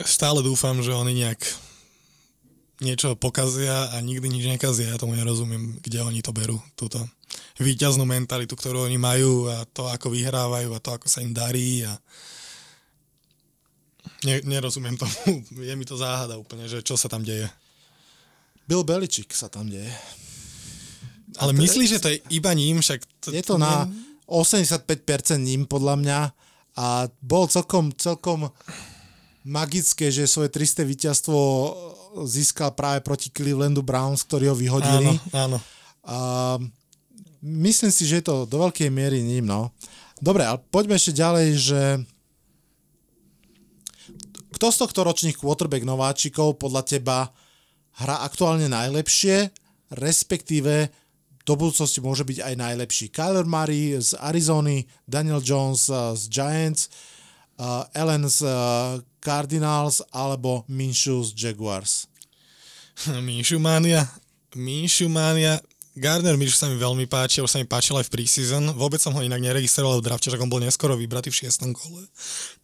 Stále 0.00 0.40
dúfam, 0.40 0.80
že 0.80 0.96
oni 0.96 1.12
nejak 1.20 1.44
niečo 2.80 3.12
pokazia 3.14 3.92
a 3.92 4.00
nikdy 4.00 4.32
nič 4.32 4.48
nekazia. 4.48 4.88
Ja 4.88 4.96
tomu 4.96 5.12
nerozumiem, 5.12 5.76
kde 5.84 6.00
oni 6.00 6.24
to 6.24 6.32
berú, 6.32 6.56
túto 6.80 6.96
výťaznú 7.60 8.08
mentalitu, 8.08 8.56
ktorú 8.56 8.88
oni 8.88 8.96
majú 8.96 9.52
a 9.52 9.68
to, 9.68 9.84
ako 9.92 10.10
vyhrávajú 10.10 10.72
a 10.72 10.82
to, 10.82 10.90
ako 10.96 11.06
sa 11.06 11.20
im 11.20 11.36
darí 11.36 11.84
a 11.84 11.92
ne, 14.24 14.40
nerozumiem 14.48 14.96
tomu. 14.96 15.12
Je 15.68 15.76
mi 15.76 15.84
to 15.84 16.00
záhada 16.00 16.40
úplne, 16.40 16.64
že 16.66 16.80
čo 16.80 16.96
sa 16.96 17.12
tam 17.12 17.20
deje. 17.20 17.52
Bill 18.64 18.80
Belichick 18.80 19.28
sa 19.36 19.52
tam 19.52 19.68
deje. 19.68 19.92
Ale 21.38 21.52
myslíš, 21.54 21.88
že 21.98 22.02
to 22.02 22.08
je 22.10 22.18
iba 22.30 22.54
ním? 22.54 22.78
Však 22.78 23.00
to, 23.20 23.28
Je 23.34 23.42
to 23.42 23.58
na 23.58 23.90
85% 24.26 24.86
ním 25.42 25.66
podľa 25.66 25.94
mňa 26.00 26.18
a 26.74 27.06
bol 27.22 27.46
celkom, 27.46 27.94
celkom 27.94 28.50
magické, 29.46 30.10
že 30.10 30.26
svoje 30.26 30.50
300 30.50 30.82
víťazstvo 30.82 31.38
získal 32.24 32.72
práve 32.74 33.02
proti 33.02 33.30
Clevelandu 33.30 33.82
Browns, 33.82 34.22
ktorí 34.26 34.50
ho 34.50 34.56
vyhodili. 34.56 35.18
Áno, 35.34 35.58
áno. 35.58 35.58
A 36.04 36.16
myslím 37.42 37.90
si, 37.90 38.06
že 38.06 38.22
je 38.22 38.26
to 38.26 38.36
do 38.46 38.56
veľkej 38.64 38.88
miery 38.88 39.20
ním, 39.20 39.46
no. 39.46 39.70
Dobre, 40.22 40.46
ale 40.46 40.62
poďme 40.70 40.96
ešte 40.96 41.18
ďalej, 41.18 41.48
že 41.58 41.82
kto 44.54 44.66
z 44.70 44.76
tohto 44.86 45.00
ročných 45.02 45.36
quarterback 45.36 45.82
nováčikov 45.82 46.56
podľa 46.62 46.86
teba 46.86 47.28
hrá 47.98 48.22
aktuálne 48.22 48.70
najlepšie, 48.70 49.50
respektíve 49.94 50.88
do 51.44 51.54
budúcnosti 51.60 52.00
môže 52.00 52.24
byť 52.24 52.40
aj 52.40 52.54
najlepší. 52.56 53.06
Kyler 53.12 53.44
Murray 53.44 54.00
z 54.00 54.16
Arizony, 54.16 54.88
Daniel 55.04 55.44
Jones 55.44 55.92
uh, 55.92 56.16
z 56.16 56.32
Giants, 56.32 56.88
uh, 57.60 57.84
Allen 57.92 58.24
z 58.24 58.48
uh, 58.48 58.98
Cardinals 59.20 60.00
alebo 60.08 60.64
Minshew 60.68 61.20
z 61.20 61.36
Jaguars. 61.36 62.08
Minshew 63.26 63.60
Mania. 63.60 64.08
Minshew 64.56 65.12
Mania. 65.12 65.60
Gardner 65.94 66.34
Minshew 66.34 66.58
sa 66.58 66.66
mi 66.66 66.74
veľmi 66.74 67.06
páči, 67.06 67.38
už 67.38 67.54
sa 67.54 67.62
mi 67.62 67.70
páčil 67.70 67.94
aj 67.94 68.10
v 68.10 68.18
preseason. 68.18 68.74
Vôbec 68.74 68.98
som 68.98 69.14
ho 69.14 69.22
inak 69.22 69.38
neregistroval 69.38 70.02
v 70.02 70.10
drafte, 70.10 70.26
že 70.26 70.40
on 70.42 70.50
bol 70.50 70.58
neskoro 70.58 70.98
vybratý 70.98 71.30
v 71.30 71.46
šiestom 71.46 71.70
kole. 71.70 72.02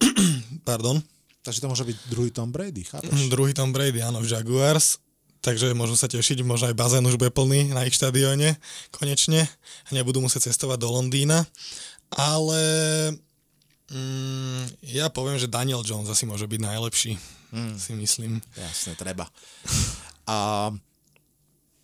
Pardon. 0.69 0.99
Takže 1.41 1.63
to 1.63 1.71
môže 1.71 1.87
byť 1.87 1.97
druhý 2.11 2.31
Tom 2.35 2.51
Brady, 2.51 2.85
chápeš? 2.85 3.31
Druhý 3.31 3.55
Tom 3.55 3.71
Brady, 3.71 4.03
áno, 4.03 4.19
v 4.21 4.29
Jaguars. 4.29 4.99
Takže 5.41 5.73
môžu 5.73 5.97
sa 5.97 6.05
tešiť, 6.05 6.45
možno 6.45 6.69
aj 6.69 6.77
bazén 6.77 7.05
už 7.05 7.17
bude 7.17 7.33
plný 7.33 7.73
na 7.73 7.89
ich 7.89 7.97
štadióne, 7.97 8.61
konečne. 8.93 9.49
A 9.89 9.91
nebudú 9.97 10.21
musieť 10.21 10.53
cestovať 10.53 10.85
do 10.85 10.93
Londýna. 10.93 11.49
Ale 12.13 12.61
mm, 13.89 14.85
ja 14.93 15.09
poviem, 15.09 15.41
že 15.41 15.49
Daniel 15.49 15.81
Jones 15.81 16.13
asi 16.13 16.29
môže 16.29 16.45
byť 16.45 16.61
najlepší, 16.61 17.15
Hmm. 17.51 17.75
si 17.75 17.93
myslím. 17.99 18.39
Jasne, 18.55 18.95
treba. 18.95 19.27
A 20.31 20.71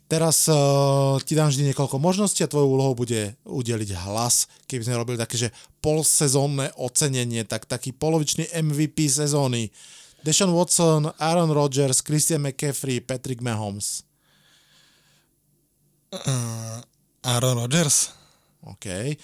teraz 0.07 0.47
uh, 0.47 1.19
ti 1.19 1.35
dám 1.35 1.51
vždy 1.51 1.75
niekoľko 1.75 1.99
možností 1.99 2.47
a 2.47 2.51
tvojou 2.51 2.71
úlohou 2.71 2.95
bude 2.95 3.35
udeliť 3.43 3.91
hlas. 4.07 4.47
Keby 4.71 4.87
sme 4.87 5.01
robili 5.03 5.19
také, 5.19 5.35
že 5.35 5.51
polsezónne 5.83 6.71
ocenenie, 6.79 7.43
tak 7.43 7.67
taký 7.67 7.91
polovičný 7.91 8.47
MVP 8.55 9.11
sezóny. 9.11 9.75
Deshaun 10.27 10.51
Watson, 10.51 11.07
Aaron 11.23 11.55
Rodgers, 11.55 12.03
Christian 12.03 12.43
McCaffrey, 12.43 12.99
Patrick 12.99 13.39
Mahomes. 13.39 14.03
Uh, 16.11 16.83
Aaron 17.23 17.63
Rodgers? 17.63 18.11
OK. 18.67 19.15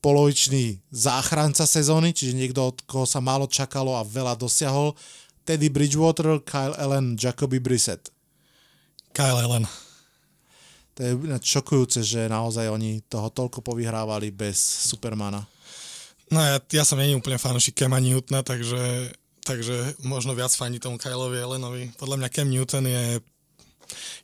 Polovičný 0.00 0.80
záchranca 0.88 1.68
sezóny, 1.68 2.16
čiže 2.16 2.32
niekto, 2.32 2.72
od 2.72 2.80
koho 2.88 3.04
sa 3.04 3.20
málo 3.20 3.44
čakalo 3.44 3.92
a 3.92 4.08
veľa 4.08 4.32
dosiahol. 4.40 4.96
Teddy 5.44 5.68
Bridgewater, 5.68 6.40
Kyle 6.40 6.80
Allen, 6.80 7.12
Jacoby 7.12 7.60
Brissett. 7.60 8.08
Kyle 9.12 9.36
Allen. 9.36 9.68
To 10.96 11.00
je 11.04 11.12
šokujúce, 11.44 12.00
že 12.00 12.32
naozaj 12.32 12.72
oni 12.72 13.04
toho 13.04 13.28
toľko 13.28 13.60
povyhrávali 13.60 14.32
bez 14.32 14.56
Supermana. 14.88 15.44
No 16.32 16.40
ja, 16.40 16.56
ja 16.72 16.84
som 16.88 16.96
není 16.96 17.12
úplne 17.12 17.36
fanúšik 17.36 17.76
Kema 17.76 18.00
Newtona, 18.00 18.40
takže, 18.40 19.12
takže 19.42 19.98
možno 20.06 20.34
viac 20.34 20.54
fani 20.54 20.78
tomu 20.78 20.98
Kyleovi 20.98 21.38
Allenovi. 21.42 21.84
Podľa 21.98 22.16
mňa 22.18 22.28
Cam 22.30 22.48
Newton 22.48 22.86
je... 22.86 23.02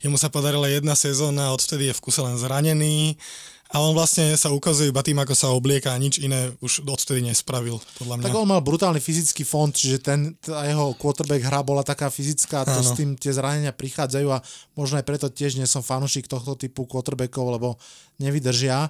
Jemu 0.01 0.17
sa 0.17 0.33
podarila 0.33 0.65
jedna 0.71 0.97
sezóna, 0.97 1.53
odvtedy 1.53 1.93
je 1.93 1.97
v 1.97 2.01
kuse 2.01 2.25
len 2.25 2.41
zranený 2.41 3.21
a 3.69 3.85
on 3.85 3.93
vlastne 3.93 4.33
sa 4.33 4.49
ukazuje 4.49 4.89
iba 4.89 5.05
tým, 5.05 5.21
ako 5.21 5.37
sa 5.37 5.53
oblieka 5.53 5.93
a 5.93 6.01
nič 6.01 6.25
iné 6.25 6.57
už 6.65 6.89
odvtedy 6.89 7.21
nespravil, 7.21 7.77
podľa 8.01 8.15
mňa. 8.17 8.25
Tak 8.25 8.39
on 8.41 8.49
mal 8.49 8.65
brutálny 8.65 8.97
fyzický 8.97 9.45
fond, 9.45 9.69
čiže 9.69 10.01
ten, 10.01 10.41
tá 10.41 10.65
jeho 10.65 10.97
quarterback 10.97 11.45
hra 11.45 11.61
bola 11.61 11.85
taká 11.85 12.09
fyzická, 12.09 12.65
to 12.65 12.81
s 12.81 12.97
tým 12.97 13.13
tie 13.21 13.29
zranenia 13.29 13.77
prichádzajú 13.77 14.29
a 14.33 14.41
možno 14.73 14.97
aj 14.97 15.05
preto 15.05 15.29
tiež 15.29 15.61
nie 15.61 15.69
som 15.69 15.85
fanúšik 15.85 16.25
tohto 16.25 16.57
typu 16.57 16.89
quarterbackov, 16.89 17.61
lebo 17.61 17.69
nevydržia. 18.17 18.89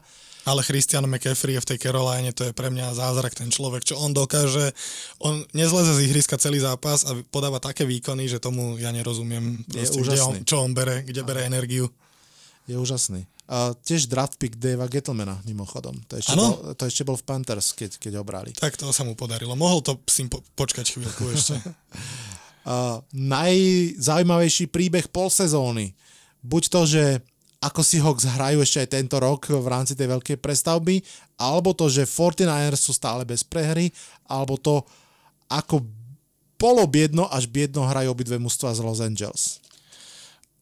Ale 0.48 0.64
Christian 0.64 1.04
McCaffrey 1.04 1.60
je 1.60 1.62
v 1.62 1.68
tej 1.74 1.78
Caroline, 1.84 2.32
to 2.32 2.48
je 2.48 2.56
pre 2.56 2.72
mňa 2.72 2.96
zázrak 2.96 3.36
ten 3.36 3.52
človek, 3.52 3.84
čo 3.84 4.00
on 4.00 4.16
dokáže. 4.16 4.72
On 5.20 5.44
nezleze 5.52 6.00
z 6.00 6.08
ihriska 6.08 6.40
celý 6.40 6.64
zápas 6.64 7.04
a 7.04 7.12
podáva 7.28 7.60
také 7.60 7.84
výkony, 7.84 8.32
že 8.32 8.40
tomu 8.40 8.80
ja 8.80 8.88
nerozumiem. 8.88 9.60
Proste, 9.68 10.00
kde 10.00 10.16
on, 10.24 10.32
úžasný. 10.32 10.38
čo 10.48 10.56
on 10.64 10.72
bere, 10.72 11.04
kde 11.04 11.20
bere 11.20 11.44
energiu. 11.44 11.92
Je 12.64 12.80
úžasný. 12.80 13.28
A 13.48 13.72
tiež 13.72 14.08
draft 14.12 14.36
pick 14.36 14.56
Davea 14.60 14.88
Gettlemana, 14.88 15.40
mimochodom. 15.44 15.96
To 16.08 16.20
ešte, 16.20 16.36
bol, 16.36 16.76
to 16.76 16.84
ešte 16.84 17.04
bol 17.04 17.16
v 17.16 17.24
Panthers, 17.24 17.72
keď, 17.72 17.96
keď 17.96 18.12
ho 18.20 18.24
brali. 18.24 18.52
Tak 18.52 18.76
to 18.76 18.92
sa 18.92 19.08
mu 19.08 19.16
podarilo. 19.16 19.56
Mohol 19.56 19.80
to 19.84 19.92
s 20.04 20.20
po- 20.28 20.44
počkať 20.56 20.96
chvíľku 20.96 21.28
ešte. 21.32 21.60
Uh, 22.68 23.00
najzaujímavejší 23.16 24.68
príbeh 24.68 25.08
pol 25.08 25.32
sezóny. 25.32 25.96
Buď 26.44 26.62
to, 26.68 26.80
že 26.84 27.04
ako 27.58 27.80
si 27.82 27.98
Hawks 27.98 28.22
hrajú 28.22 28.62
ešte 28.62 28.78
aj 28.86 28.88
tento 28.94 29.16
rok 29.18 29.50
v 29.50 29.66
rámci 29.66 29.98
tej 29.98 30.14
veľkej 30.14 30.38
prestavby, 30.38 31.02
alebo 31.34 31.74
to, 31.74 31.90
že 31.90 32.06
49ers 32.06 32.78
sú 32.78 32.94
stále 32.94 33.26
bez 33.26 33.42
prehry, 33.42 33.90
alebo 34.30 34.54
to, 34.54 34.86
ako 35.50 35.82
polo 36.54 36.86
biedno 36.86 37.26
až 37.30 37.50
biedno 37.50 37.86
hrajú 37.86 38.14
obidve 38.14 38.38
mužstva 38.38 38.74
z 38.74 38.80
Los 38.82 39.02
Angeles. 39.02 39.62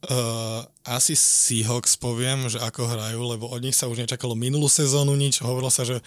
Uh, 0.06 0.62
asi 0.84 1.16
Seahawks 1.16 1.96
poviem, 1.96 2.46
že 2.46 2.60
ako 2.60 2.84
hrajú, 2.84 3.20
lebo 3.26 3.48
od 3.48 3.60
nich 3.64 3.74
sa 3.74 3.88
už 3.88 4.04
nečakalo 4.04 4.36
minulú 4.36 4.68
sezónu 4.68 5.16
nič. 5.16 5.40
Hovorilo 5.40 5.72
sa, 5.72 5.88
že 5.88 5.98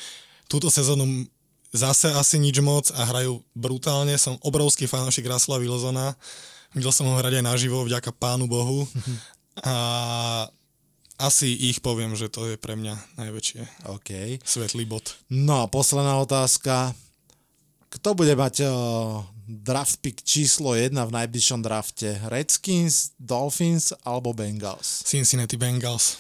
túto 0.46 0.70
sezónu 0.70 1.26
zase 1.74 2.10
asi 2.14 2.38
nič 2.38 2.62
moc 2.62 2.90
a 2.96 3.02
hrajú 3.06 3.42
brutálne. 3.58 4.14
Som 4.16 4.38
obrovský 4.46 4.86
fanúšik 4.86 5.26
Rasla 5.26 5.60
Wilsona. 5.60 6.16
Videl 6.72 6.94
som 6.94 7.10
ho 7.10 7.18
hrať 7.18 7.42
aj 7.42 7.46
naživo, 7.50 7.82
vďaka 7.86 8.14
pánu 8.14 8.46
Bohu. 8.46 8.86
A 9.60 10.48
asi 11.20 11.52
ich 11.52 11.84
poviem, 11.84 12.16
že 12.16 12.32
to 12.32 12.48
je 12.48 12.56
pre 12.56 12.80
mňa 12.80 12.96
najväčšie 13.20 13.92
OK. 13.92 14.40
svetlý 14.40 14.88
bod. 14.88 15.20
No 15.28 15.62
a 15.62 15.66
posledná 15.68 16.16
otázka. 16.18 16.96
Kto 17.90 18.16
bude 18.16 18.32
mať 18.38 18.64
uh, 18.64 19.26
draft 19.44 20.00
pick 20.00 20.22
číslo 20.24 20.78
1 20.78 20.96
v 20.96 21.12
najbližšom 21.12 21.60
drafte? 21.60 22.22
Redskins, 22.32 23.12
Dolphins 23.20 23.92
alebo 24.08 24.32
Bengals? 24.32 25.04
Cincinnati 25.04 25.60
Bengals. 25.60 26.16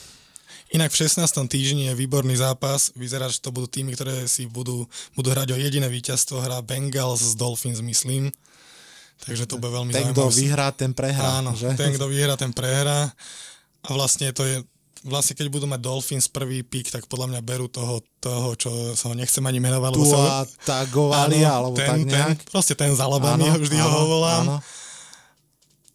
Inak 0.69 0.93
v 0.93 1.01
16. 1.01 1.25
týždni 1.49 1.89
je 1.89 1.97
výborný 1.97 2.37
zápas. 2.37 2.93
Vyzerá, 2.93 3.25
že 3.25 3.41
to 3.41 3.49
budú 3.49 3.65
týmy, 3.65 3.97
ktoré 3.97 4.27
si 4.29 4.45
budú, 4.45 4.85
budú 5.17 5.33
hrať 5.33 5.53
o 5.53 5.57
jediné 5.57 5.89
víťazstvo. 5.89 6.41
Hrá 6.43 6.61
Bengals 6.61 7.21
s 7.21 7.33
Dolphins, 7.33 7.81
myslím. 7.81 8.29
Takže 9.25 9.49
to 9.49 9.57
bude 9.57 9.73
veľmi 9.73 9.91
Ten, 9.93 10.13
kto 10.13 10.29
zaujímavé. 10.29 10.41
vyhrá, 10.41 10.67
ten 10.73 10.91
prehrá. 10.93 11.41
Áno, 11.41 11.57
že? 11.57 11.73
ten, 11.73 11.89
kto 11.93 12.05
vyhrá, 12.05 12.37
ten 12.37 12.53
prehrá. 12.53 13.09
A 13.81 13.89
vlastne 13.93 14.29
to 14.33 14.45
je 14.45 14.61
vlastne 15.07 15.35
keď 15.35 15.47
budú 15.47 15.65
mať 15.69 15.79
Dolphins 15.79 16.27
prvý 16.27 16.63
pick, 16.65 16.91
tak 16.91 17.07
podľa 17.07 17.31
mňa 17.35 17.41
berú 17.43 17.71
toho, 17.71 18.03
toho 18.19 18.55
čo 18.59 18.69
sa 18.95 19.11
ho 19.11 19.15
nechcem 19.15 19.43
ani 19.45 19.59
menovať. 19.63 19.91
Tua 19.95 20.07
sa, 20.07 20.23
Tagovalia, 20.67 21.55
alebo 21.55 21.79
ten, 21.79 21.87
tak 21.87 21.99
nejak. 22.03 22.37
Ten, 22.43 22.51
proste 22.51 22.73
ten 22.75 22.91
za 22.91 23.07
labami, 23.07 23.47
vždy 23.47 23.77
ho 23.79 23.89
volám. 24.07 24.43
Áno. 24.43 24.57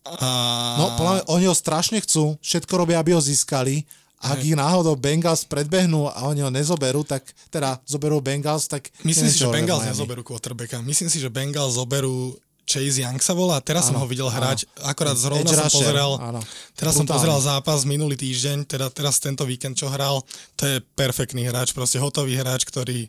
A... 0.04 0.28
No, 0.76 0.84
podľa 1.00 1.12
mňa, 1.16 1.24
oni 1.32 1.44
ho 1.48 1.56
strašne 1.56 1.98
chcú, 2.04 2.36
všetko 2.44 2.72
robia, 2.76 3.00
aby 3.00 3.16
ho 3.16 3.20
získali. 3.20 3.84
Ak 4.24 4.40
ich 4.40 4.56
náhodou 4.56 4.96
Bengals 4.96 5.44
predbehnú 5.44 6.08
a 6.08 6.24
oni 6.32 6.40
ho 6.40 6.48
nezoberú, 6.48 7.04
tak 7.04 7.28
teda 7.52 7.76
zoberú 7.84 8.24
Bengals, 8.24 8.64
tak... 8.64 8.88
Myslím 9.04 9.28
si, 9.28 9.36
že 9.36 9.52
Bengals 9.52 9.84
Miami. 9.84 9.92
nezoberú 9.92 10.24
quarterbacka. 10.24 10.80
Myslím 10.80 11.12
si, 11.12 11.20
že 11.20 11.28
Bengals 11.28 11.76
zoberú 11.76 12.32
Chase 12.64 13.00
Young 13.00 13.16
sa 13.18 13.32
volá, 13.32 13.60
teraz 13.60 13.86
som 13.86 13.94
Áno, 13.94 14.02
ho 14.02 14.08
videl 14.08 14.24
áno. 14.24 14.34
hrať, 14.34 14.64
akurát 14.82 15.12
zrovna 15.14 15.44
Edge 15.44 15.52
som 15.52 15.62
rusher, 15.62 15.78
pozeral, 15.84 16.12
áno. 16.16 16.40
teraz 16.72 16.92
som 16.92 17.04
Brutálny. 17.04 17.12
pozeral 17.20 17.38
zápas 17.40 17.84
minulý 17.84 18.16
týždeň, 18.16 18.64
teda 18.64 18.88
teraz 18.88 19.16
tento 19.18 19.44
víkend, 19.44 19.74
čo 19.74 19.86
hral, 19.86 20.24
to 20.54 20.64
je 20.64 20.76
perfektný 20.94 21.44
hráč, 21.44 21.70
proste 21.70 21.96
hotový 21.96 22.34
hráč, 22.34 22.64
ktorý, 22.64 23.06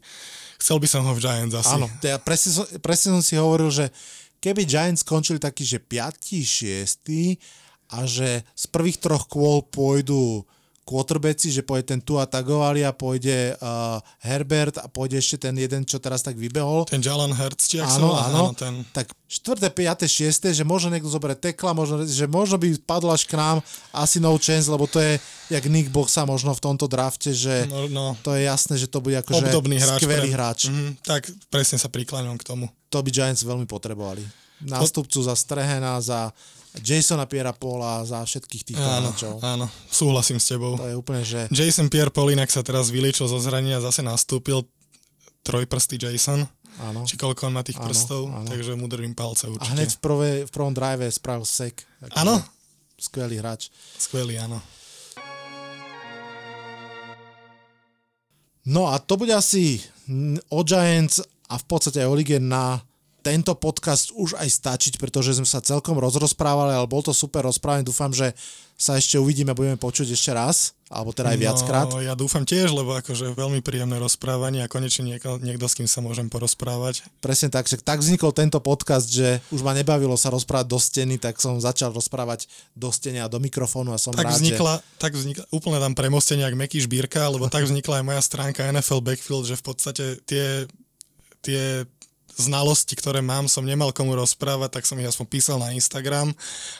chcel 0.58 0.78
by 0.78 0.88
som 0.88 1.02
ho 1.02 1.12
v 1.12 1.20
Giants 1.20 1.56
asi. 1.56 1.72
Áno, 1.74 1.88
ja 2.00 2.18
presne, 2.18 2.52
som- 2.54 2.70
presne 2.80 3.16
som 3.16 3.24
si 3.24 3.36
hovoril, 3.36 3.70
že 3.70 3.88
keby 4.38 4.64
Giants 4.64 5.02
skončili 5.02 5.40
taký, 5.40 5.64
že 5.64 5.80
5. 5.80 6.44
6. 6.44 7.40
a 7.88 8.04
že 8.04 8.44
z 8.52 8.66
prvých 8.68 8.98
troch 8.98 9.26
kôl 9.26 9.64
pôjdu 9.64 10.44
quarterbacki, 10.86 11.50
že 11.50 11.66
pôjde 11.66 11.98
ten 11.98 12.00
Tua 12.00 12.30
Tagovali 12.30 12.86
a 12.86 12.94
pôjde 12.94 13.58
uh, 13.58 13.98
Herbert 14.22 14.78
a 14.78 14.86
pôjde 14.86 15.18
ešte 15.18 15.50
ten 15.50 15.58
jeden, 15.58 15.82
čo 15.82 15.98
teraz 15.98 16.22
tak 16.22 16.38
vybehol. 16.38 16.86
Ten 16.86 17.02
Jalen 17.02 17.34
Hurts, 17.34 17.66
či 17.66 17.82
Áno, 17.82 18.14
volá, 18.14 18.30
áno, 18.30 18.54
ten, 18.54 18.86
tak 18.94 19.10
4., 19.26 19.74
5., 19.74 20.06
6., 20.06 20.54
že 20.54 20.62
možno 20.62 20.94
niekto 20.94 21.10
zoberie 21.10 21.34
tekla, 21.34 21.74
možno, 21.74 22.06
že 22.06 22.30
možno 22.30 22.62
by 22.62 22.78
padol 22.86 23.10
až 23.10 23.26
k 23.26 23.34
nám, 23.34 23.66
asi 23.90 24.22
no 24.22 24.38
chance, 24.38 24.70
lebo 24.70 24.86
to 24.86 25.02
je 25.02 25.18
jak 25.50 25.66
Nick 25.66 25.90
Boxa 25.90 26.22
možno 26.30 26.54
v 26.54 26.62
tomto 26.62 26.86
drafte, 26.86 27.34
že 27.34 27.66
no, 27.66 27.90
no, 27.90 28.06
to 28.22 28.38
je 28.38 28.46
jasné, 28.46 28.78
že 28.78 28.86
to 28.86 29.02
bude 29.02 29.18
akože 29.26 29.42
hráč. 29.50 30.00
skvelý 30.00 30.30
pre- 30.30 30.36
hráč. 30.38 30.60
Mhm, 30.70 30.90
tak 31.02 31.22
presne 31.50 31.82
sa 31.82 31.90
prikláňam 31.90 32.38
k 32.38 32.46
tomu. 32.46 32.70
To 32.94 33.02
by 33.02 33.10
Giants 33.10 33.42
veľmi 33.42 33.66
potrebovali. 33.66 34.22
Nástupcu 34.64 35.20
za 35.20 35.36
Strehena, 35.36 36.00
za 36.00 36.32
Jasona 36.78 37.24
Piera 37.26 37.52
Paula, 37.52 38.04
za 38.04 38.20
všetkých 38.20 38.64
týchto 38.66 38.84
Áno, 38.84 39.12
hráčov. 39.12 39.40
áno, 39.40 39.66
súhlasím 39.88 40.38
s 40.38 40.48
tebou. 40.48 40.76
To 40.76 40.86
je 40.86 40.96
úplne, 40.96 41.22
že... 41.22 41.48
Jason 41.50 41.88
Pierre 41.88 42.10
Polinak 42.10 42.48
sa 42.48 42.60
teraz 42.60 42.90
vyliečil 42.90 43.26
zo 43.26 43.38
zranenia, 43.38 43.80
zase 43.80 44.02
nastúpil 44.02 44.68
trojprstý 45.42 45.96
Jason. 45.98 46.44
Áno. 46.78 47.08
Či 47.08 47.16
koľko 47.16 47.48
on 47.48 47.56
má 47.56 47.64
tých 47.64 47.80
Áno, 47.80 47.88
prstov, 47.88 48.28
áno. 48.28 48.44
takže 48.46 48.76
mu 48.76 48.86
držím 48.86 49.14
palce 49.14 49.48
A 49.48 49.50
určite. 49.50 49.72
hneď 49.72 49.90
v, 49.90 50.00
prvé, 50.00 50.30
v 50.44 50.52
prvom 50.52 50.74
drive 50.74 51.08
spravil 51.08 51.48
sek. 51.48 51.88
Áno, 52.12 52.44
Skvelý 52.96 53.40
hráč. 53.40 53.72
skvelý, 53.96 54.36
áno. 54.38 54.60
No 58.66 58.90
a 58.90 58.98
to 58.98 59.16
bude 59.16 59.30
asi 59.30 59.78
o 60.50 60.64
Giants 60.64 61.22
a 61.46 61.56
v 61.56 61.66
podstate 61.66 62.02
aj 62.02 62.10
o 62.10 62.16
lige 62.16 62.42
na 62.42 62.82
tento 63.26 63.58
podcast 63.58 64.14
už 64.14 64.38
aj 64.38 64.46
stačiť, 64.46 64.94
pretože 65.02 65.34
sme 65.34 65.50
sa 65.50 65.58
celkom 65.58 65.98
rozrozprávali, 65.98 66.78
ale 66.78 66.86
bol 66.86 67.02
to 67.02 67.10
super 67.10 67.42
rozprávanie. 67.42 67.82
Dúfam, 67.82 68.14
že 68.14 68.38
sa 68.78 69.00
ešte 69.00 69.18
uvidíme, 69.18 69.56
budeme 69.56 69.80
počuť 69.80 70.14
ešte 70.14 70.36
raz, 70.36 70.76
alebo 70.92 71.16
teda 71.16 71.32
aj 71.32 71.40
viackrát. 71.40 71.88
No, 71.90 72.04
ja 72.04 72.12
dúfam 72.12 72.44
tiež, 72.44 72.76
lebo 72.76 72.92
akože 73.00 73.32
veľmi 73.32 73.64
príjemné 73.64 73.96
rozprávanie 73.98 74.62
a 74.62 74.70
konečne 74.70 75.08
niekto, 75.08 75.40
niekto 75.40 75.66
s 75.66 75.80
kým 75.80 75.88
sa 75.88 76.04
môžem 76.04 76.28
porozprávať. 76.28 77.08
Presne 77.24 77.48
tak, 77.48 77.72
že 77.72 77.80
tak 77.80 78.04
vznikol 78.04 78.36
tento 78.36 78.60
podcast, 78.60 79.08
že 79.08 79.40
už 79.50 79.64
ma 79.64 79.72
nebavilo 79.72 80.20
sa 80.20 80.28
rozprávať 80.30 80.68
do 80.68 80.78
steny, 80.78 81.16
tak 81.18 81.40
som 81.40 81.56
začal 81.58 81.96
rozprávať 81.96 82.52
do 82.76 82.92
steny 82.92 83.24
a 83.24 83.32
do 83.32 83.40
mikrofónu 83.40 83.96
a 83.96 83.98
som 83.98 84.12
Tak 84.12 84.28
rád, 84.28 84.38
vznikla, 84.38 84.74
tak 85.00 85.16
vznikla, 85.16 85.48
úplne 85.56 85.80
tam 85.80 85.96
premostenie, 85.96 86.44
jak 86.44 86.60
Meky 86.60 86.84
Šbírka, 86.84 87.32
lebo 87.32 87.48
tak 87.48 87.64
vznikla 87.64 88.04
aj 88.04 88.06
moja 88.06 88.22
stránka 88.22 88.68
NFL 88.76 89.02
Backfield, 89.02 89.48
že 89.48 89.56
v 89.56 89.64
podstate 89.64 90.20
tie, 90.28 90.68
tie 91.40 91.88
znalosti, 92.36 92.94
ktoré 93.00 93.24
mám, 93.24 93.48
som 93.48 93.64
nemal 93.64 93.96
komu 93.96 94.16
rozprávať, 94.16 94.80
tak 94.80 94.84
som 94.84 95.00
ich 95.00 95.08
aspoň 95.08 95.26
písal 95.28 95.58
na 95.58 95.72
Instagram 95.72 96.36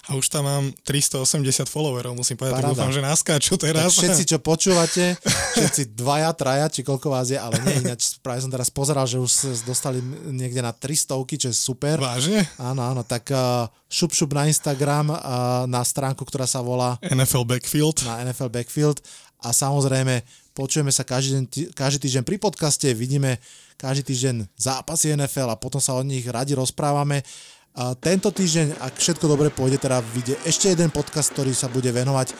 a 0.08 0.20
už 0.20 0.28
tam 0.28 0.44
mám 0.44 0.66
380 0.84 1.66
followerov, 1.72 2.16
musím 2.16 2.36
povedať, 2.36 2.60
tak 2.60 2.64
Paráda. 2.68 2.76
dúfam, 2.76 2.92
že 2.92 3.02
naskáču 3.02 3.56
Tak 3.56 3.72
teraz. 3.72 3.96
všetci, 3.96 4.24
čo 4.36 4.38
počúvate, 4.44 5.16
všetci 5.58 5.96
dvaja, 5.96 6.32
traja, 6.36 6.68
či 6.68 6.84
koľko 6.84 7.08
vás 7.08 7.32
je, 7.32 7.40
ale 7.40 7.56
nie, 7.64 7.88
ináč 7.88 8.20
práve 8.20 8.44
som 8.44 8.52
teraz 8.52 8.68
pozeral, 8.68 9.08
že 9.08 9.18
už 9.18 9.64
dostali 9.64 10.04
niekde 10.30 10.60
na 10.60 10.76
300, 10.76 11.16
čo 11.40 11.48
je 11.50 11.56
super. 11.56 11.98
Vážne? 11.98 12.44
Áno, 12.60 12.84
áno, 12.84 13.02
tak 13.08 13.32
uh, 13.32 13.72
šup 13.88 14.12
šup 14.12 14.36
na 14.36 14.52
Instagram, 14.52 15.16
uh, 15.16 15.20
na 15.66 15.82
stránku, 15.82 16.28
ktorá 16.28 16.44
sa 16.44 16.60
volá 16.60 17.00
NFL 17.08 17.48
Backfield. 17.48 18.04
na 18.04 18.28
NFL 18.28 18.52
Backfield 18.52 19.00
a 19.46 19.56
samozrejme 19.56 20.26
počujeme 20.56 20.90
sa 20.90 21.04
každý, 21.04 21.72
každý 21.76 22.08
týždeň 22.08 22.24
pri 22.24 22.38
podcaste, 22.40 22.88
vidíme 22.96 23.38
každý 23.76 24.12
týždeň 24.12 24.36
zápasy 24.56 25.14
NFL 25.16 25.52
a 25.52 25.60
potom 25.60 25.80
sa 25.80 25.96
o 25.96 26.02
nich 26.04 26.26
radi 26.28 26.56
rozprávame. 26.56 27.22
A 27.76 27.92
tento 27.96 28.32
týždeň, 28.32 28.80
ak 28.80 28.96
všetko 28.96 29.28
dobre 29.28 29.52
pôjde, 29.52 29.84
teda 29.84 30.00
vyjde 30.16 30.40
ešte 30.48 30.72
jeden 30.72 30.88
podcast, 30.96 31.36
ktorý 31.36 31.52
sa 31.52 31.68
bude 31.68 31.92
venovať 31.92 32.32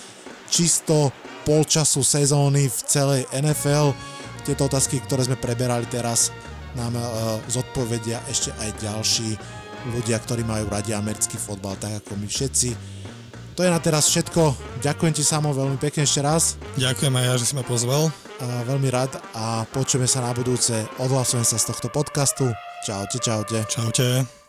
čisto 0.48 1.12
polčasu 1.44 2.02
sezóny 2.02 2.72
v 2.72 2.80
celej 2.88 3.22
NFL. 3.36 3.92
Tieto 4.48 4.72
otázky, 4.72 5.04
ktoré 5.04 5.28
sme 5.28 5.36
preberali 5.36 5.84
teraz, 5.92 6.32
nám 6.80 6.96
uh, 6.96 7.40
zodpovedia 7.52 8.24
ešte 8.32 8.56
aj 8.64 8.70
ďalší 8.80 9.30
ľudia, 9.92 10.18
ktorí 10.24 10.48
majú 10.48 10.72
radi 10.72 10.96
americký 10.96 11.36
fotbal, 11.36 11.76
tak 11.78 12.00
ako 12.04 12.18
my 12.18 12.28
všetci. 12.28 12.95
To 13.56 13.64
je 13.64 13.72
na 13.72 13.80
teraz 13.80 14.12
všetko. 14.12 14.52
Ďakujem 14.84 15.16
ti 15.16 15.24
samo 15.24 15.56
veľmi 15.56 15.80
pekne 15.80 16.04
ešte 16.04 16.20
raz. 16.20 16.60
Ďakujem 16.76 17.16
aj 17.16 17.24
ja, 17.24 17.34
že 17.40 17.46
si 17.48 17.54
ma 17.56 17.64
pozval. 17.64 18.12
A 18.44 18.68
veľmi 18.68 18.92
rád 18.92 19.16
a 19.32 19.64
počujeme 19.72 20.12
sa 20.12 20.20
na 20.20 20.36
budúce. 20.36 20.76
Odhlasujem 21.00 21.48
sa 21.48 21.56
z 21.56 21.72
tohto 21.72 21.88
podcastu. 21.88 22.52
Čaute, 22.84 23.18
čaute. 23.24 23.64
Čaute. 23.72 24.45